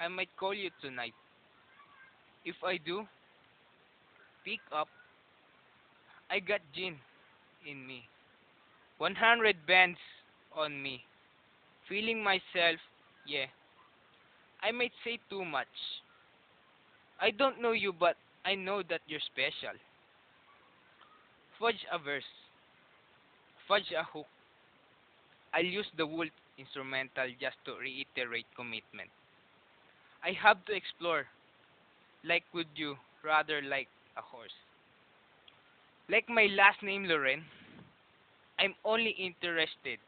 I 0.00 0.08
might 0.08 0.34
call 0.36 0.54
you 0.54 0.70
tonight. 0.82 1.14
If 2.44 2.56
I 2.66 2.78
do, 2.84 3.06
pick 4.44 4.58
up. 4.74 4.88
I 6.28 6.40
got 6.40 6.62
gin 6.74 6.96
in 7.64 7.86
me. 7.86 8.02
100 9.00 9.56
bands 9.66 9.96
on 10.54 10.82
me. 10.82 11.00
Feeling 11.88 12.22
myself, 12.22 12.76
yeah. 13.26 13.46
I 14.62 14.72
might 14.72 14.92
say 15.02 15.18
too 15.30 15.42
much. 15.42 15.72
I 17.18 17.30
don't 17.30 17.62
know 17.62 17.72
you, 17.72 17.94
but 17.98 18.16
I 18.44 18.54
know 18.54 18.82
that 18.90 19.00
you're 19.08 19.24
special. 19.32 19.72
Fudge 21.58 21.80
a 21.90 21.98
verse. 21.98 22.28
Fudge 23.66 23.90
a 23.98 24.04
hook. 24.04 24.26
I'll 25.54 25.64
use 25.64 25.88
the 25.96 26.06
Wolf 26.06 26.28
instrumental 26.58 27.32
just 27.40 27.56
to 27.64 27.80
reiterate 27.80 28.46
commitment. 28.54 29.08
I 30.22 30.32
have 30.42 30.62
to 30.66 30.76
explore. 30.76 31.24
Like 32.22 32.44
would 32.52 32.68
you, 32.76 32.96
rather 33.24 33.62
like 33.62 33.88
a 34.18 34.20
horse. 34.20 34.52
Like 36.10 36.28
my 36.28 36.48
last 36.54 36.82
name, 36.82 37.04
Loren, 37.04 37.44
I'm 38.60 38.74
only 38.84 39.10
interested. 39.10 39.98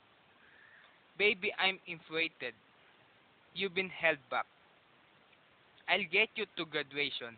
Baby, 1.18 1.52
I'm 1.58 1.78
infatuated. 1.86 2.54
You've 3.54 3.74
been 3.74 3.90
held 3.90 4.18
back. 4.30 4.46
I'll 5.88 6.06
get 6.12 6.28
you 6.36 6.46
to 6.56 6.64
graduation. 6.64 7.36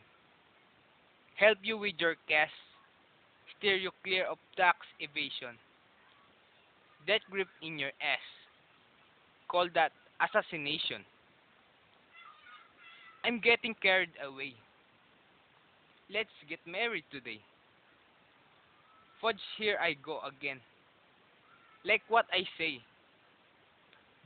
Help 1.36 1.58
you 1.62 1.78
with 1.78 1.94
your 1.98 2.14
cast 2.28 2.52
steer 3.58 3.76
you 3.76 3.90
clear 4.02 4.26
of 4.26 4.38
tax 4.56 4.78
evasion. 5.00 5.56
That 7.06 7.20
grip 7.30 7.48
in 7.62 7.78
your 7.78 7.92
ass. 8.00 8.26
Call 9.48 9.68
that 9.74 9.92
assassination. 10.20 11.04
I'm 13.24 13.40
getting 13.40 13.74
carried 13.80 14.12
away. 14.22 14.54
Let's 16.12 16.36
get 16.48 16.60
married 16.66 17.04
today. 17.10 17.40
Fudge, 19.20 19.40
here 19.56 19.78
I 19.80 19.94
go 20.04 20.20
again. 20.20 20.60
Like 21.84 22.02
what 22.08 22.26
I 22.32 22.44
say. 22.58 22.80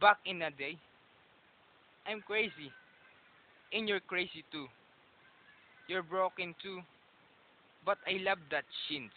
Back 0.01 0.19
in 0.27 0.43
a 0.43 0.51
day. 0.51 0.77
I'm 2.07 2.21
crazy. 2.23 2.71
And 3.73 3.89
you're 3.89 4.01
crazy 4.01 4.45
too. 4.53 4.67
You're 5.89 6.03
broken 6.03 6.55
too. 6.63 6.81
But 7.85 7.99
I 8.07 8.23
love 8.23 8.39
that 8.51 8.65
shins. 8.89 9.11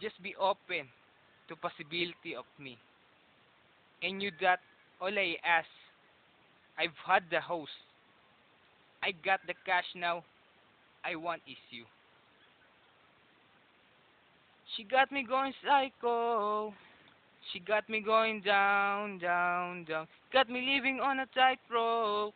Just 0.00 0.20
be 0.22 0.34
open 0.36 0.88
to 1.48 1.56
possibility 1.56 2.34
of 2.36 2.44
me. 2.58 2.78
And 4.02 4.22
you 4.22 4.30
that 4.40 4.60
all 5.00 5.16
I 5.16 5.36
ask. 5.44 5.68
I've 6.78 6.96
had 7.06 7.24
the 7.30 7.40
host. 7.40 7.70
I 9.02 9.12
got 9.24 9.40
the 9.46 9.54
cash 9.66 9.84
now. 9.94 10.24
I 11.04 11.16
want 11.16 11.42
is 11.46 11.58
you. 11.70 11.84
She 14.76 14.84
got 14.84 15.12
me 15.12 15.24
going 15.28 15.52
psycho. 15.64 16.72
She 17.52 17.60
got 17.60 17.88
me 17.90 18.00
going 18.00 18.40
down, 18.40 19.18
down, 19.18 19.84
down. 19.84 20.06
Got 20.32 20.48
me 20.48 20.60
living 20.74 21.00
on 21.00 21.20
a 21.20 21.26
tightrope. 21.26 22.34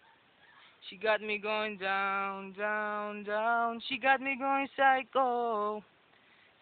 She 0.90 0.96
got 0.96 1.22
me 1.22 1.38
going 1.38 1.78
down, 1.78 2.52
down, 2.52 3.24
down. 3.24 3.80
She 3.88 3.98
got 3.98 4.20
me 4.20 4.36
going 4.38 4.68
psycho. 4.76 5.82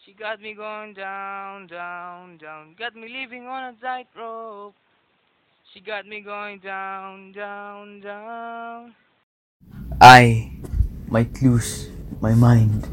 She 0.07 0.13
got 0.13 0.41
me 0.41 0.55
going 0.55 0.95
down, 0.95 1.67
down, 1.67 2.37
down. 2.39 2.75
Got 2.79 2.95
me 2.95 3.09
living 3.09 3.47
on 3.47 3.75
a 3.75 3.77
tightrope. 3.81 4.75
She 5.73 5.81
got 5.81 6.07
me 6.07 6.21
going 6.21 6.61
down, 6.61 7.33
down, 7.33 8.01
down. 8.01 8.95
I 10.01 10.53
might 11.09 11.43
lose 11.43 11.89
my 12.21 12.35
mind. 12.35 12.87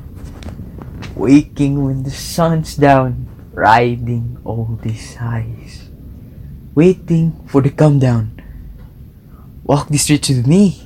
Waking 1.15 1.83
when 1.83 2.03
the 2.03 2.11
sun's 2.11 2.75
down, 2.75 3.27
riding 3.51 4.39
all 4.43 4.79
these 4.81 5.15
highs. 5.15 5.89
Waiting 6.73 7.35
for 7.47 7.61
the 7.61 7.69
come 7.69 7.99
down. 7.99 8.39
Walk 9.63 9.89
the 9.89 9.97
streets 9.97 10.29
with 10.29 10.47
me. 10.47 10.81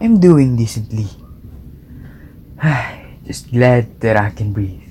I'm 0.00 0.20
doing 0.20 0.56
decently. 0.56 1.06
Just 3.26 3.50
glad 3.50 4.00
that 4.00 4.16
I 4.16 4.30
can 4.30 4.52
breathe. 4.52 4.88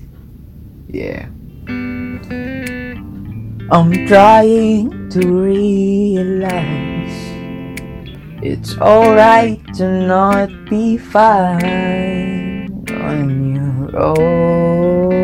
Yeah. 0.88 1.26
I'm 3.68 3.90
trying 4.06 5.10
to 5.10 5.26
realize 5.26 6.56
it's 8.42 8.78
alright 8.78 9.58
to 9.74 10.06
not 10.06 10.50
be 10.70 10.98
fine 10.98 12.70
on 12.94 13.45
own. 13.98 15.16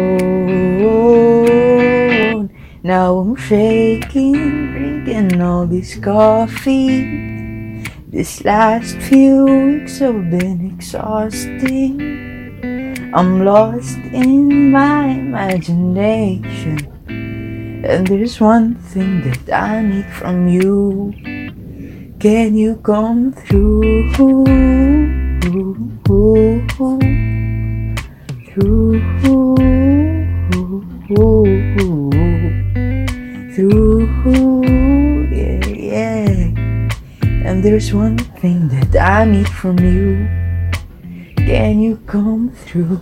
Now 2.83 3.19
I'm 3.19 3.37
shaking, 3.37 4.73
drinking 4.73 5.41
all 5.41 5.67
this 5.67 5.95
coffee. 5.97 7.83
This 8.09 8.45
last 8.45 8.97
few 8.97 9.45
weeks 9.45 9.99
have 10.01 10.31
been 10.31 10.67
exhausting. 10.75 12.01
I'm 13.15 13.45
lost 13.45 13.99
in 14.13 14.71
my 14.71 15.07
imagination. 15.07 16.79
And 17.85 18.07
there's 18.07 18.41
one 18.41 18.75
thing 18.77 19.23
that 19.23 19.53
I 19.53 19.83
need 19.83 20.07
from 20.07 20.49
you. 20.49 21.13
Can 22.19 22.55
you 22.57 22.77
come 22.77 23.33
through? 23.33 23.93
Through, 28.55 29.01
through, 33.55 34.65
yeah, 35.33 35.67
yeah. 35.69 36.27
And 37.49 37.65
there's 37.65 37.95
one 37.95 38.19
thing 38.19 38.69
that 38.69 38.95
I 39.01 39.25
need 39.25 39.49
from 39.49 39.79
you. 39.79 40.29
Can 41.37 41.81
you 41.81 41.97
come 42.07 42.51
through? 42.51 43.01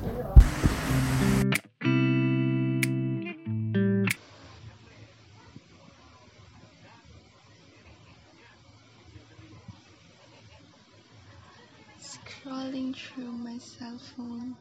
Scrolling 11.99 12.95
through 12.95 13.33
my 13.33 13.59
cell 13.59 13.99
phone 13.99 14.55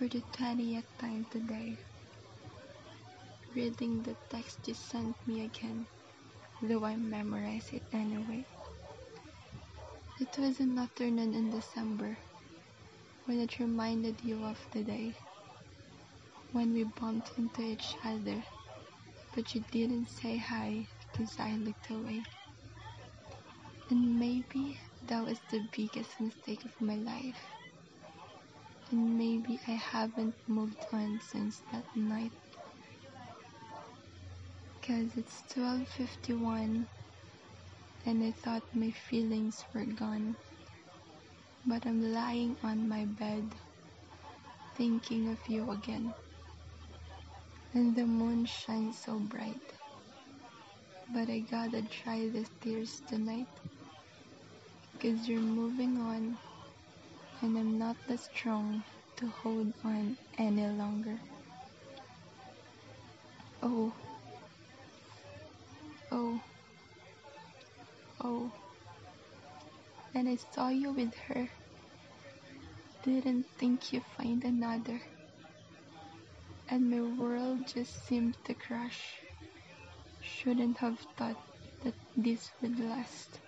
for 0.00 0.08
the 0.08 0.22
20th 0.32 0.88
time 0.98 1.26
today. 1.30 1.76
Reading 3.54 4.02
the 4.02 4.16
text 4.30 4.56
you 4.64 4.72
sent 4.72 5.14
me 5.26 5.44
again, 5.44 5.84
though 6.62 6.86
I 6.86 6.96
memorized 6.96 7.74
it 7.74 7.82
anyway. 7.92 8.46
It 10.18 10.38
was 10.38 10.58
an 10.58 10.78
afternoon 10.78 11.34
in 11.34 11.50
December 11.50 12.16
when 13.26 13.40
it 13.40 13.58
reminded 13.58 14.16
you 14.24 14.42
of 14.42 14.56
the 14.72 14.80
day 14.84 15.12
when 16.52 16.72
we 16.72 16.84
bumped 16.84 17.32
into 17.36 17.60
each 17.60 17.94
other, 18.02 18.42
but 19.34 19.54
you 19.54 19.62
didn't 19.70 20.08
say 20.08 20.38
hi 20.38 20.86
because 21.12 21.36
I 21.38 21.56
looked 21.56 21.90
away. 21.90 22.22
And 23.90 24.18
maybe 24.18 24.78
that 25.08 25.26
was 25.26 25.40
the 25.50 25.60
biggest 25.76 26.18
mistake 26.18 26.64
of 26.64 26.80
my 26.80 26.94
life. 26.94 27.59
And 28.90 29.16
maybe 29.16 29.60
I 29.68 29.72
haven't 29.72 30.34
moved 30.48 30.84
on 30.92 31.20
since 31.20 31.62
that 31.72 31.84
night. 31.94 32.32
Cause 34.82 35.10
it's 35.16 35.42
12:51 35.54 36.88
and 38.04 38.24
I 38.24 38.32
thought 38.32 38.64
my 38.74 38.90
feelings 38.90 39.64
were 39.72 39.84
gone. 39.84 40.36
But 41.64 41.86
I'm 41.86 42.12
lying 42.12 42.56
on 42.64 42.88
my 42.88 43.04
bed 43.04 43.44
thinking 44.76 45.28
of 45.28 45.38
you 45.48 45.70
again. 45.70 46.12
And 47.74 47.94
the 47.94 48.06
moon 48.06 48.44
shines 48.46 48.98
so 48.98 49.18
bright. 49.20 49.62
But 51.14 51.28
I 51.30 51.40
gotta 51.40 51.82
dry 51.82 52.28
the 52.28 52.44
tears 52.60 53.02
tonight. 53.06 53.46
Cause 55.00 55.28
you're 55.28 55.40
moving 55.40 55.98
on, 55.98 56.38
and 57.42 57.56
I'm 57.56 57.78
not 57.78 57.96
that 58.06 58.20
strong 58.20 58.84
to 59.16 59.26
hold 59.26 59.72
on 59.82 60.16
any 60.36 60.66
longer. 60.66 61.18
Oh, 63.62 63.92
oh, 66.12 66.40
oh. 68.22 68.52
And 70.14 70.28
I 70.28 70.36
saw 70.36 70.68
you 70.68 70.92
with 70.92 71.14
her. 71.28 71.48
Didn't 73.04 73.46
think 73.56 73.92
you'd 73.92 74.04
find 74.18 74.44
another. 74.44 75.00
And 76.68 76.90
my 76.90 77.00
world 77.00 77.66
just 77.66 78.06
seemed 78.06 78.36
to 78.44 78.54
crash. 78.54 79.16
Shouldn't 80.20 80.76
have 80.78 80.98
thought 81.16 81.40
that 81.84 81.94
this 82.16 82.50
would 82.60 82.78
last. 82.78 83.38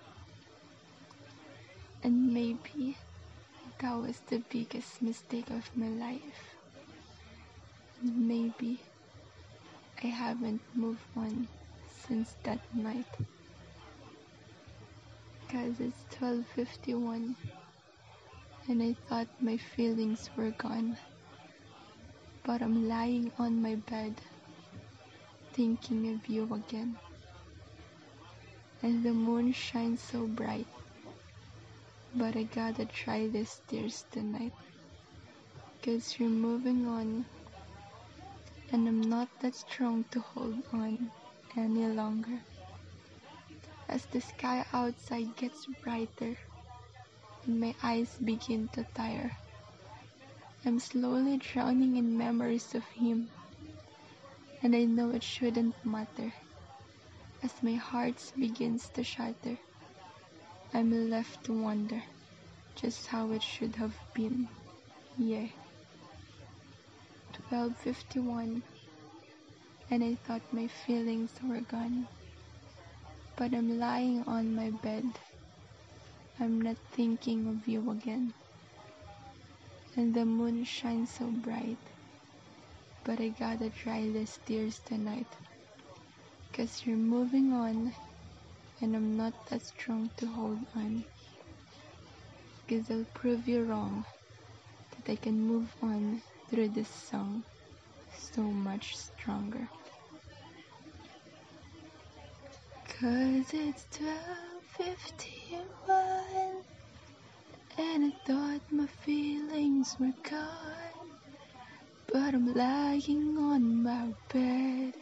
And 2.02 2.32
maybe 2.32 2.96
that 3.82 3.98
was 3.98 4.20
the 4.30 4.38
biggest 4.48 5.02
mistake 5.02 5.50
of 5.50 5.68
my 5.76 5.88
life. 5.88 6.54
Maybe 8.00 8.78
I 10.02 10.06
haven't 10.06 10.60
moved 10.72 11.02
on 11.16 11.48
since 12.06 12.36
that 12.44 12.60
night. 12.72 13.10
Cause 15.48 15.80
it's 15.80 16.04
12:51 16.14 17.34
and 18.68 18.82
I 18.82 18.94
thought 19.08 19.26
my 19.40 19.56
feelings 19.56 20.30
were 20.36 20.52
gone. 20.52 20.96
But 22.44 22.62
I'm 22.62 22.88
lying 22.88 23.32
on 23.36 23.60
my 23.60 23.74
bed 23.74 24.14
thinking 25.52 26.14
of 26.14 26.28
you 26.28 26.44
again. 26.54 26.98
And 28.80 29.02
the 29.02 29.12
moon 29.12 29.52
shines 29.52 30.00
so 30.00 30.26
bright. 30.28 30.66
But 32.14 32.36
I 32.36 32.42
gotta 32.42 32.84
try 32.84 33.26
these 33.26 33.60
tears 33.68 34.04
tonight. 34.10 34.52
Cause 35.82 36.16
you're 36.18 36.28
moving 36.28 36.86
on. 36.86 37.24
And 38.70 38.86
I'm 38.86 39.00
not 39.00 39.28
that 39.40 39.54
strong 39.54 40.04
to 40.10 40.20
hold 40.20 40.56
on 40.72 41.10
any 41.56 41.86
longer. 41.86 42.40
As 43.88 44.04
the 44.06 44.20
sky 44.20 44.64
outside 44.72 45.36
gets 45.36 45.66
brighter 45.82 46.36
and 47.46 47.60
my 47.60 47.74
eyes 47.82 48.16
begin 48.22 48.68
to 48.74 48.84
tire, 48.94 49.32
I'm 50.64 50.80
slowly 50.80 51.38
drowning 51.38 51.96
in 51.96 52.16
memories 52.16 52.74
of 52.74 52.84
him, 52.84 53.30
and 54.62 54.76
I 54.76 54.84
know 54.84 55.10
it 55.10 55.22
shouldn't 55.22 55.74
matter. 55.84 56.32
As 57.42 57.62
my 57.62 57.74
heart 57.74 58.14
begins 58.38 58.88
to 58.90 59.02
shatter, 59.02 59.58
I'm 60.74 61.10
left 61.10 61.44
to 61.44 61.52
wonder 61.52 62.02
just 62.74 63.06
how 63.06 63.30
it 63.32 63.42
should 63.42 63.76
have 63.76 63.94
been. 64.14 64.48
Yeah. 65.18 65.48
1251 67.50 68.62
and 69.90 70.02
I 70.02 70.14
thought 70.14 70.40
my 70.52 70.68
feelings 70.68 71.30
were 71.44 71.60
gone. 71.60 72.06
But 73.36 73.52
I'm 73.52 73.78
lying 73.78 74.24
on 74.26 74.56
my 74.56 74.70
bed. 74.70 75.04
I'm 76.40 76.62
not 76.62 76.78
thinking 76.92 77.46
of 77.46 77.68
you 77.68 77.90
again. 77.90 78.32
And 79.94 80.14
the 80.14 80.24
moon 80.24 80.64
shines 80.64 81.10
so 81.10 81.26
bright. 81.26 81.76
But 83.04 83.20
I 83.20 83.28
gotta 83.28 83.68
dry 83.68 84.08
these 84.08 84.38
tears 84.46 84.80
tonight. 84.86 85.26
Cause 86.54 86.82
you're 86.86 86.96
moving 86.96 87.52
on, 87.52 87.92
and 88.82 88.94
I'm 88.96 89.16
not 89.16 89.32
that 89.48 89.62
strong 89.62 90.10
to 90.18 90.26
hold 90.26 90.58
on. 90.76 91.04
Cause 92.68 92.90
I'll 92.90 93.06
prove 93.14 93.48
you 93.48 93.64
wrong, 93.64 94.04
that 94.96 95.12
I 95.12 95.16
can 95.16 95.40
move 95.40 95.74
on 95.82 96.22
through 96.50 96.70
this 96.70 96.88
song 96.88 97.44
so 98.18 98.42
much 98.42 98.96
stronger. 98.96 99.68
Cause 103.00 103.54
it's 103.54 103.86
1251 103.98 106.62
And 107.78 108.04
I 108.06 108.10
thought 108.26 108.60
my 108.72 108.86
feelings 108.86 109.94
were 110.00 110.12
gone 110.28 111.10
But 112.12 112.34
I'm 112.34 112.52
lying 112.54 113.36
on 113.38 113.82
my 113.82 114.12
bed 114.32 114.94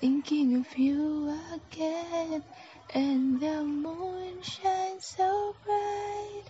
Thinking 0.00 0.56
of 0.56 0.78
you 0.78 1.36
again 1.52 2.42
And 2.94 3.40
the 3.40 3.62
moon 3.62 4.42
shines 4.42 5.04
so 5.04 5.54
bright 5.64 6.44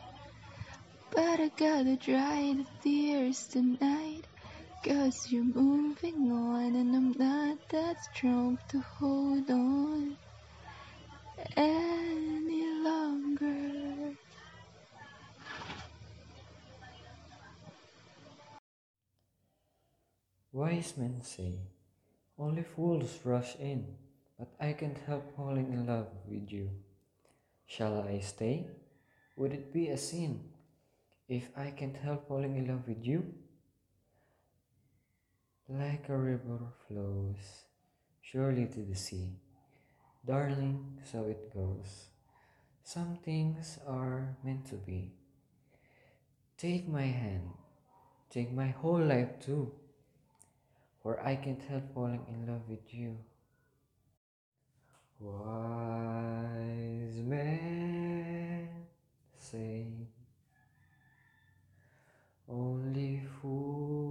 But 1.10 1.40
I 1.40 1.50
gotta 1.56 1.96
dry 1.96 2.54
the 2.56 2.66
tears 2.82 3.48
tonight 3.48 4.22
Cause 4.84 5.30
you're 5.30 5.44
moving 5.44 6.30
on 6.30 6.76
and 6.76 6.94
I'm 6.94 7.12
not 7.18 7.68
that 7.70 7.96
strong 8.04 8.58
to 8.68 8.80
hold 8.80 9.50
on 9.50 10.16
any 11.56 12.66
longer. 12.82 14.14
Wise 20.52 20.96
men 20.96 21.20
say, 21.22 21.54
only 22.40 22.62
fools 22.62 23.20
rush 23.24 23.56
in, 23.56 23.86
but 24.38 24.48
I 24.58 24.72
can't 24.72 24.98
help 25.06 25.36
falling 25.36 25.72
in 25.72 25.86
love 25.86 26.08
with 26.26 26.50
you. 26.50 26.70
Shall 27.66 28.02
I 28.02 28.20
stay? 28.20 28.66
Would 29.36 29.52
it 29.52 29.72
be 29.72 29.88
a 29.88 29.98
sin 29.98 30.40
if 31.28 31.48
I 31.56 31.70
can't 31.70 31.96
help 31.96 32.26
falling 32.26 32.56
in 32.56 32.66
love 32.66 32.88
with 32.88 33.04
you? 33.06 33.34
Like 35.68 36.08
a 36.08 36.16
river 36.16 36.58
flows 36.88 37.66
surely 38.22 38.66
to 38.66 38.80
the 38.80 38.94
sea. 38.94 39.36
Darling, 40.26 40.98
so 41.04 41.24
it 41.24 41.52
goes. 41.54 42.08
Some 42.82 43.18
things 43.24 43.78
are 43.86 44.36
meant 44.42 44.66
to 44.66 44.76
be. 44.76 45.12
Take 46.56 46.88
my 46.88 47.06
hand, 47.06 47.50
take 48.30 48.52
my 48.52 48.68
whole 48.68 49.00
life 49.00 49.40
too, 49.40 49.72
for 51.02 51.20
I 51.24 51.36
can't 51.36 51.62
help 51.68 51.94
falling 51.94 52.24
in 52.28 52.46
love 52.46 52.68
with 52.68 52.92
you. 52.92 53.16
Wise 55.20 56.60
men 57.24 58.68
say 59.36 59.86
only 62.48 63.22
fools 63.40 64.09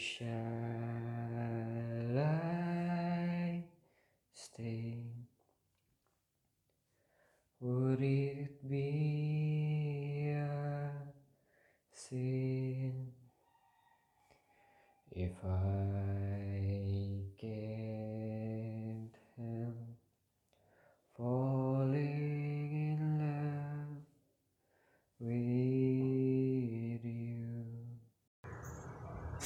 Oh, 0.00 0.29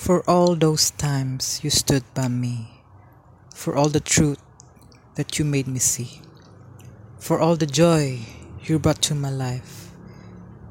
For 0.05 0.20
all 0.28 0.55
those 0.55 0.90
times 0.90 1.64
you 1.64 1.70
stood 1.70 2.05
by 2.12 2.28
me, 2.28 2.82
for 3.55 3.74
all 3.74 3.89
the 3.89 4.05
truth 4.05 4.36
that 5.14 5.39
you 5.39 5.47
made 5.47 5.66
me 5.66 5.78
see, 5.78 6.20
for 7.18 7.40
all 7.40 7.56
the 7.56 7.64
joy 7.64 8.20
you 8.60 8.78
brought 8.78 9.01
to 9.09 9.14
my 9.14 9.31
life, 9.31 9.89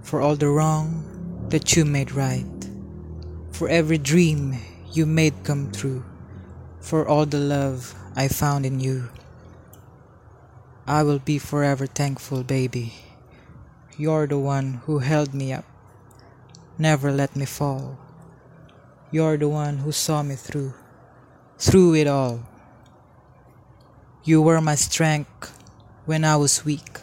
for 0.04 0.22
all 0.22 0.36
the 0.36 0.50
wrong 0.50 1.50
that 1.50 1.76
you 1.76 1.84
made 1.84 2.12
right, 2.12 2.70
for 3.50 3.68
every 3.68 3.98
dream 3.98 4.54
you 4.92 5.08
made 5.08 5.44
come 5.44 5.72
true, 5.72 6.06
for 6.80 7.08
all 7.08 7.26
the 7.26 7.42
love 7.42 7.96
I 8.16 8.28
found 8.28 8.68
in 8.68 8.80
you. 8.80 9.10
I 10.86 11.02
will 11.02 11.18
be 11.18 11.40
forever 11.40 11.88
thankful, 11.88 12.44
baby. 12.44 12.94
You're 13.98 14.28
the 14.28 14.38
one 14.38 14.86
who 14.86 15.00
held 15.00 15.34
me 15.34 15.54
up, 15.54 15.66
never 16.78 17.12
let 17.12 17.36
me 17.36 17.46
fall. 17.46 17.98
You're 19.14 19.38
the 19.38 19.48
one 19.48 19.78
who 19.78 19.92
saw 19.92 20.24
me 20.24 20.34
through, 20.34 20.74
through 21.60 21.94
it 21.94 22.08
all. 22.08 22.50
You 24.24 24.42
were 24.42 24.60
my 24.60 24.74
strength 24.74 25.54
when 26.06 26.26
I 26.26 26.36
was 26.36 26.66
weak. 26.66 26.98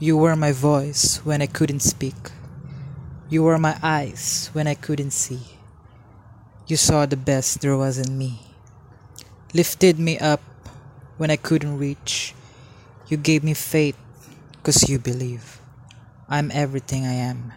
You 0.00 0.16
were 0.16 0.34
my 0.34 0.50
voice 0.50 1.18
when 1.22 1.40
I 1.40 1.46
couldn't 1.46 1.86
speak. 1.86 2.34
You 3.30 3.44
were 3.44 3.56
my 3.56 3.78
eyes 3.84 4.50
when 4.52 4.66
I 4.66 4.74
couldn't 4.74 5.12
see. 5.12 5.46
You 6.66 6.76
saw 6.76 7.06
the 7.06 7.16
best 7.16 7.60
there 7.60 7.76
was 7.76 7.98
in 7.98 8.18
me. 8.18 8.40
Lifted 9.54 10.00
me 10.00 10.18
up 10.18 10.42
when 11.18 11.30
I 11.30 11.36
couldn't 11.36 11.78
reach. 11.78 12.34
You 13.06 13.16
gave 13.16 13.44
me 13.44 13.54
faith 13.54 13.96
because 14.56 14.90
you 14.90 14.98
believe. 14.98 15.60
I'm 16.28 16.50
everything 16.50 17.06
I 17.06 17.14
am 17.14 17.52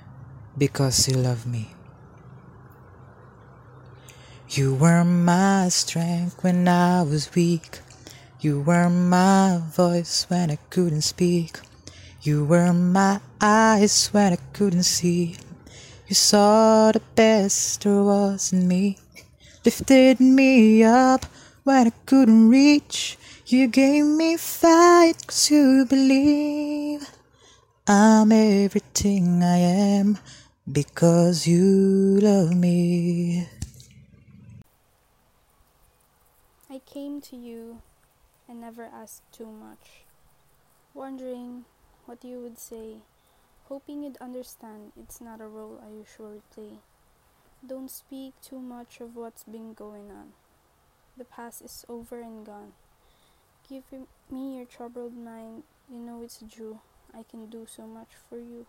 because 0.56 1.10
you 1.10 1.16
love 1.16 1.48
me. 1.48 1.74
You 4.56 4.73
were 4.73 5.03
my 5.03 5.68
strength 5.68 6.41
when 6.41 6.65
I 6.69 7.02
was 7.03 7.30
weak. 7.36 7.80
You 8.40 8.61
were 8.61 8.90
my 8.90 9.60
voice 9.76 10.26
when 10.30 10.49
I 10.49 10.57
couldn't 10.69 11.02
speak. 11.02 11.60
You 12.22 12.45
were 12.45 12.72
my 12.72 13.19
eyes 13.41 14.07
when 14.14 14.32
I 14.32 14.38
couldn't 14.53 14.84
see. 14.84 15.36
You 16.07 16.15
saw 16.15 16.94
the 16.94 17.02
best 17.15 17.84
there 17.84 18.02
was 18.02 18.53
in 18.53 18.65
me. 18.65 18.98
Lifted 19.65 20.22
me 20.22 20.86
up 20.86 21.26
when 21.65 21.88
I 21.88 21.94
couldn't 22.06 22.48
reach. 22.48 23.18
You 23.48 23.68
gave 23.68 24.06
me 24.06 24.38
fight 24.38 25.49
you 25.52 25.86
believe. 25.86 27.10
I'm 27.88 28.32
everything 28.32 29.44
I 29.44 29.57
am 29.57 30.18
because 30.72 31.45
you 31.45 32.19
love 32.22 32.56
me. 32.56 33.49
I 36.76 36.82
came 36.95 37.19
to 37.19 37.35
you 37.35 37.81
and 38.47 38.61
never 38.61 38.85
asked 38.85 39.30
too 39.34 39.51
much, 39.51 40.05
wondering 40.93 41.65
what 42.05 42.23
you 42.23 42.39
would 42.39 42.57
say, 42.57 42.99
hoping 43.65 44.01
you'd 44.01 44.15
understand 44.22 44.93
it's 44.97 45.19
not 45.19 45.41
a 45.41 45.45
role 45.45 45.77
I 45.85 45.89
usually 45.89 46.41
play. 46.53 46.80
Don't 47.67 47.91
speak 47.91 48.31
too 48.41 48.59
much 48.59 49.01
of 49.01 49.17
what's 49.17 49.43
been 49.43 49.73
going 49.73 50.09
on. 50.09 50.31
The 51.17 51.26
past 51.26 51.63
is 51.63 51.84
over 51.89 52.22
and 52.22 52.45
gone. 52.45 52.72
Give 53.67 53.84
me 54.31 54.55
your 54.55 54.65
troubled 54.65 55.17
mind, 55.17 55.63
you 55.91 55.99
know 55.99 56.22
it's 56.23 56.41
true. 56.49 56.80
I 57.13 57.23
can 57.30 57.47
do 57.47 57.67
so 57.69 57.85
much 57.85 58.11
for 58.30 58.38
you. 58.38 58.67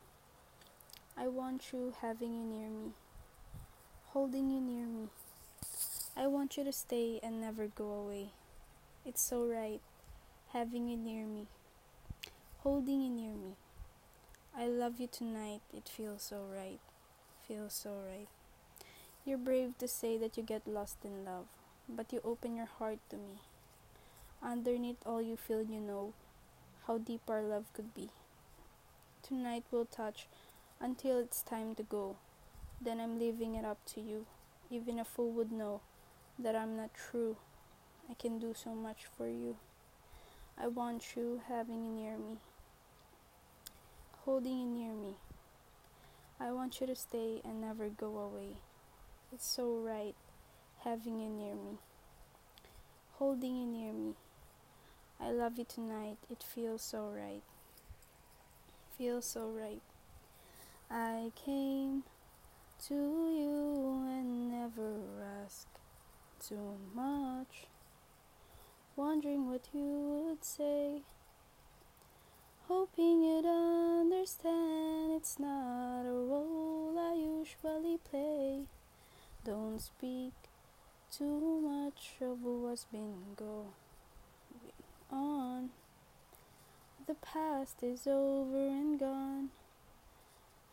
I 1.16 1.28
want 1.28 1.72
you 1.72 1.94
having 2.02 2.34
you 2.34 2.42
near 2.42 2.70
me, 2.70 2.90
holding 4.06 4.50
you 4.50 4.60
near 4.60 4.86
me. 4.86 5.10
I 6.18 6.26
want 6.28 6.56
you 6.56 6.64
to 6.64 6.72
stay 6.72 7.20
and 7.22 7.42
never 7.42 7.66
go 7.66 7.92
away. 7.92 8.30
It's 9.04 9.20
so 9.20 9.44
right 9.44 9.82
having 10.54 10.88
you 10.88 10.96
near 10.96 11.26
me, 11.26 11.46
holding 12.60 13.02
you 13.02 13.10
near 13.10 13.34
me. 13.34 13.52
I 14.56 14.66
love 14.66 14.98
you 14.98 15.08
tonight, 15.08 15.60
it 15.76 15.86
feels 15.86 16.22
so 16.22 16.46
right, 16.50 16.78
feels 17.46 17.74
so 17.74 17.90
right. 17.90 18.28
You're 19.26 19.36
brave 19.36 19.76
to 19.76 19.86
say 19.86 20.16
that 20.16 20.38
you 20.38 20.42
get 20.42 20.66
lost 20.66 21.04
in 21.04 21.26
love, 21.26 21.44
but 21.86 22.10
you 22.10 22.22
open 22.24 22.56
your 22.56 22.70
heart 22.78 22.98
to 23.10 23.16
me. 23.16 23.42
Underneath 24.42 25.04
all 25.04 25.20
you 25.20 25.36
feel, 25.36 25.60
you 25.60 25.80
know 25.80 26.14
how 26.86 26.96
deep 26.96 27.28
our 27.28 27.42
love 27.42 27.66
could 27.74 27.94
be. 27.94 28.08
Tonight 29.22 29.64
we'll 29.70 29.84
touch 29.84 30.28
until 30.80 31.18
it's 31.18 31.42
time 31.42 31.74
to 31.74 31.82
go. 31.82 32.16
Then 32.80 33.00
I'm 33.00 33.18
leaving 33.18 33.54
it 33.54 33.66
up 33.66 33.84
to 33.92 34.00
you. 34.00 34.24
Even 34.70 34.98
a 34.98 35.04
fool 35.04 35.30
would 35.32 35.52
know 35.52 35.82
that 36.38 36.54
I'm 36.54 36.76
not 36.76 36.90
true. 36.94 37.36
I 38.10 38.14
can 38.14 38.38
do 38.38 38.54
so 38.54 38.74
much 38.74 39.04
for 39.16 39.28
you. 39.28 39.56
I 40.58 40.68
want 40.68 41.16
you 41.16 41.40
having 41.48 41.84
you 41.84 41.90
near 41.90 42.16
me, 42.16 42.38
holding 44.24 44.58
you 44.58 44.66
near 44.66 44.94
me. 44.94 45.14
I 46.40 46.52
want 46.52 46.80
you 46.80 46.86
to 46.86 46.94
stay 46.94 47.40
and 47.44 47.60
never 47.60 47.88
go 47.88 48.18
away. 48.18 48.56
It's 49.32 49.46
so 49.46 49.76
right 49.76 50.14
having 50.84 51.20
you 51.20 51.28
near 51.28 51.54
me, 51.54 51.78
holding 53.14 53.56
you 53.56 53.66
near 53.66 53.92
me. 53.92 54.14
I 55.20 55.30
love 55.30 55.58
you 55.58 55.64
tonight. 55.64 56.18
It 56.30 56.42
feels 56.42 56.82
so 56.82 57.10
right. 57.14 57.42
Feels 58.96 59.24
so 59.24 59.48
right. 59.48 59.80
I 60.90 61.32
came 61.34 62.04
to 62.86 62.94
you 62.94 64.06
and 64.08 64.50
never 64.50 64.92
asked 65.44 65.75
too 66.48 66.76
much, 66.94 67.66
wondering 68.94 69.50
what 69.50 69.66
you 69.74 70.28
would 70.28 70.44
say. 70.44 71.02
Hoping 72.68 73.22
you'd 73.24 73.46
understand 73.46 75.12
it's 75.16 75.38
not 75.40 76.02
a 76.02 76.12
role 76.12 76.94
I 76.98 77.14
usually 77.14 77.98
play. 77.98 78.60
Don't 79.44 79.80
speak 79.80 80.34
too 81.10 81.60
much 81.60 82.14
of 82.20 82.42
what's 82.42 82.84
been 82.84 83.34
going 83.36 83.72
on. 85.10 85.70
The 87.08 87.14
past 87.14 87.82
is 87.82 88.06
over 88.06 88.68
and 88.68 89.00
gone. 89.00 89.50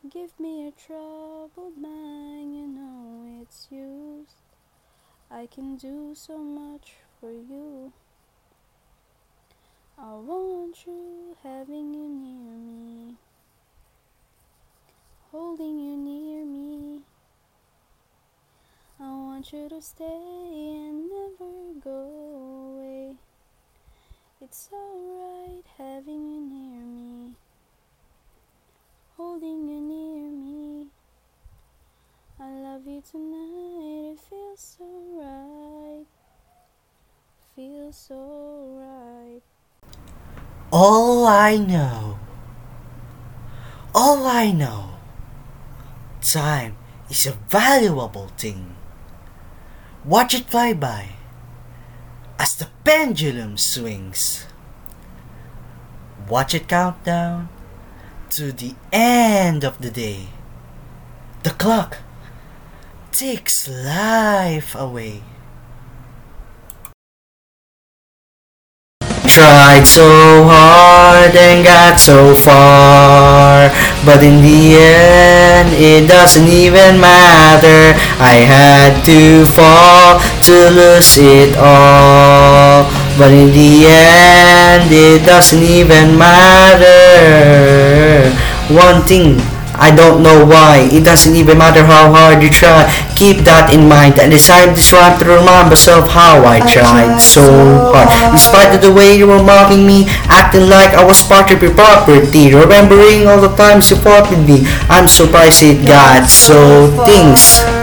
Give 0.08 0.40
me 0.40 0.68
a 0.68 0.72
troubled 0.72 1.78
mind, 1.80 2.56
you 2.56 2.68
know 2.68 3.42
it's 3.42 3.68
used. 3.72 4.43
I 5.36 5.48
can 5.48 5.78
do 5.78 6.14
so 6.14 6.38
much 6.38 6.94
for 7.20 7.32
you. 7.32 7.92
I 9.98 10.14
want 10.14 10.86
you 10.86 11.36
having 11.42 11.92
you 11.92 12.08
near 12.08 12.56
me, 12.56 13.16
holding 15.32 15.80
you 15.80 15.98
near 15.98 16.46
me. 16.46 17.02
I 19.00 19.10
want 19.10 19.52
you 19.52 19.68
to 19.70 19.82
stay 19.82 20.06
and 20.06 21.10
never 21.10 21.80
go 21.84 22.76
away. 22.78 23.16
It's 24.40 24.70
alright 24.72 25.66
having 25.80 26.30
you 26.30 26.42
near 26.42 26.86
me, 26.86 27.32
holding 29.18 29.68
you 29.68 29.82
near 29.82 30.30
me. 30.30 30.88
I 32.40 32.50
love 32.60 32.86
you 32.86 33.02
tonight, 33.10 34.14
it 34.14 34.20
feels 34.20 34.76
so 34.78 34.86
right, 35.16 36.06
feels 37.94 38.06
so 38.08 38.66
right. 38.80 39.42
All 40.72 41.26
I 41.28 41.58
know, 41.58 42.18
all 43.94 44.26
I 44.26 44.52
know, 44.52 44.96
time 46.22 46.76
is 47.10 47.28
a 47.28 47.38
valuable 47.50 48.30
thing. 48.38 48.76
Watch 50.04 50.34
it 50.34 50.46
fly 50.46 50.74
by 50.74 51.10
as 52.40 52.56
the 52.56 52.68
pendulum 52.84 53.58
swings. 53.58 54.46
Watch 56.28 56.54
it 56.56 56.68
count 56.68 57.04
down 57.04 57.50
to 58.32 58.52
the 58.52 58.76
end 58.92 59.64
of 59.64 59.82
the 59.82 59.92
day. 59.92 60.28
The 61.44 61.52
clock 61.52 62.00
takes 63.12 63.68
life 63.68 64.74
away. 64.74 65.22
Tried 69.34 69.82
so 69.88 70.06
hard 70.46 71.34
and 71.36 71.66
got 71.66 71.98
so 71.98 72.36
far, 72.36 73.74
but 74.06 74.22
in 74.22 74.44
the 74.46 74.78
end 74.78 75.74
it 75.74 76.08
doesn't 76.08 76.48
even 76.48 77.02
matter. 77.02 77.98
I 78.22 78.46
had 78.46 79.02
to 79.10 79.44
fall 79.50 80.22
to 80.46 80.70
lose 80.70 81.18
it 81.18 81.58
all, 81.58 82.86
but 83.18 83.34
in 83.34 83.50
the 83.50 83.90
end 83.90 84.94
it 84.94 85.26
doesn't 85.26 85.64
even 85.64 86.16
matter. 86.16 86.94
One 88.70 89.02
thing 89.02 89.42
I 89.76 89.94
don't 89.96 90.24
know 90.24 90.46
why. 90.46 90.90
It 90.92 91.04
doesn't 91.04 91.36
even 91.36 91.58
matter 91.58 91.84
how 91.84 92.12
hard 92.14 92.42
you 92.42 92.50
try. 92.50 92.88
Keep 93.16 93.46
that 93.46 93.74
in 93.74 93.88
mind 93.88 94.20
and 94.20 94.32
decide 94.32 94.76
this 94.76 94.92
one 94.92 95.18
to 95.20 95.26
remind 95.26 95.70
myself 95.70 96.10
how 96.10 96.46
I 96.46 96.60
tried 96.66 97.20
so 97.20 97.92
hard. 97.94 98.10
In 98.34 98.40
spite 98.40 98.74
of 98.76 98.82
the 98.82 98.92
way 98.92 99.16
you 99.16 99.28
were 99.28 99.44
mocking 99.44 99.86
me, 99.86 100.06
acting 100.30 100.70
like 100.70 100.94
I 100.94 101.04
was 101.04 101.22
part 101.24 101.52
of 101.52 101.62
your 101.62 101.74
property, 101.74 102.54
remembering 102.54 103.28
all 103.28 103.42
the 103.42 103.54
times 103.56 103.90
you 103.90 103.98
fought 103.98 104.30
with 104.30 104.48
me. 104.48 104.66
I'm 104.90 105.08
surprised 105.08 105.64
it 105.64 105.86
got 105.86 106.30
so 106.30 106.88
things. 107.06 107.83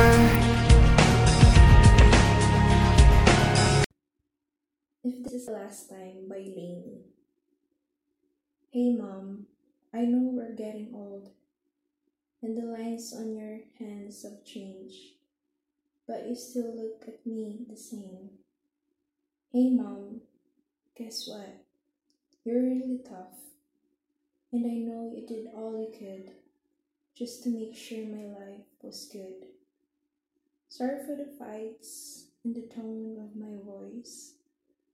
Lines 12.91 13.15
on 13.17 13.37
your 13.37 13.61
hands 13.79 14.25
have 14.25 14.45
changed, 14.45 15.15
but 16.09 16.27
you 16.27 16.35
still 16.35 16.75
look 16.75 17.05
at 17.07 17.25
me 17.25 17.65
the 17.69 17.77
same. 17.77 18.31
Hey 19.53 19.71
mom, 19.71 20.23
guess 20.97 21.29
what? 21.29 21.65
You're 22.45 22.63
really 22.63 23.01
tough, 23.09 23.39
and 24.53 24.67
I 24.67 24.75
know 24.75 25.13
you 25.15 25.25
did 25.25 25.47
all 25.55 25.79
you 25.79 25.97
could 25.97 26.33
just 27.17 27.45
to 27.45 27.51
make 27.51 27.77
sure 27.77 28.05
my 28.07 28.25
life 28.25 28.67
was 28.83 29.09
good. 29.13 29.47
Sorry 30.69 30.99
for 31.07 31.15
the 31.15 31.31
fights 31.39 32.25
and 32.45 32.57
the 32.57 32.69
tone 32.75 33.19
of 33.21 33.37
my 33.37 33.57
voice. 33.65 34.35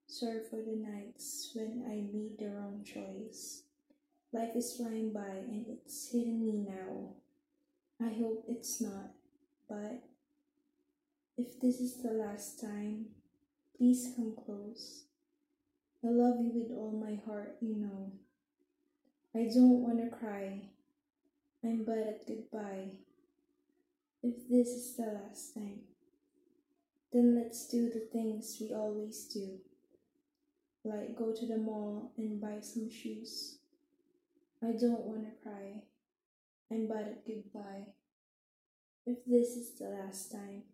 Sorry 0.07 0.41
for 0.51 0.57
the 0.57 0.77
nights 0.77 1.53
when 1.55 1.85
I 1.87 2.15
made 2.15 2.39
the 2.39 2.55
wrong 2.55 2.85
choice. 2.85 3.63
Life 4.33 4.55
is 4.55 4.77
flying 4.77 5.13
by 5.15 5.21
and 5.49 5.65
it's 5.67 6.11
hitting 6.11 6.45
me 6.45 6.67
now. 6.69 7.15
I 8.01 8.09
hope 8.09 8.45
it's 8.49 8.81
not, 8.81 9.13
but 9.69 10.03
if 11.39 11.59
this 11.61 11.81
is 11.81 12.03
the 12.03 12.11
last 12.11 12.61
time, 12.61 13.07
please 13.77 14.13
come 14.15 14.35
close. 14.45 15.05
I 16.05 16.09
love 16.09 16.37
you 16.41 16.53
with 16.55 16.71
all 16.77 16.93
my 16.93 17.19
heart, 17.27 17.57
you 17.61 17.75
know. 17.77 18.13
I 19.35 19.45
don't 19.53 19.83
want 19.83 19.99
to 19.99 20.17
cry. 20.17 20.61
I'm 21.65 21.85
bad 21.85 22.07
at 22.07 22.27
goodbye. 22.27 22.91
If 24.23 24.49
this 24.49 24.69
is 24.69 24.97
the 24.97 25.21
last 25.25 25.55
time, 25.55 25.81
then 27.13 27.35
let's 27.35 27.67
do 27.67 27.89
the 27.89 28.07
things 28.13 28.59
we 28.61 28.75
always 28.75 29.25
do. 29.25 29.59
Like 30.85 31.17
go 31.17 31.33
to 31.33 31.47
the 31.47 31.59
mall 31.59 32.13
and 32.19 32.41
buy 32.41 32.61
some 32.61 32.91
shoes. 32.91 33.59
I 34.63 34.73
don't 34.73 35.05
want 35.05 35.25
to 35.25 35.43
cry. 35.43 35.83
I'm 36.69 36.89
bad 36.89 37.19
goodbye. 37.25 37.87
If 39.07 39.19
this 39.25 39.51
is 39.51 39.79
the 39.79 39.85
last 39.85 40.33
time. 40.33 40.65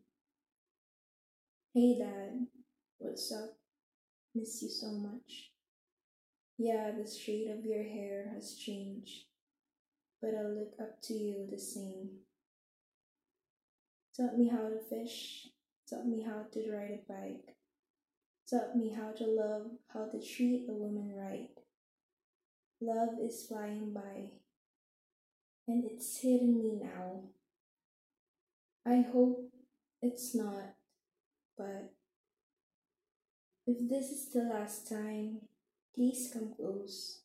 Hey 1.74 1.98
dad, 1.98 2.46
what's 2.98 3.30
up? 3.30 3.58
Miss 4.34 4.62
you 4.62 4.70
so 4.70 4.86
much. 4.90 5.50
Yeah, 6.56 6.92
the 6.92 7.10
shade 7.10 7.50
of 7.50 7.66
your 7.66 7.82
hair 7.82 8.30
has 8.34 8.54
changed, 8.54 9.26
but 10.22 10.30
I 10.30 10.44
look 10.44 10.72
up 10.80 11.02
to 11.02 11.14
you 11.14 11.46
the 11.50 11.58
same. 11.58 12.08
Taught 14.16 14.38
me 14.38 14.48
how 14.48 14.68
to 14.68 14.80
fish, 14.88 15.48
taught 15.90 16.06
me 16.06 16.22
how 16.22 16.44
to 16.52 16.72
ride 16.72 17.00
a 17.00 17.12
bike, 17.12 17.56
taught 18.48 18.76
me 18.76 18.94
how 18.96 19.12
to 19.12 19.26
love, 19.26 19.66
how 19.92 20.06
to 20.06 20.26
treat 20.26 20.68
a 20.70 20.72
woman 20.72 21.12
right. 21.14 21.50
Love 22.80 23.18
is 23.22 23.44
flying 23.46 23.92
by, 23.92 24.30
and 25.66 25.84
it's 25.84 26.20
hitting 26.20 26.58
me 26.58 26.80
now. 26.82 27.22
I 28.84 29.04
hope 29.12 29.52
it's 30.00 30.34
not, 30.34 30.74
but 31.56 31.92
if 33.66 33.88
this 33.88 34.10
is 34.10 34.32
the 34.32 34.42
last 34.42 34.88
time, 34.88 35.42
please 35.94 36.30
come 36.32 36.54
close. 36.56 37.20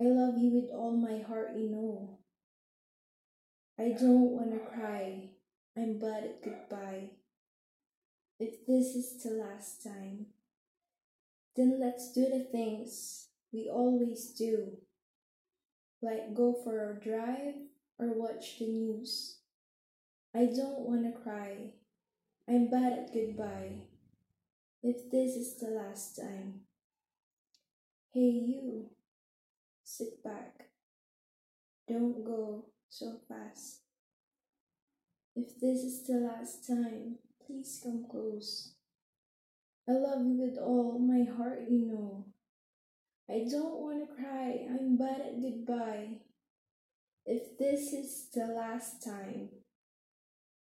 I 0.00 0.04
love 0.04 0.34
you 0.36 0.50
with 0.50 0.70
all 0.72 0.96
my 0.96 1.22
heart, 1.22 1.52
you 1.56 1.70
know. 1.70 2.18
I 3.78 3.90
don't 3.90 4.32
wanna 4.32 4.58
cry, 4.58 5.30
I'm 5.76 5.98
bad 5.98 6.24
at 6.24 6.42
goodbye. 6.42 7.10
If 8.40 8.66
this 8.66 8.96
is 8.96 9.22
the 9.22 9.30
last 9.30 9.84
time, 9.84 10.26
then 11.54 11.78
let's 11.80 12.12
do 12.12 12.22
the 12.28 12.44
things 12.50 13.28
we 13.52 13.70
always 13.72 14.32
do, 14.32 14.78
like 16.04 16.34
go 16.34 16.54
for 16.62 16.90
a 16.90 17.00
drive 17.00 17.54
or 17.98 18.12
watch 18.12 18.58
the 18.58 18.66
news. 18.66 19.38
I 20.34 20.46
don't 20.46 20.80
wanna 20.80 21.12
cry, 21.12 21.72
I'm 22.46 22.68
bad 22.68 22.92
at 22.92 23.14
goodbye. 23.14 23.86
If 24.82 25.10
this 25.10 25.34
is 25.34 25.56
the 25.58 25.68
last 25.70 26.16
time, 26.16 26.60
hey 28.12 28.20
you, 28.20 28.90
sit 29.82 30.22
back, 30.22 30.68
don't 31.88 32.22
go 32.24 32.66
so 32.90 33.20
fast. 33.28 33.80
If 35.34 35.58
this 35.58 35.78
is 35.78 36.06
the 36.06 36.18
last 36.18 36.66
time, 36.66 37.16
please 37.46 37.80
come 37.82 38.04
close. 38.10 38.74
I 39.88 39.92
love 39.92 40.24
you 40.24 40.36
with 40.38 40.58
all 40.58 40.98
my 40.98 41.24
heart, 41.36 41.62
you 41.68 41.86
know. 41.86 42.26
I 43.28 43.46
don't 43.50 43.80
want 43.80 44.08
to 44.08 44.14
cry, 44.14 44.66
I'm 44.68 44.98
bad 44.98 45.20
at 45.20 45.40
goodbye. 45.40 46.18
If 47.24 47.56
this 47.58 47.92
is 47.94 48.28
the 48.34 48.46
last 48.46 49.02
time, 49.02 49.48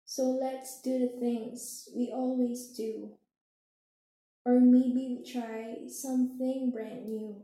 so 0.06 0.24
let's 0.24 0.82
do 0.82 1.00
the 1.00 1.20
things 1.20 1.88
we 1.96 2.12
always 2.14 2.68
do. 2.76 3.12
Or 4.46 4.60
maybe 4.60 5.22
we 5.24 5.32
try 5.32 5.88
something 5.88 6.72
brand 6.74 7.06
new. 7.06 7.44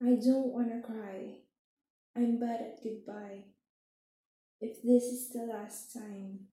I 0.00 0.10
don't 0.22 0.52
want 0.52 0.70
to 0.70 0.86
cry, 0.86 1.38
I'm 2.16 2.38
bad 2.38 2.60
at 2.60 2.82
goodbye. 2.82 3.46
If 4.60 4.82
this 4.82 5.02
is 5.02 5.30
the 5.30 5.46
last 5.46 5.92
time, 5.92 6.46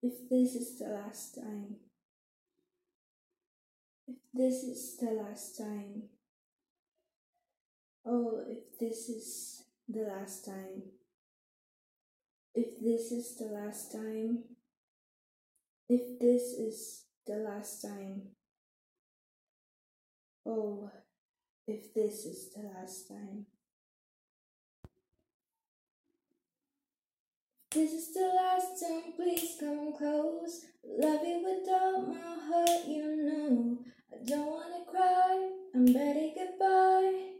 if 0.00 0.28
this 0.30 0.54
is 0.54 0.78
the 0.78 0.86
last 0.86 1.34
time, 1.34 1.76
this 4.36 4.64
is 4.64 4.96
the 4.98 5.10
last 5.12 5.56
time, 5.56 6.02
oh, 8.04 8.42
if 8.48 8.78
this 8.78 9.08
is 9.08 9.62
the 9.88 10.02
last 10.02 10.44
time, 10.44 10.82
if 12.54 12.78
this 12.80 13.12
is 13.12 13.36
the 13.38 13.46
last 13.46 13.92
time, 13.92 14.44
if 15.88 16.18
this 16.20 16.42
is 16.42 17.04
the 17.26 17.36
last 17.36 17.80
time, 17.80 18.22
oh, 20.44 20.90
if 21.66 21.94
this 21.94 22.26
is 22.26 22.50
the 22.54 22.62
last 22.62 23.08
time. 23.08 23.46
This 27.70 27.92
is 27.92 28.14
the 28.14 28.32
last 28.34 28.80
time, 28.80 29.12
please 29.16 29.56
come 29.60 29.92
close. 29.96 30.64
Love 30.82 31.20
you 31.26 31.42
with 31.44 31.68
all 31.68 32.06
my 32.06 32.14
heart, 32.16 32.86
you 32.86 33.16
know. 33.16 33.78
I 34.16 34.24
don't 34.24 34.46
wanna 34.46 34.84
cry, 34.90 35.50
I'm 35.74 35.86
ready 35.86 36.32
goodbye. 36.34 37.32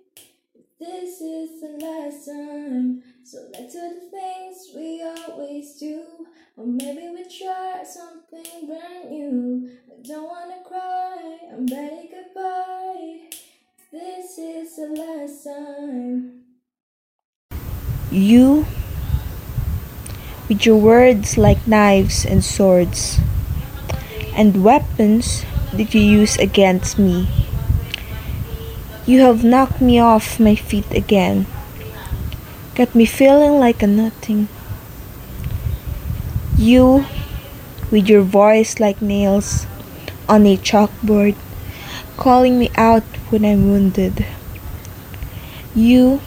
This 0.79 1.23
is 1.23 1.61
the 1.63 1.79
last 1.81 2.27
time, 2.27 3.03
so 3.25 3.49
let's 3.53 3.73
do 3.73 3.81
the 3.81 4.11
things 4.11 4.73
we 4.77 5.03
always 5.03 5.79
do. 5.79 6.05
Or 6.57 6.67
maybe 6.67 7.09
we 7.09 7.25
try 7.25 7.83
something 7.83 8.67
brand 8.67 9.11
new. 9.11 9.71
I 9.91 10.07
don't 10.07 10.29
wanna 10.29 10.63
cry, 10.69 11.39
I'm 11.51 11.67
ready 11.67 12.11
goodbye. 12.13 13.31
This 13.91 14.37
is 14.37 14.77
the 14.77 14.89
last 14.89 15.45
time. 15.45 16.43
You, 18.11 18.67
with 20.49 20.67
your 20.67 20.77
words 20.77 21.39
like 21.39 21.67
knives 21.67 22.27
and 22.27 22.45
swords, 22.45 23.19
and 24.35 24.63
weapons 24.63 25.47
that 25.77 25.95
you 25.95 26.01
use 26.01 26.37
against 26.37 26.99
me. 26.99 27.29
You 29.07 29.21
have 29.21 29.45
knocked 29.45 29.81
me 29.81 29.99
off 29.99 30.41
my 30.41 30.55
feet 30.55 30.91
again, 30.91 31.47
got 32.75 32.95
me 32.95 33.05
feeling 33.05 33.61
like 33.61 33.83
a 33.83 33.87
nothing. 33.87 34.49
You, 36.59 37.07
with 37.91 38.09
your 38.09 38.23
voice 38.23 38.81
like 38.81 39.01
nails 39.01 39.67
on 40.29 40.47
a 40.47 40.57
chalkboard, 40.57 41.37
calling 42.17 42.59
me 42.59 42.71
out 42.77 43.05
when 43.31 43.45
I'm 43.45 43.71
wounded. 43.71 44.27
You, 45.75 46.21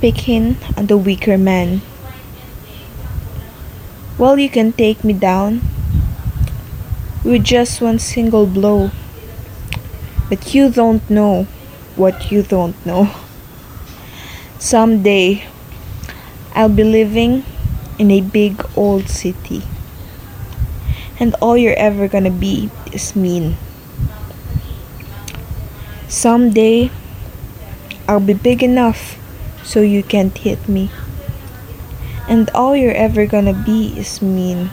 picking 0.00 0.56
on 0.76 0.86
the 0.86 0.96
weaker 0.96 1.38
man. 1.38 1.82
Well, 4.16 4.38
you 4.38 4.48
can 4.48 4.72
take 4.72 5.04
me 5.04 5.12
down 5.12 5.60
with 7.28 7.44
just 7.44 7.82
one 7.82 7.98
single 7.98 8.46
blow. 8.46 8.90
But 10.30 10.54
you 10.54 10.70
don't 10.70 11.04
know 11.10 11.44
what 11.94 12.32
you 12.32 12.42
don't 12.42 12.74
know. 12.86 13.12
Someday, 14.58 15.44
I'll 16.54 16.72
be 16.72 16.84
living 16.84 17.44
in 17.98 18.10
a 18.10 18.22
big 18.22 18.64
old 18.74 19.10
city. 19.10 19.62
And 21.20 21.34
all 21.42 21.58
you're 21.58 21.76
ever 21.76 22.08
gonna 22.08 22.30
be 22.30 22.70
is 22.92 23.14
mean. 23.14 23.56
Someday, 26.08 26.90
I'll 28.08 28.24
be 28.24 28.32
big 28.32 28.62
enough 28.62 29.20
so 29.62 29.82
you 29.82 30.02
can't 30.02 30.36
hit 30.38 30.66
me. 30.66 30.90
And 32.26 32.48
all 32.54 32.74
you're 32.74 32.96
ever 32.96 33.26
gonna 33.26 33.52
be 33.52 33.92
is 33.98 34.22
mean. 34.22 34.70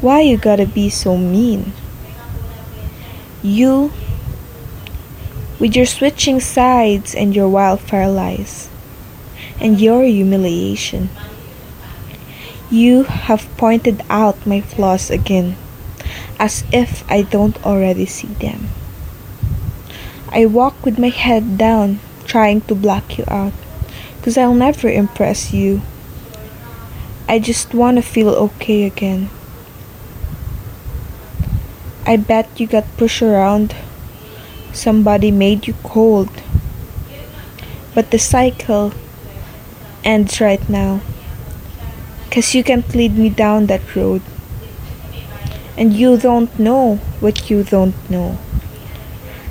Why 0.00 0.20
you 0.20 0.36
gotta 0.36 0.64
be 0.64 0.90
so 0.90 1.16
mean? 1.16 1.72
You, 3.42 3.90
with 5.58 5.74
your 5.74 5.86
switching 5.86 6.38
sides 6.38 7.16
and 7.16 7.34
your 7.34 7.48
wildfire 7.48 8.08
lies, 8.08 8.70
and 9.60 9.80
your 9.80 10.04
humiliation. 10.04 11.10
You 12.70 13.02
have 13.10 13.50
pointed 13.56 14.04
out 14.08 14.46
my 14.46 14.60
flaws 14.60 15.10
again, 15.10 15.56
as 16.38 16.62
if 16.72 17.02
I 17.10 17.22
don't 17.22 17.58
already 17.66 18.06
see 18.06 18.28
them. 18.28 18.68
I 20.30 20.46
walk 20.46 20.86
with 20.86 21.00
my 21.00 21.08
head 21.08 21.58
down, 21.58 21.98
trying 22.24 22.60
to 22.70 22.76
block 22.76 23.18
you 23.18 23.24
out, 23.26 23.52
cause 24.22 24.38
I'll 24.38 24.54
never 24.54 24.88
impress 24.88 25.52
you. 25.52 25.82
I 27.28 27.40
just 27.40 27.74
wanna 27.74 28.02
feel 28.02 28.28
okay 28.28 28.84
again. 28.84 29.30
I 32.08 32.16
bet 32.16 32.48
you 32.56 32.66
got 32.66 32.88
pushed 32.96 33.20
around. 33.20 33.76
Somebody 34.72 35.30
made 35.30 35.66
you 35.68 35.74
cold. 35.84 36.30
But 37.94 38.10
the 38.10 38.18
cycle 38.18 38.94
ends 40.02 40.40
right 40.40 40.66
now. 40.70 41.02
Cause 42.30 42.54
you 42.54 42.64
can't 42.64 42.88
lead 42.94 43.18
me 43.18 43.28
down 43.28 43.66
that 43.66 43.84
road. 43.94 44.22
And 45.76 45.92
you 45.92 46.16
don't 46.16 46.48
know 46.58 46.96
what 47.20 47.50
you 47.50 47.62
don't 47.62 47.92
know. 48.08 48.38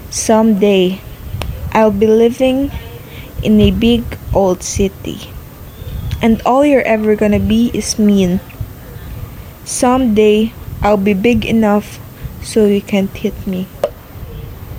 Someday, 0.09 0.99
I'll 1.73 1.93
be 1.93 2.07
living 2.07 2.71
in 3.43 3.61
a 3.61 3.69
big 3.69 4.01
old 4.33 4.63
city. 4.63 5.29
And 6.23 6.41
all 6.41 6.65
you're 6.65 6.89
ever 6.89 7.15
gonna 7.15 7.39
be 7.39 7.69
is 7.71 7.99
mean. 7.99 8.39
Someday, 9.63 10.53
I'll 10.81 10.97
be 10.97 11.13
big 11.13 11.45
enough 11.45 11.99
so 12.47 12.63
you 12.63 12.79
can't 12.79 13.11
hit 13.11 13.35
me. 13.43 13.67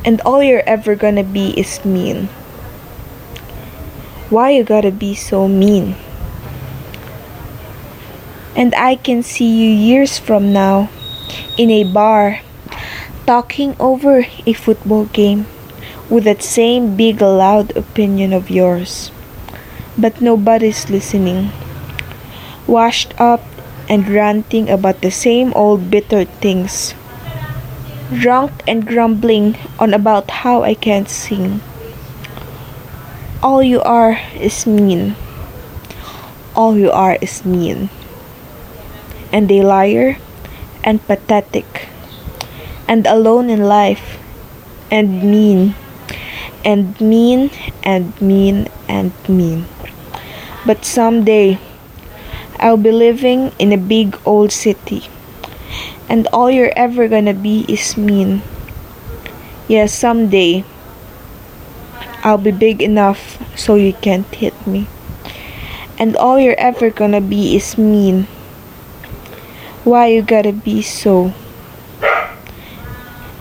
And 0.03 0.25
all 0.25 0.43
you're 0.43 0.65
ever 0.65 0.97
gonna 0.97 1.23
be 1.23 1.53
is 1.53 1.85
mean. 1.85 2.33
Why 4.33 4.57
you 4.57 4.65
gotta 4.65 4.91
be 4.91 5.15
so 5.15 5.47
mean? 5.47 5.97
And 8.57 8.75
I 8.75 8.97
can 8.97 9.23
see 9.23 9.45
you 9.45 9.69
years 9.69 10.17
from 10.17 10.51
now 10.51 10.89
in 11.61 11.69
a 11.71 11.85
bar 11.85 12.41
talking 13.27 13.77
over 13.79 14.25
a 14.47 14.53
football 14.57 15.05
game 15.13 15.45
with 16.09 16.25
that 16.25 16.43
same 16.43 16.97
big 16.97 17.21
loud 17.21 17.77
opinion 17.77 18.33
of 18.33 18.49
yours. 18.49 19.13
But 19.99 20.25
nobody's 20.25 20.89
listening. 20.89 21.53
Washed 22.67 23.13
up 23.21 23.45
and 23.89 24.09
ranting 24.09 24.71
about 24.71 25.03
the 25.03 25.13
same 25.13 25.53
old 25.53 25.91
bitter 25.91 26.25
things. 26.25 26.95
Drunk 28.09 28.65
and 28.67 28.87
grumbling 28.89 29.61
on 29.79 29.93
about 29.93 30.41
how 30.41 30.63
I 30.63 30.73
can't 30.73 31.11
sing. 31.11 31.61
All 33.43 33.63
you 33.63 33.83
are 33.85 34.17
is 34.33 34.67
mean. 34.67 35.15
All 36.57 36.73
you 36.79 36.91
are 36.91 37.19
is 37.21 37.45
mean. 37.45 37.91
And 39.31 39.53
a 39.53 39.61
liar 39.61 40.17
and 40.83 41.05
pathetic 41.05 41.93
and 42.89 43.07
alone 43.07 43.51
in 43.51 43.69
life 43.69 44.17
and 44.91 45.23
mean 45.23 45.75
and 46.65 46.99
mean 47.03 47.51
and 47.85 48.17
mean 48.23 48.69
and 48.89 49.13
mean. 49.29 49.67
But 50.65 50.87
someday 50.87 51.61
I'll 52.57 52.81
be 52.81 52.91
living 52.91 53.53
in 53.59 53.71
a 53.71 53.77
big 53.77 54.17
old 54.25 54.51
city 54.51 55.05
and 56.09 56.27
all 56.33 56.51
you're 56.51 56.73
ever 56.77 57.07
gonna 57.07 57.35
be 57.35 57.65
is 57.69 57.97
mean. 57.97 58.43
Yes, 59.69 59.93
someday 59.93 60.65
I'll 62.25 62.39
be 62.41 62.51
big 62.51 62.83
enough 62.83 63.39
so 63.57 63.77
you 63.77 63.93
can't 63.93 64.27
hit 64.35 64.55
me. 64.67 64.89
And 65.99 66.17
all 66.17 66.39
you're 66.41 66.59
ever 66.59 66.91
gonna 66.91 67.21
be 67.21 67.55
is 67.57 67.79
mean. 67.79 68.25
Why 69.85 70.09
you 70.09 70.23
gotta 70.23 70.53
be 70.53 70.83
so? 70.83 71.33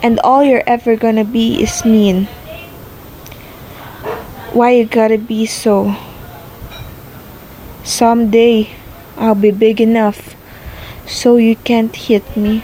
And 0.03 0.19
all 0.19 0.43
you're 0.43 0.67
ever 0.67 0.95
gonna 0.95 1.25
be 1.25 1.63
is 1.63 1.83
mean. 1.83 2.25
Why 4.53 4.71
you 4.71 4.85
gotta 4.85 5.17
be 5.17 5.45
so? 5.45 5.95
Someday 7.83 8.69
I'll 9.17 9.35
be 9.35 9.51
big 9.51 9.81
enough 9.81 10.36
so 11.07 11.37
you 11.37 11.55
can't 11.55 11.95
hit 11.95 12.35
me. 12.35 12.63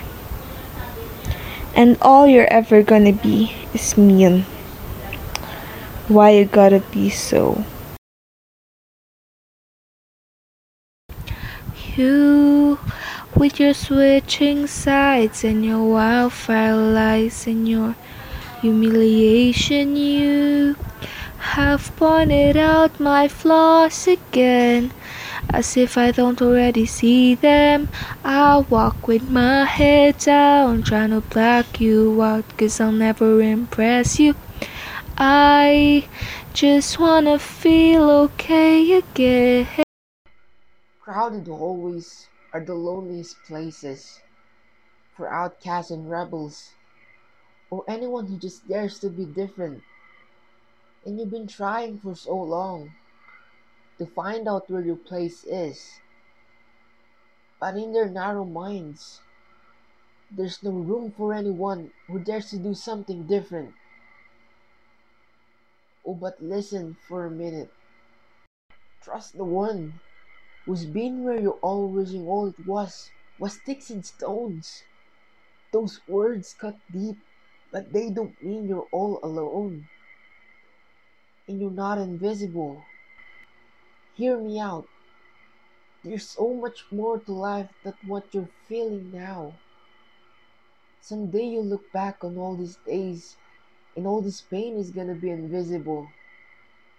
And 1.75 1.97
all 2.01 2.27
you're 2.27 2.51
ever 2.51 2.83
gonna 2.83 3.13
be 3.13 3.55
is 3.73 3.97
mean. 3.97 4.45
Why 6.07 6.31
you 6.31 6.45
gotta 6.45 6.83
be 6.91 7.09
so? 7.09 7.63
You, 11.95 12.77
with 13.35 13.59
your 13.59 13.73
switching 13.73 14.67
sides 14.67 15.43
and 15.43 15.63
your 15.63 15.83
wildfire 15.83 16.75
lies 16.75 17.47
and 17.47 17.67
your 17.67 17.95
humiliation, 18.61 19.95
you 19.95 20.75
have 21.55 21.95
pointed 21.95 22.57
out 22.57 22.99
my 22.99 23.27
flaws 23.27 24.07
again. 24.07 24.91
As 25.49 25.77
if 25.77 25.97
I 25.97 26.11
don't 26.11 26.41
already 26.41 26.85
see 26.85 27.35
them. 27.35 27.89
I 28.23 28.57
walk 28.69 29.07
with 29.07 29.29
my 29.29 29.65
head 29.65 30.17
down, 30.19 30.83
trying 30.83 31.11
to 31.11 31.21
block 31.21 31.79
you 31.79 32.21
out, 32.21 32.45
cause 32.57 32.79
I'll 32.79 32.91
never 32.91 33.41
impress 33.41 34.19
you. 34.19 34.35
I 35.17 36.07
just 36.53 36.99
wanna 36.99 37.37
feel 37.37 38.09
okay 38.09 38.93
again. 38.93 39.67
Crowded 41.01 41.47
hallways 41.47 42.27
are 42.53 42.61
the 42.61 42.73
loneliest 42.73 43.35
places 43.45 44.21
for 45.15 45.31
outcasts 45.31 45.91
and 45.91 46.09
rebels, 46.09 46.71
or 47.69 47.83
anyone 47.87 48.25
who 48.25 48.37
just 48.37 48.67
dares 48.67 48.99
to 48.99 49.09
be 49.09 49.25
different. 49.25 49.83
And 51.05 51.19
you've 51.19 51.31
been 51.31 51.47
trying 51.47 51.99
for 51.99 52.15
so 52.15 52.35
long 52.35 52.91
to 53.97 54.05
find 54.05 54.47
out 54.47 54.69
where 54.69 54.81
your 54.81 54.95
place 54.97 55.43
is. 55.45 55.99
But 57.59 57.75
in 57.75 57.93
their 57.93 58.09
narrow 58.09 58.45
minds, 58.45 59.21
there's 60.29 60.63
no 60.63 60.71
room 60.71 61.13
for 61.15 61.33
anyone 61.33 61.91
who 62.07 62.19
dares 62.19 62.49
to 62.49 62.57
do 62.57 62.73
something 62.73 63.27
different. 63.27 63.73
Oh, 66.05 66.15
but 66.15 66.41
listen 66.41 66.97
for 67.07 67.25
a 67.25 67.31
minute. 67.31 67.71
Trust 69.03 69.37
the 69.37 69.43
one 69.45 69.99
who's 70.65 70.85
been 70.85 71.23
where 71.23 71.39
you're 71.39 71.59
all 71.61 71.87
wishing 71.89 72.25
all 72.25 72.47
it 72.47 72.65
was 72.65 73.11
was 73.37 73.53
sticks 73.53 73.89
and 73.89 74.05
stones. 74.05 74.83
Those 75.71 76.01
words 76.07 76.55
cut 76.59 76.77
deep, 76.91 77.17
but 77.71 77.93
they 77.93 78.09
don't 78.09 78.41
mean 78.43 78.67
you're 78.67 78.87
all 78.91 79.19
alone. 79.23 79.87
And 81.47 81.59
you're 81.59 81.71
not 81.71 81.97
invisible. 81.97 82.85
Hear 84.15 84.39
me 84.39 84.59
out. 84.59 84.87
There's 86.03 86.29
so 86.29 86.53
much 86.53 86.85
more 86.91 87.19
to 87.19 87.31
life 87.31 87.69
than 87.83 87.93
what 88.05 88.33
you're 88.33 88.49
feeling 88.67 89.09
now. 89.11 89.53
Someday 91.01 91.45
you'll 91.45 91.65
look 91.65 91.91
back 91.91 92.23
on 92.23 92.37
all 92.37 92.55
these 92.55 92.77
days, 92.85 93.37
and 93.95 94.05
all 94.05 94.21
this 94.21 94.41
pain 94.41 94.77
is 94.77 94.91
gonna 94.91 95.15
be 95.15 95.31
invisible. 95.31 96.13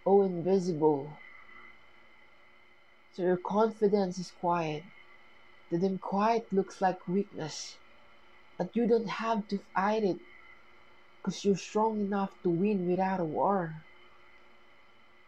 Oh, 0.04 0.22
invisible. 0.22 1.20
So 3.12 3.22
your 3.22 3.36
confidence 3.36 4.18
is 4.18 4.32
quiet. 4.32 4.82
To 5.70 5.78
them, 5.78 5.98
quiet 5.98 6.46
looks 6.52 6.80
like 6.80 7.06
weakness. 7.06 7.78
But 8.58 8.74
you 8.74 8.88
don't 8.88 9.08
have 9.08 9.46
to 9.48 9.58
fight 9.74 10.02
it, 10.02 10.18
because 11.22 11.44
you're 11.44 11.56
strong 11.56 12.00
enough 12.00 12.30
to 12.42 12.50
win 12.50 12.86
without 12.88 13.20
a 13.20 13.24
war. 13.24 13.84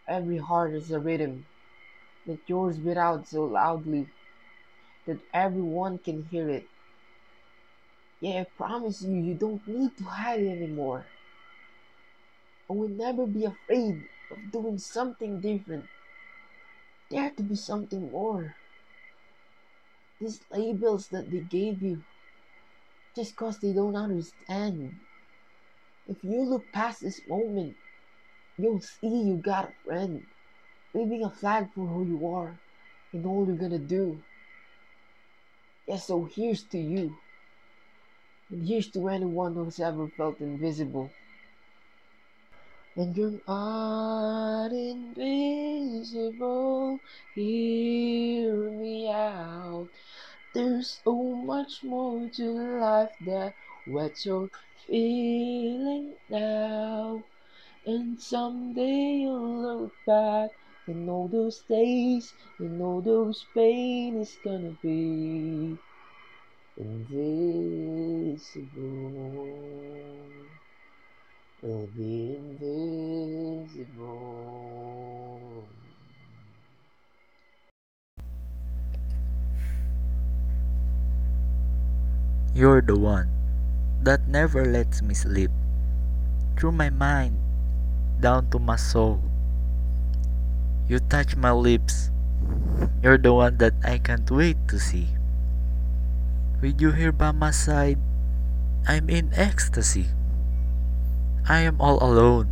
Every 0.09 0.39
heart 0.39 0.75
is 0.75 0.91
a 0.91 1.01
rhythm 1.01 1.47
that 2.27 2.41
yours 2.49 2.79
beat 2.79 2.97
out 2.99 3.29
so 3.29 3.45
loudly 3.45 4.09
that 5.07 5.21
everyone 5.35 5.99
can 5.99 6.25
hear 6.31 6.49
it. 6.51 6.69
Yeah, 8.21 8.41
I 8.43 8.47
promise 8.57 9.03
you, 9.03 9.15
you 9.21 9.35
don't 9.35 9.63
need 9.67 9.97
to 9.99 10.05
hide 10.05 10.41
anymore. 10.41 11.09
I 12.71 12.75
will 12.75 12.89
never 12.89 13.27
be 13.27 13.45
afraid 13.45 14.03
of 14.31 14.51
doing 14.51 14.79
something 14.79 15.41
different. 15.41 15.87
Dare 17.11 17.33
to 17.37 17.43
be 17.43 17.57
something 17.57 18.01
more. 18.01 18.57
These 20.21 20.43
labels 20.53 21.09
that 21.11 21.31
they 21.31 21.41
gave 21.41 21.83
you, 21.83 22.05
just 23.17 23.37
cause 23.37 23.61
they 23.61 23.73
don't 23.75 23.97
understand. 23.97 24.97
If 26.07 26.19
you 26.23 26.43
look 26.45 26.73
past 26.73 27.03
this 27.03 27.23
moment, 27.29 27.77
you'll 28.59 28.81
see 28.83 29.09
you 29.09 29.41
got 29.45 29.71
a 29.71 29.75
friend 29.85 30.25
waving 30.97 31.23
a 31.23 31.31
flag 31.31 31.69
for 31.75 31.87
who 31.87 32.07
you 32.07 32.27
are 32.27 32.59
and 33.13 33.27
all 33.27 33.47
you're 33.47 33.55
gonna 33.57 33.79
do. 33.79 34.19
Yeah, 35.87 35.99
so 35.99 36.25
here's 36.25 36.63
to 36.73 36.79
you. 36.79 37.19
And 38.51 38.67
here's 38.67 38.89
to 38.93 39.07
anyone 39.09 39.55
who's 39.55 39.79
ever 39.79 40.09
felt 40.09 40.41
invisible. 40.41 41.13
And 42.97 43.15
you're 43.15 43.41
not 43.47 44.73
invisible. 44.73 46.33
Hear 47.35 48.71
me 48.71 49.11
out. 49.13 49.91
There's 50.55 51.01
so 51.05 51.15
much 51.15 51.85
more 51.85 52.31
to 52.37 52.51
life 52.81 53.11
than 53.21 53.53
what 53.85 54.25
you're 54.25 54.49
feeling 54.87 56.15
now. 56.31 57.25
And 57.85 58.19
someday 58.19 59.21
you'll 59.21 59.61
look 59.61 59.93
back 60.07 60.53
and 60.87 61.11
all 61.11 61.27
those 61.27 61.63
days 61.69 62.33
and 62.59 62.81
all 62.81 63.01
those 63.01 63.45
pain 63.55 64.21
is 64.23 64.39
gonna 64.45 64.71
be 64.83 65.77
invisible. 66.79 67.57
Will 71.63 71.89
be 71.97 72.37
invisible. 72.37 73.97
You're 82.55 82.81
the 82.81 82.97
one 82.97 83.29
that 84.01 84.29
never 84.29 84.65
lets 84.65 85.03
me 85.03 85.13
sleep. 85.13 85.51
Through 86.57 86.73
my 86.73 86.89
mind, 86.89 87.37
down 88.21 88.49
to 88.51 88.59
my 88.59 88.77
soul. 88.77 89.21
You 90.87 91.03
touch 91.03 91.35
my 91.35 91.51
lips. 91.51 92.15
You're 93.03 93.19
the 93.19 93.35
one 93.35 93.59
that 93.59 93.75
I 93.83 93.99
can't 93.99 94.31
wait 94.31 94.55
to 94.71 94.79
see. 94.79 95.11
With 96.63 96.79
you 96.79 96.95
here 96.95 97.11
by 97.11 97.35
my 97.35 97.51
side, 97.51 97.99
I'm 98.87 99.11
in 99.11 99.35
ecstasy. 99.35 100.15
I 101.51 101.67
am 101.67 101.83
all 101.83 101.99
alone 101.99 102.47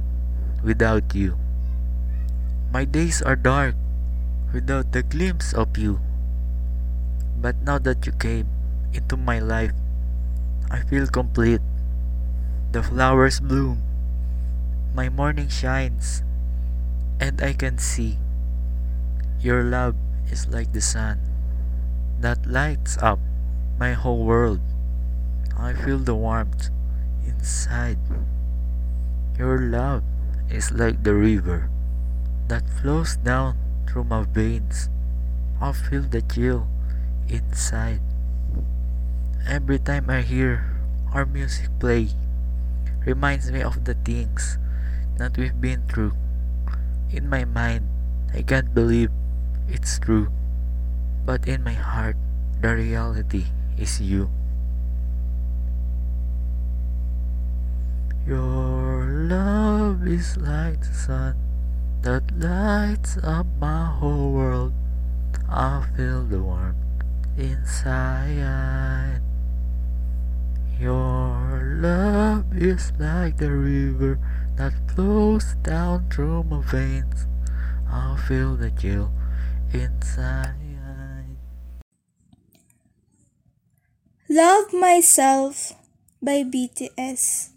without 0.66 1.14
you. 1.14 1.38
My 2.74 2.82
days 2.82 3.22
are 3.22 3.38
dark 3.38 3.78
without 4.50 4.90
the 4.90 5.06
glimpse 5.06 5.54
of 5.54 5.78
you. 5.78 6.02
But 7.38 7.62
now 7.62 7.78
that 7.86 8.02
you 8.02 8.10
came 8.18 8.50
into 8.90 9.14
my 9.14 9.38
life, 9.38 9.78
I 10.74 10.82
feel 10.82 11.06
complete. 11.06 11.62
The 12.74 12.82
flowers 12.82 13.38
bloom, 13.38 13.78
my 14.90 15.06
morning 15.06 15.46
shines, 15.46 16.26
and 17.22 17.38
I 17.38 17.54
can 17.54 17.78
see 17.78 18.18
your 19.44 19.60
love 19.60 19.92
is 20.32 20.48
like 20.48 20.72
the 20.72 20.80
sun 20.80 21.20
that 22.24 22.40
lights 22.48 22.96
up 23.04 23.20
my 23.76 23.92
whole 23.92 24.24
world. 24.24 24.64
I 25.52 25.76
feel 25.76 26.00
the 26.00 26.16
warmth 26.16 26.72
inside. 27.28 28.00
Your 29.36 29.60
love 29.60 30.00
is 30.48 30.72
like 30.72 31.04
the 31.04 31.12
river 31.12 31.68
that 32.48 32.64
flows 32.80 33.20
down 33.20 33.60
through 33.84 34.08
my 34.08 34.24
veins. 34.24 34.88
I 35.60 35.76
feel 35.76 36.08
the 36.08 36.24
chill 36.24 36.64
inside. 37.28 38.00
Every 39.44 39.78
time 39.78 40.08
I 40.08 40.24
hear 40.24 40.72
our 41.12 41.28
music 41.28 41.68
play, 41.76 42.16
reminds 43.04 43.52
me 43.52 43.60
of 43.60 43.84
the 43.84 43.92
things 44.08 44.56
that 45.20 45.36
we've 45.36 45.60
been 45.60 45.84
through. 45.84 46.16
In 47.12 47.28
my 47.28 47.44
mind, 47.44 47.84
I 48.32 48.40
can't 48.40 48.72
believe 48.72 49.12
it's 49.68 49.98
true. 49.98 50.28
But 51.24 51.48
in 51.48 51.64
my 51.64 51.72
heart, 51.72 52.16
the 52.60 52.76
reality 52.76 53.44
is 53.78 54.00
you. 54.00 54.30
Your 58.26 59.04
love 59.28 60.06
is 60.06 60.36
like 60.36 60.80
the 60.80 60.94
sun 60.94 61.36
that 62.00 62.24
lights 62.36 63.18
up 63.22 63.46
my 63.60 63.84
whole 63.84 64.32
world. 64.32 64.72
I 65.48 65.84
feel 65.96 66.24
the 66.24 66.42
warmth 66.42 66.76
inside. 67.36 69.20
Your 70.80 71.78
love 71.80 72.44
is 72.56 72.92
like 72.98 73.36
the 73.36 73.52
river 73.52 74.18
that 74.56 74.72
flows 74.94 75.54
down 75.62 76.08
through 76.10 76.44
my 76.44 76.62
veins. 76.62 77.26
I 77.90 78.16
feel 78.26 78.56
the 78.56 78.70
chill 78.70 79.12
inside. 79.74 80.54
Love 84.28 84.72
Myself 84.72 85.74
by 86.22 86.42
BTS 86.42 87.50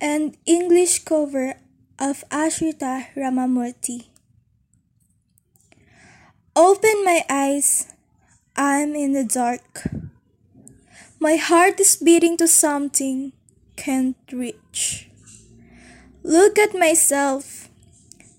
and 0.00 0.36
English 0.46 1.04
cover 1.04 1.54
of 1.98 2.24
Ashrita 2.30 3.06
Ramamurti. 3.16 4.06
Open 6.54 7.04
my 7.04 7.24
eyes, 7.30 7.86
I'm 8.56 8.94
in 8.94 9.12
the 9.12 9.24
dark. 9.24 9.88
My 11.18 11.36
heart 11.36 11.80
is 11.80 11.96
beating 11.96 12.36
to 12.36 12.46
something 12.46 13.32
can't 13.78 14.18
reach. 14.32 15.08
Look 16.22 16.58
at 16.58 16.74
myself, 16.74 17.68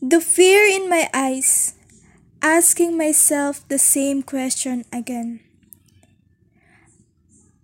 the 0.01 0.21
fear 0.21 0.67
in 0.67 0.89
my 0.89 1.09
eyes, 1.13 1.78
asking 2.41 2.97
myself 2.97 3.67
the 3.67 3.77
same 3.77 4.23
question 4.23 4.85
again. 4.93 5.41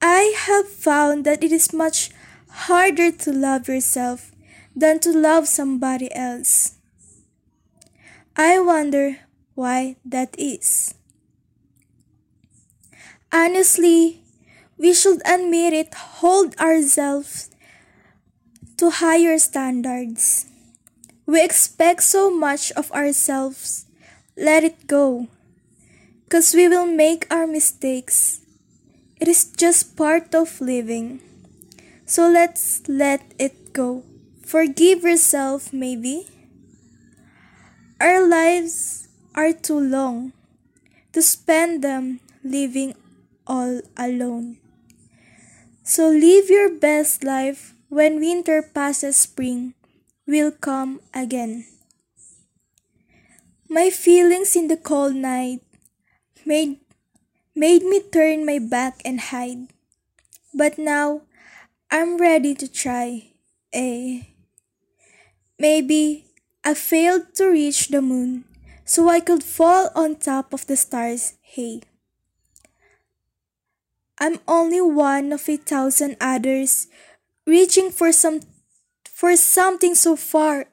I 0.02 0.36
have 0.38 0.68
found 0.68 1.26
that 1.26 1.44
it 1.44 1.52
is 1.52 1.74
much 1.74 2.12
harder 2.50 3.12
to 3.12 3.32
love 3.32 3.68
yourself 3.68 4.32
than 4.76 5.00
to 5.00 5.12
love 5.12 5.48
somebody 5.48 6.14
else. 6.14 6.76
I 8.36 8.60
wonder 8.60 9.20
why 9.56 9.96
that 10.04 10.36
is. 10.38 10.94
Honestly, 13.32 14.22
we 14.78 14.94
should 14.94 15.22
admit 15.26 15.74
it, 15.74 15.94
hold 15.94 16.56
ourselves 16.58 17.50
to 18.78 18.90
higher 18.90 19.38
standards. 19.40 20.48
We 21.26 21.44
expect 21.44 22.04
so 22.04 22.30
much 22.30 22.72
of 22.74 22.92
ourselves. 22.92 23.85
Let 24.38 24.64
it 24.64 24.88
go. 24.88 25.28
Because 26.26 26.54
we 26.54 26.68
will 26.68 26.86
make 26.86 27.26
our 27.32 27.48
mistakes. 27.48 28.42
It 29.20 29.30
is 29.30 29.46
just 29.46 29.96
part 29.96 30.36
of 30.36 30.60
living. 30.60 31.22
So 32.06 32.28
let's 32.28 32.84
let 32.88 33.24
it 33.40 33.72
go. 33.72 34.04
Forgive 34.44 35.04
yourself, 35.04 35.72
maybe. 35.72 36.28
Our 38.02 38.28
lives 38.28 39.08
are 39.36 39.54
too 39.54 39.80
long 39.80 40.34
to 41.14 41.22
spend 41.22 41.82
them 41.82 42.20
living 42.44 42.94
all 43.48 43.80
alone. 43.96 44.58
So 45.84 46.10
live 46.10 46.50
your 46.50 46.70
best 46.70 47.24
life 47.24 47.74
when 47.88 48.20
winter 48.20 48.62
passes 48.62 49.16
spring 49.16 49.76
will 50.28 50.52
come 50.52 51.00
again. 51.14 51.75
My 53.68 53.90
feelings 53.90 54.56
in 54.56 54.68
the 54.68 54.78
cold 54.78 55.16
night 55.16 55.62
made 56.46 56.78
made 57.56 57.82
me 57.82 58.00
turn 58.00 58.46
my 58.46 58.60
back 58.60 59.02
and 59.04 59.20
hide. 59.20 59.74
But 60.54 60.78
now 60.78 61.24
I'm 61.90 62.18
ready 62.18 62.54
to 62.54 62.68
try. 62.70 63.34
Eh. 63.74 64.22
Maybe 65.58 66.26
I 66.64 66.76
failed 66.76 67.34
to 67.36 67.50
reach 67.50 67.90
the 67.90 68.02
moon 68.02 68.46
so 68.86 69.10
I 69.10 69.20
could 69.20 69.44
fall 69.44 69.90
on 69.96 70.18
top 70.18 70.54
of 70.54 70.68
the 70.68 70.78
stars. 70.78 71.34
Hey. 71.42 71.82
I'm 74.20 74.40
only 74.48 74.80
one 74.80 75.34
of 75.34 75.50
a 75.50 75.58
thousand 75.58 76.18
others 76.22 76.88
reaching 77.48 77.90
for 77.90 78.12
some 78.12 78.42
for 79.10 79.36
something 79.36 79.96
so 79.96 80.16
far. 80.16 80.70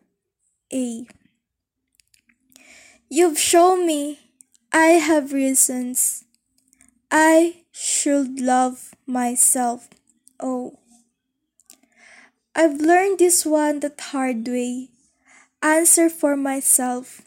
A. 0.73 1.06
You've 3.14 3.39
shown 3.39 3.86
me 3.86 4.20
I 4.72 4.97
have 4.97 5.34
reasons. 5.34 6.24
I 7.10 7.64
should 7.70 8.40
love 8.40 8.94
myself. 9.05 9.90
Oh. 10.40 10.78
I've 12.56 12.80
learned 12.80 13.18
this 13.18 13.44
one 13.44 13.80
the 13.80 13.93
hard 14.01 14.48
way. 14.48 14.89
Answer 15.60 16.09
for 16.09 16.39
myself. 16.39 17.20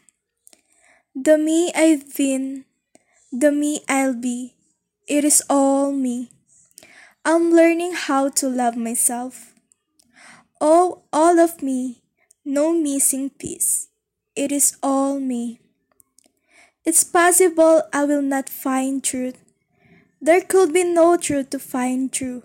The 1.14 1.38
me 1.38 1.70
I've 1.72 2.16
been, 2.16 2.64
the 3.30 3.52
me 3.52 3.82
I'll 3.88 4.18
be, 4.18 4.56
it 5.06 5.22
is 5.22 5.40
all 5.48 5.92
me. 5.92 6.32
I'm 7.24 7.52
learning 7.52 7.92
how 7.94 8.30
to 8.42 8.48
love 8.48 8.74
myself. 8.74 9.54
Oh, 10.60 11.04
all 11.12 11.38
of 11.38 11.62
me, 11.62 12.02
no 12.44 12.72
missing 12.72 13.30
piece. 13.30 13.86
It 14.34 14.50
is 14.50 14.76
all 14.82 15.20
me. 15.20 15.60
It's 16.86 17.02
possible 17.02 17.82
I 17.92 18.04
will 18.04 18.22
not 18.22 18.48
find 18.48 19.02
truth. 19.02 19.42
There 20.20 20.40
could 20.40 20.72
be 20.72 20.84
no 20.84 21.16
truth 21.16 21.50
to 21.50 21.58
find 21.58 22.12
true. 22.12 22.44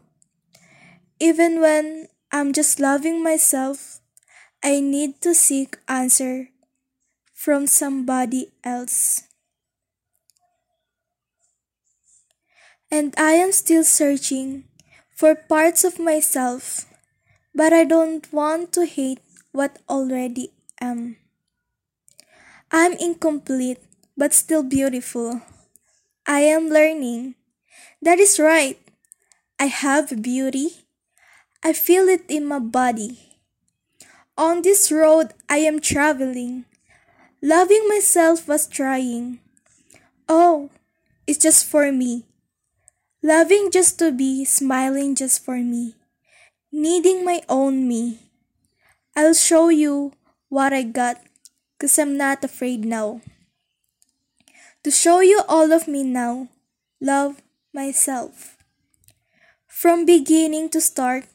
Even 1.20 1.62
when 1.62 2.08
I'm 2.32 2.52
just 2.52 2.80
loving 2.80 3.22
myself, 3.24 4.02
I 4.64 4.80
need 4.80 5.22
to 5.22 5.36
seek 5.36 5.78
answer 5.88 6.50
from 7.36 7.68
somebody 7.68 8.52
else. 8.64 9.24
And 12.90 13.14
I 13.18 13.34
am 13.34 13.52
still 13.52 13.84
searching 13.84 14.64
for 15.16 15.36
parts 15.36 15.84
of 15.84 16.00
myself, 16.00 16.88
but 17.54 17.74
I 17.74 17.84
don't 17.84 18.26
want 18.34 18.74
to 18.74 18.88
hate 18.88 19.20
what 19.52 19.78
already 19.88 20.50
am. 20.82 21.18
I'm 22.72 22.94
incomplete, 22.94 23.78
but 24.22 24.38
still 24.38 24.62
beautiful. 24.62 25.42
I 26.28 26.42
am 26.42 26.70
learning. 26.70 27.34
That 28.04 28.20
is 28.20 28.38
right. 28.38 28.78
I 29.58 29.66
have 29.66 30.22
beauty. 30.22 30.86
I 31.66 31.74
feel 31.74 32.06
it 32.06 32.30
in 32.30 32.46
my 32.46 32.60
body. 32.60 33.42
On 34.38 34.62
this 34.62 34.92
road 34.92 35.34
I 35.50 35.66
am 35.66 35.82
traveling. 35.82 36.66
Loving 37.42 37.90
myself 37.90 38.48
was 38.48 38.68
trying. 38.70 39.40
Oh, 40.30 40.70
it's 41.26 41.42
just 41.42 41.66
for 41.66 41.92
me. 41.92 42.30
Loving 43.24 43.72
just 43.74 43.98
to 44.06 44.12
be, 44.12 44.46
smiling 44.46 45.16
just 45.16 45.44
for 45.44 45.58
me. 45.58 45.96
Needing 46.72 47.26
my 47.26 47.42
own 47.50 47.88
me. 47.88 48.20
I'll 49.16 49.34
show 49.34 49.70
you 49.70 50.14
what 50.48 50.74
I 50.74 50.84
got, 50.84 51.18
cause 51.80 51.98
I'm 51.98 52.18
not 52.18 52.44
afraid 52.44 52.86
now. 52.86 53.22
To 54.84 54.90
show 54.90 55.20
you 55.20 55.42
all 55.48 55.72
of 55.72 55.88
me 55.88 56.02
now, 56.02 56.50
love 57.00 57.44
myself. 57.72 58.58
From 59.68 60.06
beginning 60.06 60.70
to 60.74 60.82
start, 60.82 61.26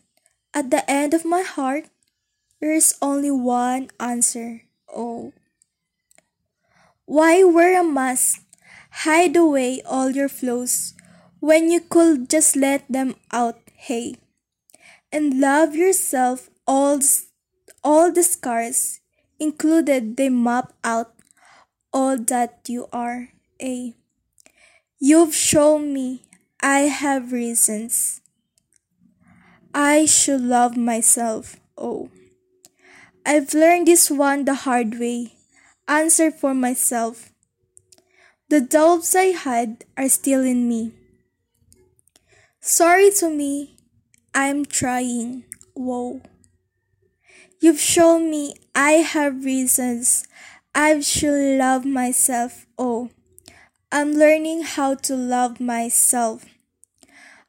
at 0.53 0.71
the 0.71 0.83
end 0.91 1.15
of 1.15 1.25
my 1.25 1.43
heart, 1.43 1.87
there 2.59 2.73
is 2.73 2.99
only 3.01 3.31
one 3.31 3.91
answer. 4.01 4.63
Oh. 4.91 5.33
Why 7.05 7.45
wear 7.45 7.79
a 7.79 7.85
mask? 7.85 8.43
Hide 9.07 9.37
away 9.37 9.81
all 9.87 10.11
your 10.11 10.29
flaws 10.29 10.95
when 11.39 11.71
you 11.71 11.79
could 11.79 12.29
just 12.29 12.57
let 12.57 12.83
them 12.91 13.15
out, 13.31 13.61
hey. 13.77 14.17
And 15.13 15.39
love 15.39 15.77
yourself 15.77 16.51
all, 16.67 16.99
all 17.85 18.11
the 18.11 18.25
scars, 18.25 18.99
included 19.39 20.17
they 20.17 20.31
map 20.31 20.73
out 20.83 21.15
all 21.93 22.19
that 22.19 22.67
you 22.67 22.89
are, 22.93 23.29
eh. 23.61 23.93
You've 24.99 25.35
shown 25.35 25.93
me 25.93 26.23
I 26.63 26.89
have 26.89 27.33
reasons. 27.33 28.21
I 29.75 30.07
should 30.07 30.41
love 30.41 30.77
myself. 30.77 31.61
Oh, 31.77 32.11
I've 33.25 33.53
learned 33.53 33.89
this 33.89 34.11
one 34.11 34.45
the 34.45 34.55
hard 34.55 34.99
way. 34.99 35.35
Answer 35.87 36.31
for 36.31 36.55
myself. 36.55 37.31
The 38.49 38.61
doubts 38.61 39.15
I 39.15 39.35
had 39.37 39.85
are 39.97 40.09
still 40.09 40.43
in 40.43 40.69
me. 40.69 40.93
Sorry 42.61 43.11
to 43.19 43.31
me, 43.31 43.77
I'm 44.35 44.65
trying. 44.65 45.45
Whoa. 45.75 46.23
You've 47.61 47.81
shown 47.81 48.31
me 48.31 48.55
I 48.75 48.93
have 49.03 49.45
reasons. 49.45 50.27
I 50.75 51.01
should 51.01 51.59
love 51.59 51.85
myself. 51.85 52.67
Oh, 52.79 53.11
I'm 53.97 54.13
learning 54.13 54.61
how 54.77 54.95
to 55.09 55.17
love 55.17 55.59
myself. 55.59 56.45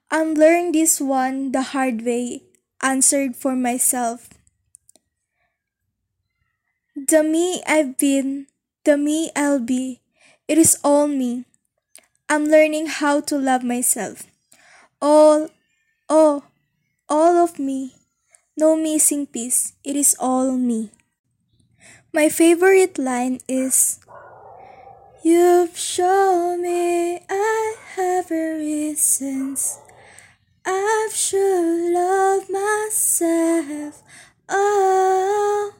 I'm 0.09 0.33
learning 0.33 0.71
this 0.71 1.01
one 1.01 1.51
the 1.51 1.75
hard 1.75 2.05
way. 2.05 2.43
Answered 2.81 3.35
for 3.35 3.53
myself. 3.53 4.29
The 6.95 7.21
me 7.21 7.61
I've 7.67 7.97
been, 7.97 8.47
the 8.85 8.95
me 8.95 9.29
I'll 9.35 9.59
be, 9.59 9.99
it 10.47 10.57
is 10.57 10.79
all 10.85 11.09
me. 11.09 11.43
I'm 12.29 12.45
learning 12.45 12.87
how 13.03 13.19
to 13.27 13.37
love 13.37 13.63
myself. 13.65 14.23
All, 15.01 15.49
oh, 16.07 16.43
all 17.09 17.43
of 17.43 17.59
me. 17.59 17.95
No 18.55 18.77
missing 18.77 19.27
piece. 19.27 19.73
It 19.83 19.97
is 19.97 20.15
all 20.17 20.53
me. 20.53 20.91
My 22.13 22.29
favorite 22.29 22.97
line 22.97 23.41
is 23.49 23.99
You've 25.27 25.75
shown 25.75 26.61
me 26.61 27.19
I 27.27 27.75
have 27.99 28.31
a 28.31 28.55
reasons. 28.55 29.77
I 30.65 31.09
should 31.11 31.91
love 31.91 32.47
myself. 32.49 34.03
Oh. 34.47 35.73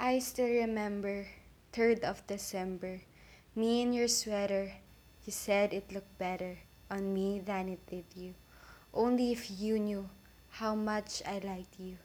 I 0.00 0.18
still 0.18 0.50
remember 0.50 1.28
3rd 1.72 2.02
of 2.02 2.26
December, 2.26 3.02
me 3.54 3.82
in 3.82 3.92
your 3.92 4.08
sweater. 4.08 4.82
You 5.24 5.30
said 5.30 5.72
it 5.72 5.92
looked 5.92 6.18
better 6.18 6.58
on 6.90 7.14
me 7.14 7.38
than 7.38 7.68
it 7.68 7.86
did 7.86 8.06
you. 8.16 8.34
Only 8.96 9.30
if 9.30 9.50
you 9.60 9.78
knew 9.78 10.08
how 10.48 10.74
much 10.74 11.22
I 11.26 11.38
liked 11.44 11.78
you. 11.78 11.98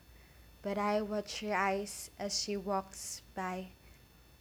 But 0.62 0.78
I 0.78 1.02
watch 1.02 1.42
your 1.42 1.56
eyes 1.56 2.12
as 2.20 2.38
she 2.38 2.58
walks 2.58 3.22
by. 3.34 3.68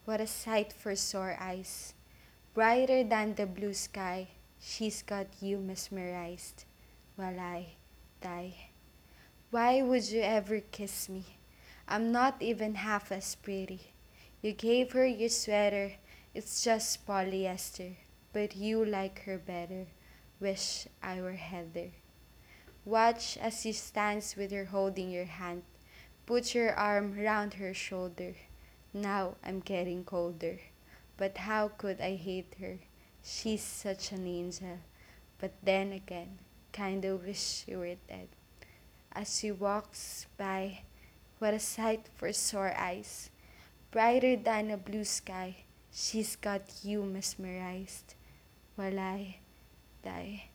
What 0.04 0.20
a 0.20 0.26
sight 0.26 0.72
for 0.72 0.96
sore 0.96 1.36
eyes. 1.38 1.94
Brighter 2.52 3.04
than 3.04 3.36
the 3.36 3.46
blue 3.46 3.72
sky, 3.72 4.30
she's 4.58 5.00
got 5.02 5.28
you 5.40 5.58
mesmerized 5.58 6.64
while 7.14 7.38
I 7.38 7.76
die. 8.20 8.70
Why 9.52 9.82
would 9.82 10.10
you 10.10 10.22
ever 10.22 10.58
kiss 10.58 11.08
me? 11.08 11.38
I'm 11.86 12.10
not 12.10 12.42
even 12.42 12.74
half 12.74 13.12
as 13.12 13.36
pretty. 13.36 13.92
You 14.42 14.54
gave 14.54 14.90
her 14.90 15.06
your 15.06 15.28
sweater, 15.28 15.92
it's 16.34 16.64
just 16.64 17.06
polyester, 17.06 17.94
but 18.32 18.56
you 18.56 18.84
like 18.84 19.22
her 19.22 19.38
better. 19.38 19.86
Wish 20.40 20.88
I 21.00 21.20
were 21.20 21.38
Heather. 21.38 21.92
Watch 22.84 23.36
as 23.36 23.60
she 23.60 23.72
stands 23.72 24.36
with 24.36 24.50
her 24.52 24.64
holding 24.64 25.10
your 25.10 25.26
hand. 25.26 25.62
Put 26.24 26.54
your 26.54 26.72
arm 26.74 27.14
round 27.14 27.54
her 27.54 27.74
shoulder. 27.74 28.34
Now 28.94 29.36
I'm 29.44 29.60
getting 29.60 30.04
colder. 30.04 30.58
But 31.16 31.38
how 31.38 31.68
could 31.68 32.00
I 32.00 32.16
hate 32.16 32.56
her? 32.60 32.78
She's 33.22 33.62
such 33.62 34.12
an 34.12 34.26
angel. 34.26 34.78
But 35.38 35.52
then 35.62 35.92
again, 35.92 36.38
kinda 36.72 37.16
wish 37.16 37.64
she 37.64 37.76
were 37.76 37.96
dead. 38.08 38.28
As 39.12 39.38
she 39.38 39.50
walks 39.52 40.26
by, 40.36 40.82
what 41.38 41.54
a 41.54 41.58
sight 41.58 42.08
for 42.14 42.32
sore 42.32 42.74
eyes. 42.76 43.30
Brighter 43.90 44.36
than 44.36 44.70
a 44.70 44.76
blue 44.76 45.04
sky, 45.04 45.64
she's 45.92 46.36
got 46.36 46.84
you 46.84 47.02
mesmerized. 47.02 48.14
While 48.76 48.98
I 48.98 49.40
die. 50.02 50.49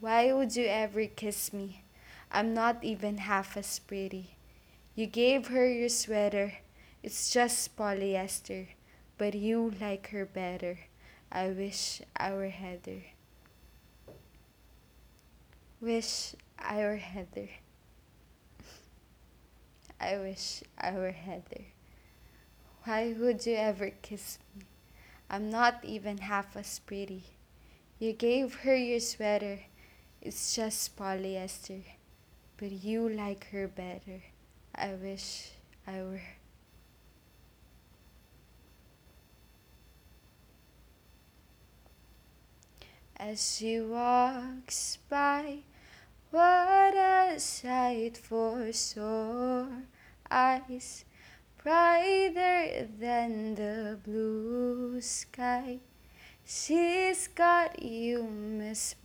Why 0.00 0.32
would 0.32 0.54
you 0.54 0.66
ever 0.66 1.06
kiss 1.06 1.52
me? 1.52 1.82
I'm 2.30 2.54
not 2.54 2.84
even 2.84 3.18
half 3.18 3.56
as 3.56 3.80
pretty. 3.80 4.36
You 4.94 5.06
gave 5.06 5.48
her 5.48 5.68
your 5.68 5.88
sweater, 5.88 6.58
it's 7.02 7.30
just 7.30 7.76
polyester, 7.76 8.68
but 9.16 9.34
you 9.34 9.72
like 9.80 10.10
her 10.10 10.24
better. 10.24 10.78
I 11.32 11.48
wish 11.48 12.00
I 12.16 12.32
were 12.32 12.48
Heather. 12.48 13.02
Wish 15.80 16.36
I 16.58 16.76
were 16.76 16.96
Heather. 16.96 17.48
I 20.00 20.16
wish 20.18 20.62
I 20.78 20.92
were 20.92 21.10
Heather. 21.10 21.64
Why 22.84 23.14
would 23.18 23.44
you 23.46 23.56
ever 23.56 23.90
kiss 24.00 24.38
me? 24.54 24.62
I'm 25.28 25.50
not 25.50 25.84
even 25.84 26.18
half 26.18 26.56
as 26.56 26.78
pretty. 26.78 27.24
You 27.98 28.12
gave 28.12 28.54
her 28.62 28.76
your 28.76 29.00
sweater, 29.00 29.60
it's 30.20 30.54
just 30.54 30.96
polyester, 30.96 31.82
but 32.56 32.70
you 32.72 33.08
like 33.08 33.50
her 33.50 33.68
better. 33.68 34.22
I 34.74 34.94
wish 34.94 35.50
I 35.86 36.02
were. 36.02 36.20
As 43.16 43.56
she 43.56 43.80
walks 43.80 44.98
by, 45.08 45.58
what 46.30 46.94
a 46.94 47.40
sight 47.40 48.16
for 48.18 48.72
sore 48.72 49.82
eyes, 50.30 51.04
brighter 51.62 52.86
than 52.98 53.54
the 53.54 53.98
blue 54.04 55.00
sky. 55.00 55.80
She's 56.48 57.28
got 57.28 57.76
you 57.76 58.24
mesmerized 58.24 59.04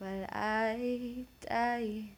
while 0.00 0.24
I 0.32 1.28
die. 1.44 2.16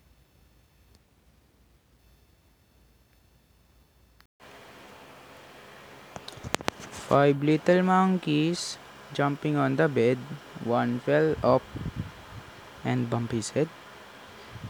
Five 7.10 7.42
little 7.42 7.82
monkeys 7.82 8.78
jumping 9.12 9.56
on 9.56 9.74
the 9.74 9.88
bed. 9.88 10.18
One 10.62 11.00
fell 11.00 11.34
off 11.42 11.66
and 12.84 13.10
bumped 13.10 13.32
his 13.32 13.50
head. 13.50 13.68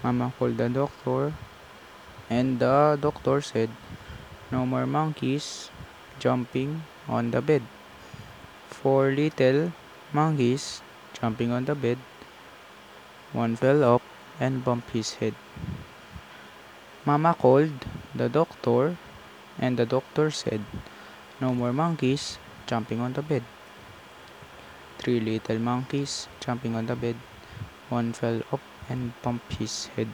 Mama 0.03 0.33
called 0.39 0.57
the 0.57 0.70
doctor, 0.70 1.35
and 2.31 2.59
the 2.59 2.97
doctor 2.99 3.43
said, 3.43 3.69
No 4.51 4.65
more 4.65 4.87
monkeys 4.87 5.69
jumping 6.19 6.81
on 7.09 7.31
the 7.31 7.43
bed. 7.43 7.61
Four 8.69 9.11
little 9.11 9.73
monkeys 10.12 10.82
jumping 11.19 11.51
on 11.51 11.65
the 11.65 11.74
bed. 11.74 11.99
One 13.32 13.57
fell 13.57 13.82
off 13.82 14.03
and 14.39 14.65
bumped 14.65 14.90
his 14.90 15.15
head. 15.15 15.35
Mama 17.05 17.35
called 17.35 17.73
the 18.15 18.28
doctor, 18.28 18.97
and 19.59 19.77
the 19.77 19.86
doctor 19.86 20.31
said, 20.31 20.61
No 21.40 21.55
more 21.55 21.73
monkeys 21.73 22.39
jumping 22.66 23.01
on 23.01 23.15
the 23.15 23.23
bed. 23.23 23.43
Three 24.99 25.19
little 25.19 25.59
monkeys 25.59 26.28
jumping 26.40 26.77
on 26.77 26.86
the 26.86 26.95
bed. 26.95 27.16
One 27.89 28.12
fell 28.12 28.43
off 28.53 28.61
and 28.89 29.12
bumped 29.23 29.55
his 29.55 29.86
head. 29.97 30.09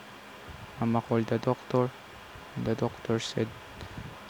Mama 0.81 1.03
called 1.03 1.27
the 1.27 1.39
doctor, 1.39 1.91
and 2.57 2.65
the 2.65 2.75
doctor 2.75 3.19
said, 3.19 3.49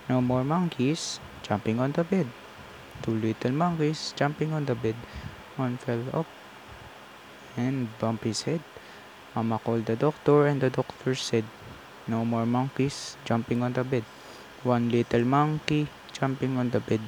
No 0.09 0.21
more 0.21 0.45
monkeys 0.45 1.21
jumping 1.43 1.79
on 1.79 1.93
the 1.93 2.05
bed. 2.05 2.27
Two 3.03 3.15
little 3.15 3.53
monkeys 3.53 4.15
jumping 4.17 4.53
on 4.53 4.65
the 4.65 4.75
bed. 4.75 4.95
One 5.57 5.77
fell 5.77 6.03
off 6.13 6.27
and 7.57 7.89
bumped 7.99 8.25
his 8.25 8.43
head. 8.43 8.61
Mama 9.35 9.59
called 9.59 9.87
the 9.87 9.97
doctor, 9.97 10.47
and 10.47 10.61
the 10.61 10.71
doctor 10.71 11.15
said, 11.15 11.45
No 12.07 12.25
more 12.25 12.47
monkeys 12.47 13.17
jumping 13.25 13.63
on 13.63 13.73
the 13.73 13.85
bed. 13.85 14.05
One 14.63 14.91
little 14.91 15.25
monkey 15.25 15.89
jumping 16.13 16.57
on 16.57 16.71
the 16.71 16.81
bed. 16.81 17.01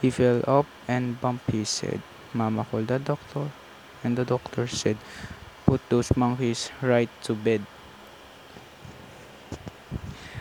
He 0.00 0.10
fell 0.10 0.42
off 0.46 0.66
and 0.86 1.20
bumped 1.20 1.50
his 1.50 1.80
head. 1.80 2.00
Mama 2.32 2.64
called 2.64 2.88
the 2.88 2.98
doctor, 2.98 3.50
and 4.02 4.16
the 4.16 4.24
doctor 4.24 4.66
said, 4.66 4.96
Put 5.66 5.80
those 5.88 6.16
monkeys 6.16 6.70
right 6.80 7.10
to 7.24 7.34
bed. 7.34 7.66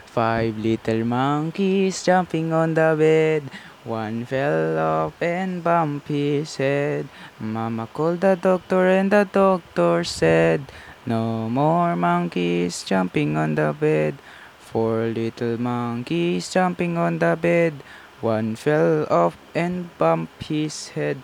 Five 0.05 0.57
little 0.57 1.05
monkeys 1.05 2.03
jumping 2.03 2.53
on 2.53 2.73
the 2.73 2.95
bed. 2.97 3.43
One 3.83 4.25
fell 4.29 4.77
off 4.77 5.17
and 5.17 5.63
bumped 5.63 6.07
his 6.07 6.57
head. 6.57 7.09
Mama 7.39 7.89
called 7.89 8.21
the 8.21 8.37
doctor, 8.37 8.85
and 8.85 9.09
the 9.09 9.25
doctor 9.25 10.03
said, 10.03 10.61
No 11.07 11.49
more 11.49 11.95
monkeys 11.95 12.83
jumping 12.85 13.37
on 13.37 13.55
the 13.55 13.73
bed. 13.73 14.21
Four 14.59 15.09
little 15.09 15.57
monkeys 15.57 16.53
jumping 16.53 16.95
on 16.95 17.17
the 17.17 17.33
bed. 17.33 17.73
One 18.21 18.55
fell 18.55 19.09
off 19.09 19.35
and 19.55 19.89
bumped 19.97 20.43
his 20.45 20.89
head. 20.89 21.17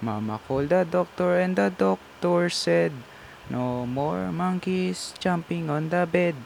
Mama 0.00 0.38
called 0.46 0.68
the 0.68 0.86
doctor 0.86 1.40
and 1.40 1.56
the 1.56 1.74
doctor 1.74 2.48
said, 2.48 2.92
No 3.50 3.84
more 3.84 4.30
monkeys 4.30 5.12
jumping 5.18 5.68
on 5.68 5.88
the 5.88 6.06
bed. 6.06 6.36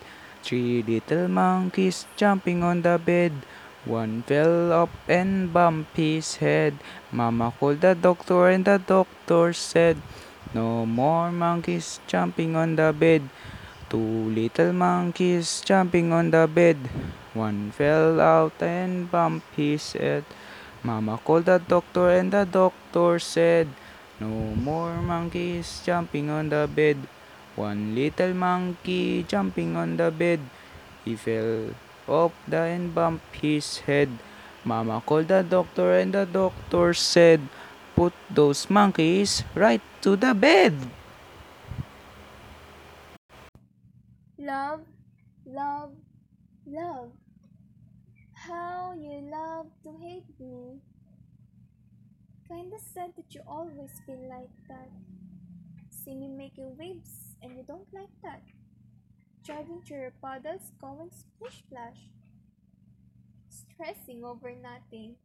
Three 0.43 0.83
little 0.83 1.29
monkeys 1.29 2.07
jumping 2.17 2.65
on 2.65 2.81
the 2.81 2.97
bed. 2.97 3.33
One 3.87 4.21
fell 4.29 4.73
up 4.77 4.91
and 5.09 5.51
bumped 5.51 5.97
his 5.97 6.37
head. 6.37 6.77
Mama 7.13 7.51
called 7.59 7.81
the 7.81 7.95
doctor 7.95 8.49
and 8.49 8.63
the 8.65 8.77
doctor 8.77 9.55
said, 9.55 9.97
No 10.53 10.85
more 10.85 11.33
monkeys 11.33 11.99
jumping 12.07 12.57
on 12.57 12.77
the 12.77 12.93
bed. 12.93 13.23
Two 13.89 14.29
little 14.37 14.75
monkeys 14.75 15.63
jumping 15.65 16.13
on 16.13 16.31
the 16.31 16.47
bed. 16.47 16.77
One 17.33 17.71
fell 17.71 18.21
out 18.21 18.61
and 18.61 19.11
bumped 19.11 19.49
his 19.57 19.95
head. 19.95 20.25
Mama 20.83 21.19
called 21.25 21.47
the 21.47 21.59
doctor 21.59 22.11
and 22.11 22.31
the 22.31 22.45
doctor 22.45 23.19
said, 23.19 23.67
No 24.21 24.29
more 24.61 25.01
monkeys 25.01 25.81
jumping 25.87 26.29
on 26.29 26.51
the 26.51 26.69
bed. 26.69 26.99
One 27.57 27.95
little 27.95 28.35
monkey 28.35 29.25
jumping 29.25 29.75
on 29.75 29.97
the 29.97 30.11
bed. 30.11 30.41
He 31.07 31.17
fell 31.17 31.73
off 32.09 32.33
the 32.47 32.61
and 32.71 32.95
bumped 32.95 33.37
his 33.37 33.79
head. 33.85 34.09
Mama 34.65 35.03
called 35.05 35.29
the 35.29 35.43
doctor 35.43 35.97
and 35.99 36.13
the 36.13 36.27
doctor 36.27 36.95
said, 36.95 37.41
Put 37.97 38.13
those 38.31 38.71
monkeys 38.71 39.43
right 39.55 39.83
to 40.03 40.17
the 40.17 40.35
bed. 40.35 40.75
Love, 44.39 44.81
love, 45.45 45.93
love. 46.67 47.13
How 48.33 48.95
you 48.97 49.21
love 49.31 49.67
to 49.85 49.93
hate 50.01 50.29
me. 50.41 50.81
Kinda 52.49 52.79
sad 52.79 53.13
that 53.17 53.35
you 53.35 53.43
always 53.47 54.01
feel 54.07 54.23
like 54.29 54.51
that. 54.69 54.91
See 55.91 56.15
me 56.15 56.29
making 56.29 56.77
waves 56.77 57.37
and 57.43 57.57
you 57.57 57.63
don't 57.63 57.87
like 57.93 58.11
that. 58.23 58.43
Driving 59.45 59.83
through 59.83 60.01
your 60.01 60.13
puddles, 60.23 60.73
going 60.81 61.11
splish 61.11 61.65
splash. 61.65 62.11
Stressing 63.49 64.25
over 64.25 64.53
nothing. 64.53 65.17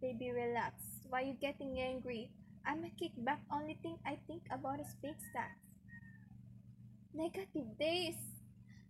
Baby, 0.00 0.30
relax. 0.32 0.74
Why 1.08 1.22
you 1.22 1.34
getting 1.40 1.80
angry? 1.80 2.30
I'm 2.66 2.84
a 2.84 2.92
kickback. 2.94 3.38
Only 3.50 3.78
thing 3.82 3.98
I 4.04 4.18
think 4.26 4.42
about 4.50 4.80
is 4.80 4.94
big 5.02 5.16
stacks. 5.30 5.62
Negative 7.14 7.78
days. 7.78 8.16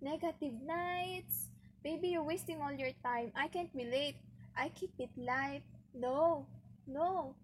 Negative 0.00 0.54
nights. 0.66 1.48
Baby, 1.84 2.08
you're 2.08 2.22
wasting 2.22 2.60
all 2.60 2.72
your 2.72 2.92
time. 3.02 3.32
I 3.36 3.48
can't 3.48 3.70
relate. 3.74 4.16
I 4.56 4.68
keep 4.70 4.92
it 4.98 5.10
light. 5.16 5.62
No, 5.94 6.46
no, 6.86 7.34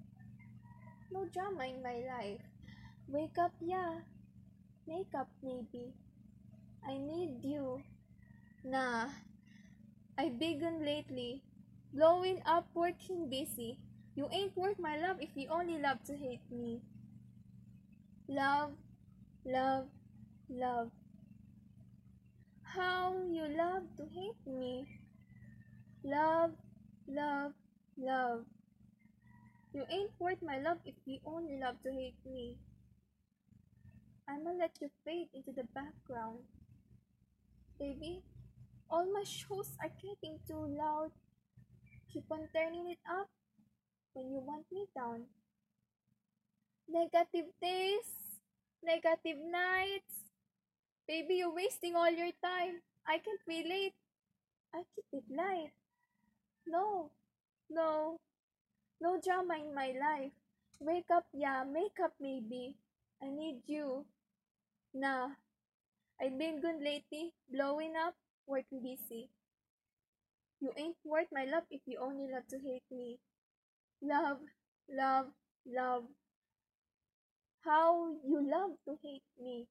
no 1.11 1.25
drama 1.33 1.65
in 1.67 1.83
my 1.83 2.03
life. 2.07 2.41
Wake 3.09 3.39
up, 3.39 3.53
yeah. 3.61 4.01
Make 4.87 5.13
up, 5.15 5.29
maybe. 5.43 5.93
I 6.87 6.97
need 6.97 7.43
you. 7.43 7.83
Nah, 8.65 9.09
I've 10.19 10.39
begun 10.39 10.85
lately. 10.85 11.43
Blowing 11.93 12.43
up, 12.45 12.69
working 12.75 13.31
busy. 13.31 13.79
You 14.15 14.29
ain't 14.33 14.57
worth 14.57 14.79
my 14.79 14.99
love 14.99 15.17
if 15.21 15.31
you 15.35 15.49
only 15.49 15.79
love 15.79 16.03
to 16.05 16.17
hate 16.17 16.45
me. 16.51 16.83
Love, 18.29 18.73
love, 19.45 19.87
love. 20.51 20.91
How 22.63 23.15
you 23.31 23.49
love 23.57 23.85
to 23.97 24.05
hate 24.13 24.47
me. 24.47 24.87
Love, 26.05 26.51
love, 27.07 27.53
love. 27.97 28.45
You 29.73 29.85
ain't 29.91 30.11
worth 30.19 30.43
my 30.43 30.59
love 30.59 30.79
if 30.85 30.95
you 31.07 31.21
only 31.25 31.59
love 31.59 31.77
to 31.85 31.93
hate 31.93 32.19
me. 32.27 32.57
I'ma 34.29 34.51
let 34.59 34.73
you 34.81 34.91
fade 35.05 35.29
into 35.33 35.53
the 35.53 35.65
background. 35.75 36.41
Baby, 37.79 38.23
all 38.91 39.07
my 39.13 39.23
shows 39.23 39.71
are 39.81 39.93
getting 40.03 40.41
too 40.49 40.67
loud. 40.67 41.13
Keep 42.13 42.25
on 42.31 42.49
turning 42.53 42.91
it 42.91 42.99
up 43.09 43.29
when 44.15 44.33
you 44.33 44.41
want 44.41 44.67
me 44.73 44.87
down. 44.97 45.27
Negative 46.89 47.47
days, 47.63 48.35
negative 48.83 49.39
nights. 49.39 50.27
Baby, 51.07 51.37
you're 51.37 51.55
wasting 51.55 51.95
all 51.95 52.11
your 52.11 52.33
time. 52.43 52.83
I 53.07 53.19
can't 53.19 53.47
relate. 53.47 53.95
I 54.75 54.83
keep 54.95 55.07
it 55.13 55.25
light. 55.31 55.71
No, 56.67 57.11
no, 57.71 58.19
no 59.01 59.21
drama 59.25 59.55
in 59.55 59.73
my 59.75 59.95
life. 59.95 60.33
Wake 60.81 61.11
up, 61.15 61.27
yeah, 61.33 61.63
make 61.63 62.03
up 62.03 62.15
maybe. 62.21 62.75
I 63.23 63.29
need 63.29 63.63
you. 63.67 64.05
Nah, 64.93 65.29
I've 66.21 66.37
been 66.37 66.61
good 66.61 66.83
lately, 66.83 67.33
blowing 67.49 67.95
up, 67.97 68.15
working 68.47 68.83
busy. 68.83 69.31
You 70.61 70.73
ain't 70.77 70.97
worth 71.05 71.29
my 71.33 71.45
love 71.45 71.63
if 71.71 71.81
you 71.87 71.99
only 72.03 72.33
love 72.33 72.47
to 72.51 72.59
hate 72.59 72.83
me. 72.91 73.19
Love, 74.03 74.39
love, 74.91 75.27
love. 75.65 76.05
How 77.65 78.17
you 78.25 78.41
love 78.51 78.73
to 78.87 78.97
hate 79.03 79.23
me. 79.41 79.69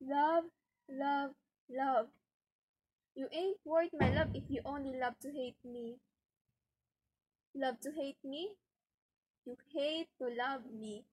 Love, 0.00 0.44
love, 0.88 1.30
love. 1.68 2.06
You 3.16 3.26
ain't 3.32 3.58
worth 3.64 3.90
my 3.98 4.14
love 4.14 4.28
if 4.34 4.44
you 4.48 4.60
only 4.64 4.96
love 4.96 5.18
to 5.22 5.30
hate 5.32 5.58
me. 5.64 5.96
Love 7.54 7.80
to 7.80 7.90
hate 7.90 8.22
me? 8.22 8.50
You 9.44 9.56
hate 9.74 10.06
to 10.20 10.28
love 10.28 10.62
me. 10.72 11.04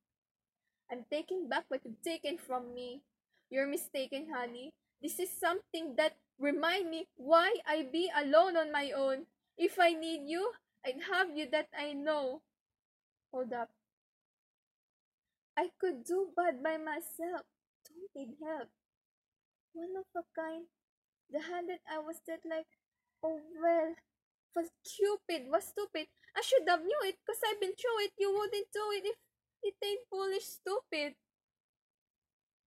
I'm 0.92 1.06
taking 1.12 1.50
back 1.50 1.66
what 1.70 1.82
you've 1.84 2.02
taken 2.04 2.38
from 2.38 2.76
me. 2.76 3.02
You're 3.50 3.68
mistaken, 3.68 4.28
honey. 4.34 4.72
This 5.02 5.20
is 5.20 5.32
something 5.32 5.96
that 5.96 6.18
remind 6.40 6.90
me 6.92 7.08
why 7.16 7.56
I 7.66 7.84
be 7.92 8.10
alone 8.16 8.56
on 8.58 8.72
my 8.72 8.92
own. 8.92 9.26
If 9.58 9.80
I 9.80 9.94
need 9.94 10.28
you, 10.30 10.52
I'd 10.86 11.02
have 11.12 11.36
you 11.36 11.48
that 11.52 11.70
I 11.78 11.94
know. 11.94 12.42
Hold 13.32 13.54
up. 13.54 13.70
I 15.58 15.72
could 15.80 16.06
do 16.06 16.32
bad 16.34 16.64
by 16.64 16.78
myself. 16.78 17.44
Don't 17.84 18.16
need 18.16 18.38
help. 18.42 18.70
One 19.74 19.96
of 19.96 20.06
a 20.16 20.24
kind. 20.36 20.66
The 21.32 21.42
hand 21.42 21.70
that 21.70 21.82
I 21.90 22.00
was 22.00 22.22
that 22.28 22.42
like, 22.46 22.68
oh 23.24 23.42
well, 23.62 23.96
was 24.56 24.72
cupid, 24.84 25.50
was 25.52 25.66
stupid. 25.66 26.08
I 26.36 26.42
should 26.42 26.68
have 26.68 26.84
knew 26.84 27.00
it 27.04 27.18
because 27.26 27.42
I've 27.46 27.60
been 27.62 27.76
through 27.76 28.00
it. 28.06 28.14
You 28.18 28.34
wouldn't 28.34 28.72
do 28.74 28.86
it 28.94 29.06
if 29.06 29.18
it 29.64 29.76
ain't 29.86 30.08
foolish 30.10 30.46
stupid. 30.46 31.16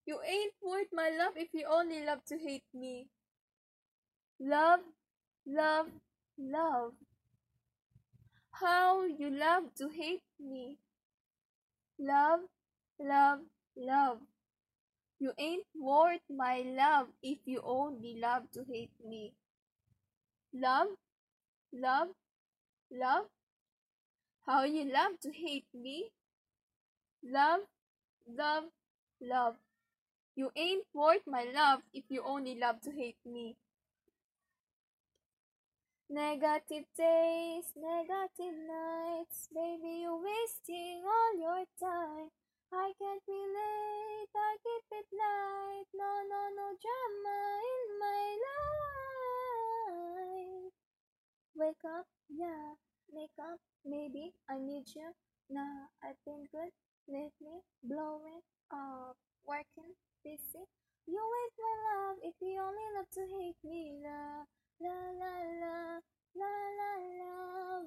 You 0.09 0.19
ain't 0.27 0.55
worth 0.63 0.87
my 0.91 1.11
love 1.19 1.35
if 1.37 1.49
you 1.53 1.67
only 1.71 2.03
love 2.03 2.25
to 2.29 2.39
hate 2.39 2.65
me. 2.73 3.09
Love, 4.41 4.81
love, 5.47 5.89
love. 6.39 6.93
How 8.53 9.05
you 9.05 9.29
love 9.29 9.65
to 9.77 9.91
hate 9.91 10.23
me. 10.41 10.79
Love, 11.99 12.41
love, 12.99 13.41
love. 13.77 14.17
You 15.21 15.35
ain't 15.37 15.67
worth 15.79 16.25
my 16.35 16.65
love 16.65 17.09
if 17.23 17.41
you 17.45 17.61
only 17.63 18.17
love 18.19 18.45
to 18.55 18.65
hate 18.65 18.97
me. 19.07 19.35
Love, 20.55 20.89
love, 21.71 22.09
love. 22.91 23.27
How 24.47 24.65
you 24.65 24.91
love 24.91 25.21
to 25.21 25.31
hate 25.31 25.69
me. 25.75 26.13
Love, 27.23 27.61
love, 28.27 28.65
love. 29.21 29.57
You 30.39 30.55
ain't 30.55 30.87
worth 30.95 31.27
my 31.27 31.51
love 31.53 31.83
if 31.93 32.05
you 32.09 32.23
only 32.23 32.55
love 32.55 32.81
to 32.83 32.93
hate 32.93 33.19
me. 33.27 33.57
Negative 36.09 36.87
days, 36.95 37.75
negative 37.75 38.55
nights, 38.55 39.51
baby, 39.51 40.07
you're 40.07 40.23
wasting 40.23 41.03
all 41.03 41.35
your 41.35 41.67
time. 41.83 42.31
I 42.71 42.95
can't 43.03 43.27
relate, 43.27 44.31
I 44.31 44.55
keep 44.63 44.87
it 45.03 45.11
light. 45.11 45.91
No, 45.91 46.23
no, 46.31 46.41
no 46.55 46.71
drama 46.87 47.39
in 47.75 47.99
my 47.99 48.39
life. 49.91 50.71
Wake 51.57 51.85
up, 51.99 52.07
yeah, 52.31 52.79
make 53.13 53.35
up, 53.43 53.59
maybe 53.85 54.35
I 54.49 54.59
need 54.63 54.87
you. 54.95 55.11
Nah, 55.51 55.91
I've 56.01 56.23
been 56.25 56.47
good 56.55 56.71
blow 57.09 57.65
blowing 57.83 58.43
up, 58.71 59.17
working, 59.45 59.99
busy. 60.25 60.65
You 61.07 61.21
wait 61.21 61.53
my 61.57 61.75
love 61.89 62.17
if 62.23 62.37
you 62.41 62.61
only 62.61 62.89
love 62.97 63.09
to 63.17 63.23
hate 63.25 63.63
me, 63.65 63.97
la 64.03 64.45
la 64.81 64.99
la 65.17 65.35
la 65.63 65.77
la 66.37 66.55
la 66.79 66.93
la. 67.21 67.35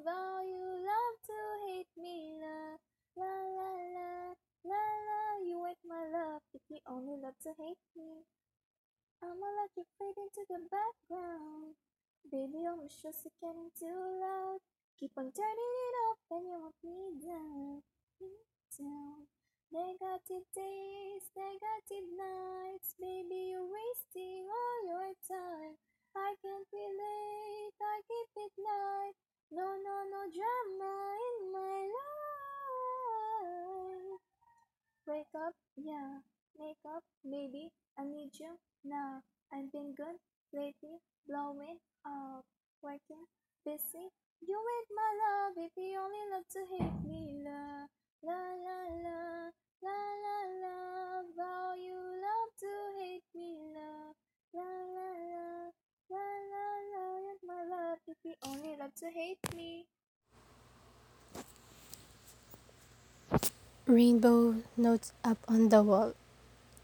Vow 0.01 0.41
you 0.41 0.65
love 0.81 1.15
to 1.27 1.37
hate 1.67 1.93
me, 1.97 2.39
la 2.41 2.77
la 3.17 3.33
la 3.57 3.69
la 3.95 4.11
la 4.65 4.83
la. 5.07 5.21
You 5.45 5.61
wait 5.61 5.81
my 5.85 6.03
love 6.09 6.41
if 6.53 6.61
you 6.69 6.79
only 6.87 7.19
love 7.21 7.37
to 7.43 7.51
hate 7.57 7.85
me. 7.95 8.25
I'ma 9.21 9.47
let 9.61 9.69
you 9.77 9.85
fade 9.99 10.17
into 10.17 10.41
the 10.49 10.59
background. 10.65 11.77
Baby, 12.31 12.65
almost 12.65 13.01
just 13.03 13.27
getting 13.41 13.69
too 13.77 14.01
loud. 14.17 14.59
Keep 14.99 15.11
on 15.17 15.29
turning 15.33 15.73
it 15.85 15.95
up 16.09 16.19
and 16.31 16.45
you 16.47 16.57
want 16.57 16.77
me 16.83 17.21
down, 17.21 17.81
me 18.21 18.33
down. 18.77 19.40
Negative 19.71 20.43
days, 20.51 21.23
negative 21.31 22.03
nights, 22.19 22.91
baby, 22.99 23.55
you're 23.55 23.71
wasting 23.71 24.43
all 24.51 24.79
your 24.83 25.15
time. 25.23 25.79
I 26.11 26.35
can't 26.43 26.67
relate, 26.75 27.79
I 27.79 28.03
keep 28.03 28.31
it 28.35 28.51
light. 28.59 29.15
No, 29.47 29.63
no, 29.79 29.95
no 30.11 30.27
drama 30.27 30.91
in 31.23 31.55
my 31.55 31.87
life. 31.87 32.11
Wake 35.07 35.31
up, 35.39 35.55
yeah, 35.79 36.19
make 36.59 36.83
up, 36.83 37.07
baby, 37.23 37.71
I 37.97 38.03
need 38.03 38.35
you 38.43 38.59
now. 38.83 39.23
I've 39.53 39.71
been 39.71 39.95
good 39.95 40.19
lately, 40.51 40.99
blowing 41.23 41.79
up, 42.03 42.43
working, 42.83 43.23
busy. 43.63 44.11
You 44.43 44.59
with 44.59 44.87
my 44.91 45.11
love, 45.23 45.55
if 45.63 45.71
you 45.79 45.95
only 45.95 46.23
love 46.27 46.43
to 46.59 46.59
hate 46.75 47.07
me, 47.07 47.39
la 47.39 47.87
la 48.19 48.41
la 48.67 48.79
la 48.99 49.20
only 58.43 58.75
love 58.75 58.93
to 58.95 59.07
hate 59.07 59.39
me. 59.55 59.85
Rainbow 63.85 64.55
notes 64.75 65.13
up 65.23 65.37
on 65.47 65.69
the 65.69 65.81
wall, 65.83 66.13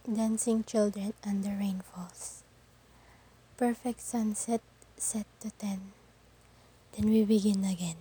dancing 0.07 0.63
children 0.63 1.13
under 1.25 1.49
rainfalls. 1.49 2.43
Perfect 3.57 4.01
sunset 4.01 4.61
set 4.97 5.25
to 5.39 5.51
ten. 5.51 5.91
Then 6.95 7.09
we 7.09 7.23
begin 7.23 7.65
again. 7.65 7.99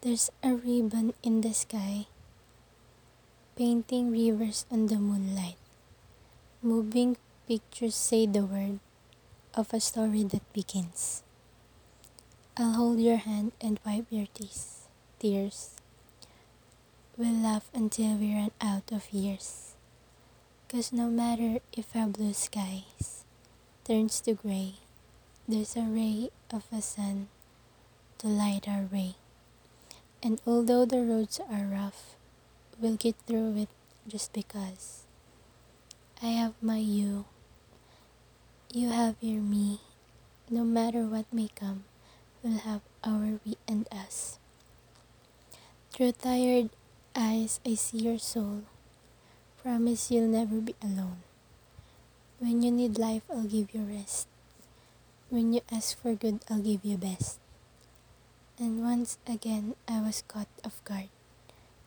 There's 0.00 0.30
a 0.42 0.54
ribbon 0.54 1.14
in 1.22 1.40
the 1.40 1.54
sky, 1.54 2.06
painting 3.56 4.10
rivers 4.10 4.66
on 4.70 4.86
the 4.88 4.96
moonlight. 4.96 5.56
Moving 6.62 7.16
pictures 7.48 7.94
say 7.94 8.26
the 8.26 8.44
word 8.44 8.78
of 9.54 9.72
a 9.72 9.80
story 9.80 10.24
that 10.24 10.44
begins. 10.52 11.22
I'll 12.54 12.74
hold 12.74 13.00
your 13.00 13.16
hand 13.16 13.52
and 13.62 13.80
wipe 13.82 14.04
your 14.10 14.26
tears. 14.34 14.86
Tears. 15.18 15.70
We'll 17.16 17.40
laugh 17.40 17.70
until 17.72 18.16
we 18.16 18.34
run 18.34 18.50
out 18.60 18.92
of 18.92 19.10
years. 19.10 19.72
Cause 20.68 20.92
no 20.92 21.08
matter 21.08 21.60
if 21.72 21.96
our 21.96 22.08
blue 22.08 22.34
skies 22.34 23.24
turns 23.84 24.20
to 24.22 24.34
gray, 24.34 24.74
there's 25.48 25.76
a 25.76 25.80
ray 25.80 26.28
of 26.52 26.64
a 26.70 26.82
sun 26.82 27.28
to 28.18 28.26
light 28.26 28.68
our 28.68 28.84
way. 28.84 29.14
And 30.22 30.38
although 30.46 30.84
the 30.84 31.00
roads 31.00 31.40
are 31.40 31.64
rough, 31.64 32.16
we'll 32.78 32.96
get 32.96 33.16
through 33.26 33.56
it 33.56 33.68
just 34.06 34.34
because 34.34 35.04
I 36.22 36.36
have 36.36 36.52
my 36.60 36.76
you, 36.76 37.24
you 38.74 38.90
have 38.90 39.16
your 39.22 39.40
me. 39.40 39.80
No 40.50 40.64
matter 40.64 41.04
what 41.04 41.32
may 41.32 41.48
come, 41.48 41.84
we'll 42.42 42.58
have 42.58 42.82
our 43.04 43.38
we 43.46 43.56
and 43.66 43.86
us. 43.90 44.38
Through 45.90 46.12
tired 46.12 46.70
eyes, 47.14 47.60
I 47.64 47.74
see 47.74 47.98
your 47.98 48.18
soul. 48.18 48.62
Promise 49.62 50.10
you'll 50.10 50.26
never 50.26 50.58
be 50.60 50.74
alone. 50.82 51.22
When 52.40 52.62
you 52.62 52.70
need 52.70 52.98
life, 52.98 53.22
I'll 53.30 53.46
give 53.46 53.72
you 53.72 53.86
rest. 53.86 54.26
When 55.30 55.52
you 55.52 55.62
ask 55.70 55.96
for 55.96 56.14
good, 56.14 56.40
I'll 56.50 56.58
give 56.58 56.84
you 56.84 56.96
best. 56.96 57.38
And 58.58 58.82
once 58.82 59.18
again, 59.26 59.76
I 59.86 60.00
was 60.00 60.24
caught 60.26 60.50
off 60.64 60.82
guard. 60.84 61.08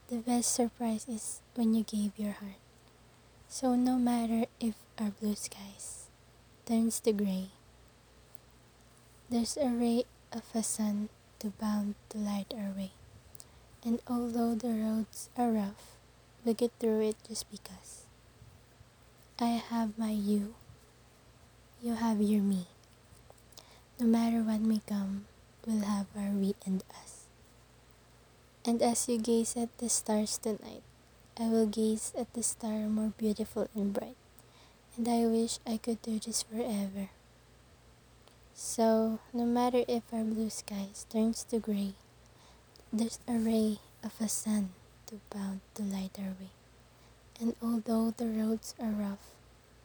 The 0.08 0.18
best 0.18 0.54
surprise 0.54 1.06
is 1.10 1.42
when 1.56 1.74
you 1.74 1.84
gave 1.84 2.14
your 2.18 2.34
heart. 2.34 2.62
So 3.50 3.76
no 3.76 3.98
matter 3.98 4.46
if 4.60 4.76
our 4.98 5.12
blue 5.12 5.36
skies 5.36 6.08
turns 6.66 7.00
to 7.02 7.12
gray, 7.12 7.50
there's 9.30 9.58
a 9.58 9.70
ray 9.70 10.06
of 10.36 10.44
a 10.54 10.62
sun 10.62 11.08
to 11.40 11.48
bound 11.48 11.96
to 12.10 12.18
light 12.18 12.54
our 12.54 12.76
way. 12.76 12.92
And 13.86 14.02
although 14.08 14.54
the 14.54 14.76
roads 14.76 15.30
are 15.38 15.50
rough, 15.50 15.96
we'll 16.44 16.56
get 16.56 16.72
through 16.80 17.08
it 17.08 17.16
just 17.28 17.50
because. 17.50 18.04
I 19.40 19.64
have 19.64 19.98
my 19.98 20.12
you, 20.12 20.56
you 21.82 21.96
have 21.96 22.22
your 22.22 22.44
me. 22.44 22.68
No 23.98 24.06
matter 24.06 24.44
what 24.44 24.60
may 24.60 24.82
come, 24.86 25.26
we'll 25.66 25.88
have 25.88 26.08
our 26.18 26.32
we 26.32 26.56
and 26.66 26.84
us. 26.92 27.26
And 28.66 28.82
as 28.82 29.08
you 29.08 29.18
gaze 29.18 29.56
at 29.56 29.78
the 29.78 29.88
stars 29.88 30.38
tonight, 30.38 30.84
I 31.40 31.48
will 31.48 31.68
gaze 31.68 32.12
at 32.18 32.34
the 32.34 32.44
star 32.44 32.88
more 32.92 33.14
beautiful 33.18 33.70
and 33.76 33.94
bright. 33.94 34.18
And 34.98 35.08
I 35.08 35.28
wish 35.28 35.60
I 35.68 35.78
could 35.78 36.02
do 36.02 36.20
this 36.20 36.44
forever. 36.44 37.15
So, 38.58 39.20
no 39.34 39.44
matter 39.44 39.84
if 39.86 40.04
our 40.14 40.24
blue 40.24 40.50
skies 40.50 41.06
turns 41.10 41.44
to 41.52 41.60
gray, 41.60 41.92
there's 42.88 43.20
a 43.28 43.34
ray 43.34 43.80
of 44.02 44.16
a 44.22 44.30
sun 44.30 44.70
to 45.08 45.20
bound 45.30 45.60
to 45.76 45.84
light 45.84 46.16
our 46.18 46.32
way. 46.40 46.56
And 47.38 47.58
although 47.62 48.12
the 48.16 48.28
roads 48.28 48.74
are 48.80 48.96
rough, 48.96 49.36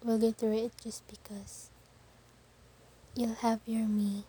we'll 0.04 0.20
get 0.20 0.36
through 0.36 0.56
it 0.56 0.72
just 0.80 1.02
because 1.08 1.68
you'll 3.16 3.42
have 3.42 3.58
your 3.66 3.88
me. 3.88 4.22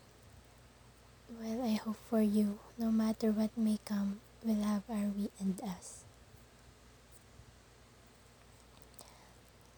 Well, 1.40 1.62
I 1.64 1.74
hope 1.74 1.98
for 2.10 2.24
you, 2.24 2.58
no 2.80 2.90
matter 2.90 3.30
what 3.30 3.56
may 3.56 3.78
come, 3.86 4.22
we'll 4.44 4.66
have 4.66 4.90
our 4.90 5.14
we 5.16 5.30
and 5.40 5.62
us. 5.62 6.02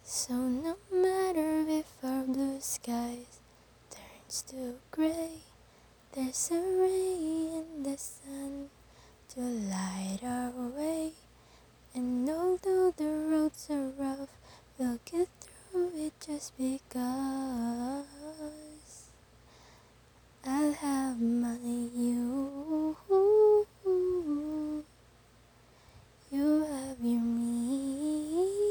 So 0.05 0.47
no 0.47 0.77
matter 0.89 1.67
if 1.67 1.91
our 2.01 2.23
blue 2.23 2.61
skies 2.61 3.42
to 4.41 4.75
gray, 4.89 5.29
there's 6.13 6.49
a 6.51 6.55
ray 6.55 7.53
in 7.59 7.83
the 7.83 7.95
sun 7.97 8.69
to 9.29 9.39
light 9.39 10.19
our 10.23 10.49
way. 10.75 11.11
And 11.93 12.27
although 12.27 12.91
the 12.97 13.05
roads 13.05 13.69
are 13.69 13.91
rough, 13.95 14.29
we'll 14.79 14.99
get 15.05 15.27
through 15.39 15.91
it 15.95 16.13
just 16.25 16.57
because 16.57 18.05
I'll 20.45 20.73
have 20.73 21.21
my 21.21 21.57
you. 21.63 22.97
You 26.31 26.63
have 26.63 26.97
your 26.99 27.21
me. 27.21 28.63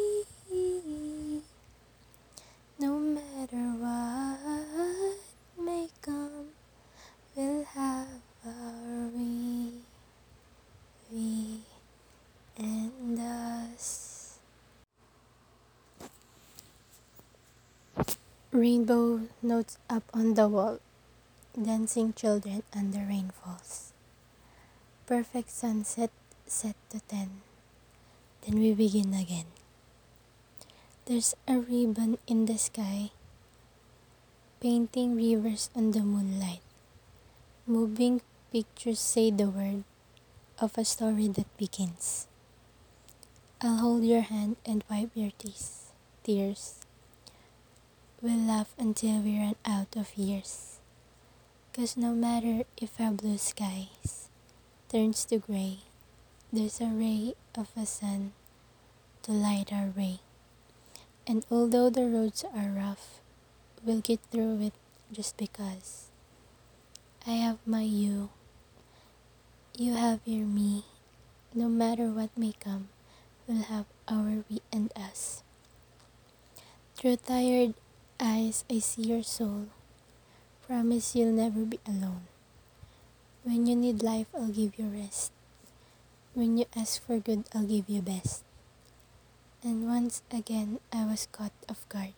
No 2.80 2.98
matter 2.98 3.64
what 3.78 5.16
may 5.64 5.88
come, 6.00 6.48
we'll 7.36 7.64
have 7.64 8.08
our 8.44 9.08
we, 9.14 9.70
we 11.12 11.60
and 12.58 13.20
us. 13.20 14.38
Rainbow 18.62 19.26
notes 19.42 19.74
up 19.90 20.06
on 20.14 20.38
the 20.38 20.46
wall, 20.46 20.78
dancing 21.58 22.14
children 22.14 22.62
under 22.70 23.02
rainfalls. 23.02 23.90
Perfect 25.04 25.50
sunset 25.50 26.14
set 26.46 26.78
to 26.94 27.02
ten. 27.10 27.42
Then 28.46 28.62
we 28.62 28.70
begin 28.70 29.18
again. 29.18 29.50
There's 31.06 31.34
a 31.50 31.58
ribbon 31.58 32.22
in 32.28 32.46
the 32.46 32.54
sky, 32.54 33.10
painting 34.60 35.18
rivers 35.18 35.66
on 35.74 35.90
the 35.90 36.06
moonlight. 36.06 36.62
Moving 37.66 38.22
pictures 38.52 39.02
say 39.02 39.32
the 39.32 39.50
word 39.50 39.82
of 40.62 40.78
a 40.78 40.84
story 40.84 41.26
that 41.34 41.50
begins. 41.58 42.28
I'll 43.60 43.82
hold 43.82 44.04
your 44.04 44.22
hand 44.22 44.54
and 44.62 44.84
wipe 44.86 45.10
your 45.18 45.34
tears. 45.34 45.90
Tears. 46.22 46.81
We'll 48.22 48.38
laugh 48.38 48.72
until 48.78 49.18
we 49.18 49.36
run 49.36 49.56
out 49.66 49.96
of 49.96 50.14
years. 50.14 50.78
Cause 51.74 51.96
no 51.96 52.14
matter 52.14 52.62
if 52.80 53.00
our 53.00 53.10
blue 53.10 53.36
skies 53.36 54.28
turns 54.88 55.24
to 55.24 55.38
gray, 55.38 55.78
there's 56.52 56.80
a 56.80 56.86
ray 56.86 57.34
of 57.58 57.70
a 57.76 57.84
sun 57.84 58.30
to 59.24 59.32
light 59.32 59.72
our 59.72 59.90
way. 59.96 60.20
And 61.26 61.44
although 61.50 61.90
the 61.90 62.06
roads 62.06 62.44
are 62.44 62.70
rough, 62.70 63.18
we'll 63.82 64.00
get 64.00 64.20
through 64.30 64.70
it 64.70 64.74
just 65.10 65.36
because 65.36 66.06
I 67.26 67.42
have 67.42 67.58
my 67.66 67.82
you, 67.82 68.30
you 69.76 69.94
have 69.94 70.20
your 70.24 70.46
me. 70.46 70.84
No 71.52 71.68
matter 71.68 72.06
what 72.06 72.30
may 72.38 72.54
come, 72.62 72.86
we'll 73.48 73.64
have 73.64 73.86
our 74.06 74.44
we 74.48 74.62
and 74.72 74.92
us. 74.94 75.42
Through 76.94 77.16
tired 77.16 77.74
eyes, 78.22 78.64
I 78.70 78.78
see 78.78 79.02
your 79.02 79.26
soul. 79.26 79.66
Promise 80.66 81.16
you'll 81.16 81.34
never 81.34 81.66
be 81.66 81.80
alone. 81.86 82.30
When 83.42 83.66
you 83.66 83.74
need 83.74 84.02
life, 84.02 84.28
I'll 84.32 84.54
give 84.54 84.78
you 84.78 84.86
rest. 84.86 85.32
When 86.32 86.56
you 86.56 86.66
ask 86.76 87.04
for 87.04 87.18
good, 87.18 87.44
I'll 87.52 87.66
give 87.66 87.90
you 87.90 88.00
best. 88.00 88.44
And 89.62 89.86
once 89.86 90.22
again, 90.30 90.78
I 90.92 91.04
was 91.04 91.26
caught 91.32 91.52
off 91.68 91.88
guard. 91.88 92.14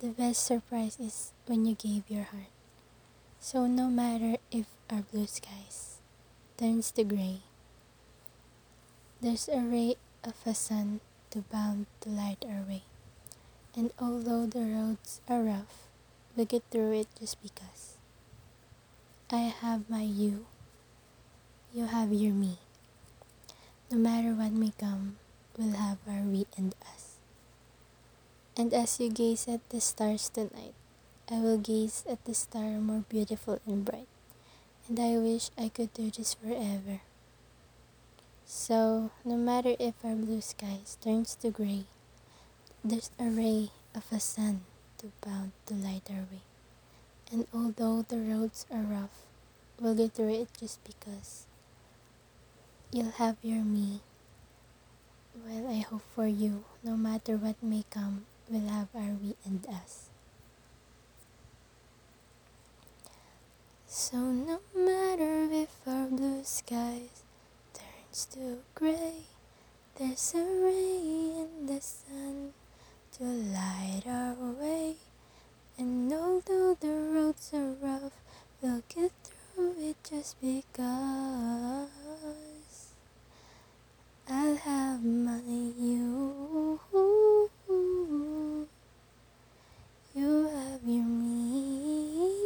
The 0.00 0.08
best 0.08 0.44
surprise 0.44 0.98
is 0.98 1.30
when 1.46 1.64
you 1.64 1.76
gave 1.76 2.10
your 2.10 2.24
heart. 2.24 2.50
So 3.38 3.66
no 3.66 3.86
matter 3.86 4.36
if 4.50 4.66
our 4.90 5.02
blue 5.12 5.26
skies 5.26 6.02
turns 6.58 6.90
to 6.92 7.04
gray, 7.04 7.46
there's 9.20 9.48
a 9.48 9.62
ray 9.62 9.94
of 10.24 10.34
a 10.44 10.54
sun 10.54 11.00
to 11.30 11.46
bound 11.50 11.86
to 12.02 12.10
light 12.10 12.42
our 12.42 12.66
way. 12.66 12.82
And 13.74 13.90
although 13.98 14.44
the 14.44 14.60
roads 14.60 15.20
are 15.28 15.42
rough, 15.42 15.88
we 16.36 16.44
get 16.44 16.62
through 16.70 16.92
it 16.92 17.08
just 17.18 17.42
because. 17.42 17.96
I 19.30 19.48
have 19.48 19.88
my 19.88 20.02
you, 20.02 20.44
you 21.72 21.86
have 21.86 22.12
your 22.12 22.34
me. 22.34 22.58
No 23.90 23.96
matter 23.96 24.34
what 24.34 24.52
may 24.52 24.72
come, 24.78 25.16
we'll 25.56 25.72
have 25.72 25.98
our 26.06 26.20
we 26.20 26.44
and 26.56 26.74
us. 26.92 27.16
And 28.58 28.74
as 28.74 29.00
you 29.00 29.08
gaze 29.08 29.48
at 29.48 29.66
the 29.70 29.80
stars 29.80 30.28
tonight, 30.28 30.74
I 31.30 31.40
will 31.40 31.56
gaze 31.56 32.04
at 32.06 32.22
the 32.26 32.34
star 32.34 32.76
more 32.76 33.04
beautiful 33.08 33.58
and 33.64 33.86
bright. 33.86 34.08
And 34.86 35.00
I 35.00 35.16
wish 35.16 35.48
I 35.56 35.70
could 35.70 35.94
do 35.94 36.10
this 36.10 36.34
forever. 36.34 37.00
So, 38.44 39.10
no 39.24 39.36
matter 39.36 39.76
if 39.78 39.94
our 40.04 40.14
blue 40.14 40.42
skies 40.42 40.98
turns 41.00 41.34
to 41.36 41.48
gray, 41.48 41.84
there's 42.84 43.10
a 43.16 43.30
ray 43.30 43.70
of 43.94 44.02
a 44.10 44.18
sun 44.18 44.62
to 44.98 45.06
bound 45.24 45.52
to 45.66 45.74
light 45.74 46.10
our 46.10 46.26
way. 46.26 46.42
And 47.30 47.46
although 47.54 48.02
the 48.02 48.18
roads 48.18 48.66
are 48.72 48.82
rough, 48.82 49.22
we'll 49.78 49.94
get 49.94 50.14
through 50.14 50.34
it 50.34 50.48
just 50.58 50.82
because. 50.82 51.46
You'll 52.90 53.12
have 53.22 53.36
your 53.40 53.62
me. 53.62 54.00
Well, 55.46 55.70
I 55.70 55.78
hope 55.78 56.02
for 56.14 56.26
you, 56.26 56.64
no 56.82 56.96
matter 56.96 57.36
what 57.36 57.62
may 57.62 57.84
come, 57.88 58.26
we'll 58.50 58.68
have 58.68 58.88
our 58.94 59.14
we 59.22 59.36
and 59.44 59.64
us. 59.68 60.10
So 63.86 64.16
no 64.16 64.58
matter 64.74 65.48
if 65.52 65.70
our 65.86 66.06
blue 66.06 66.42
skies 66.42 67.22
turns 67.72 68.26
to 68.32 68.58
gray, 68.74 69.22
there's 69.96 70.34
a 70.34 70.42
ray 70.42 71.46
in 71.46 71.66
the 71.66 71.80
sun 71.80 72.52
to 73.18 73.24
light 73.24 74.02
our 74.06 74.34
way. 74.58 74.94
And 75.76 76.10
although 76.12 76.74
the 76.80 76.88
roads 76.88 77.52
are 77.52 77.74
rough, 77.82 78.12
we'll 78.60 78.82
get 78.88 79.12
through 79.22 79.74
it 79.78 79.96
just 80.08 80.40
because 80.40 81.88
I'll 84.30 84.56
have 84.56 85.04
my 85.04 85.40
you. 85.46 86.80
You 90.14 90.48
have 90.48 90.80
your 90.86 91.04
me. 91.04 92.38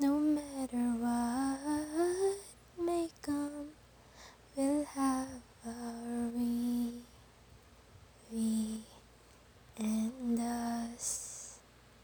No 0.00 0.18
matter 0.18 0.76
what. 0.98 1.37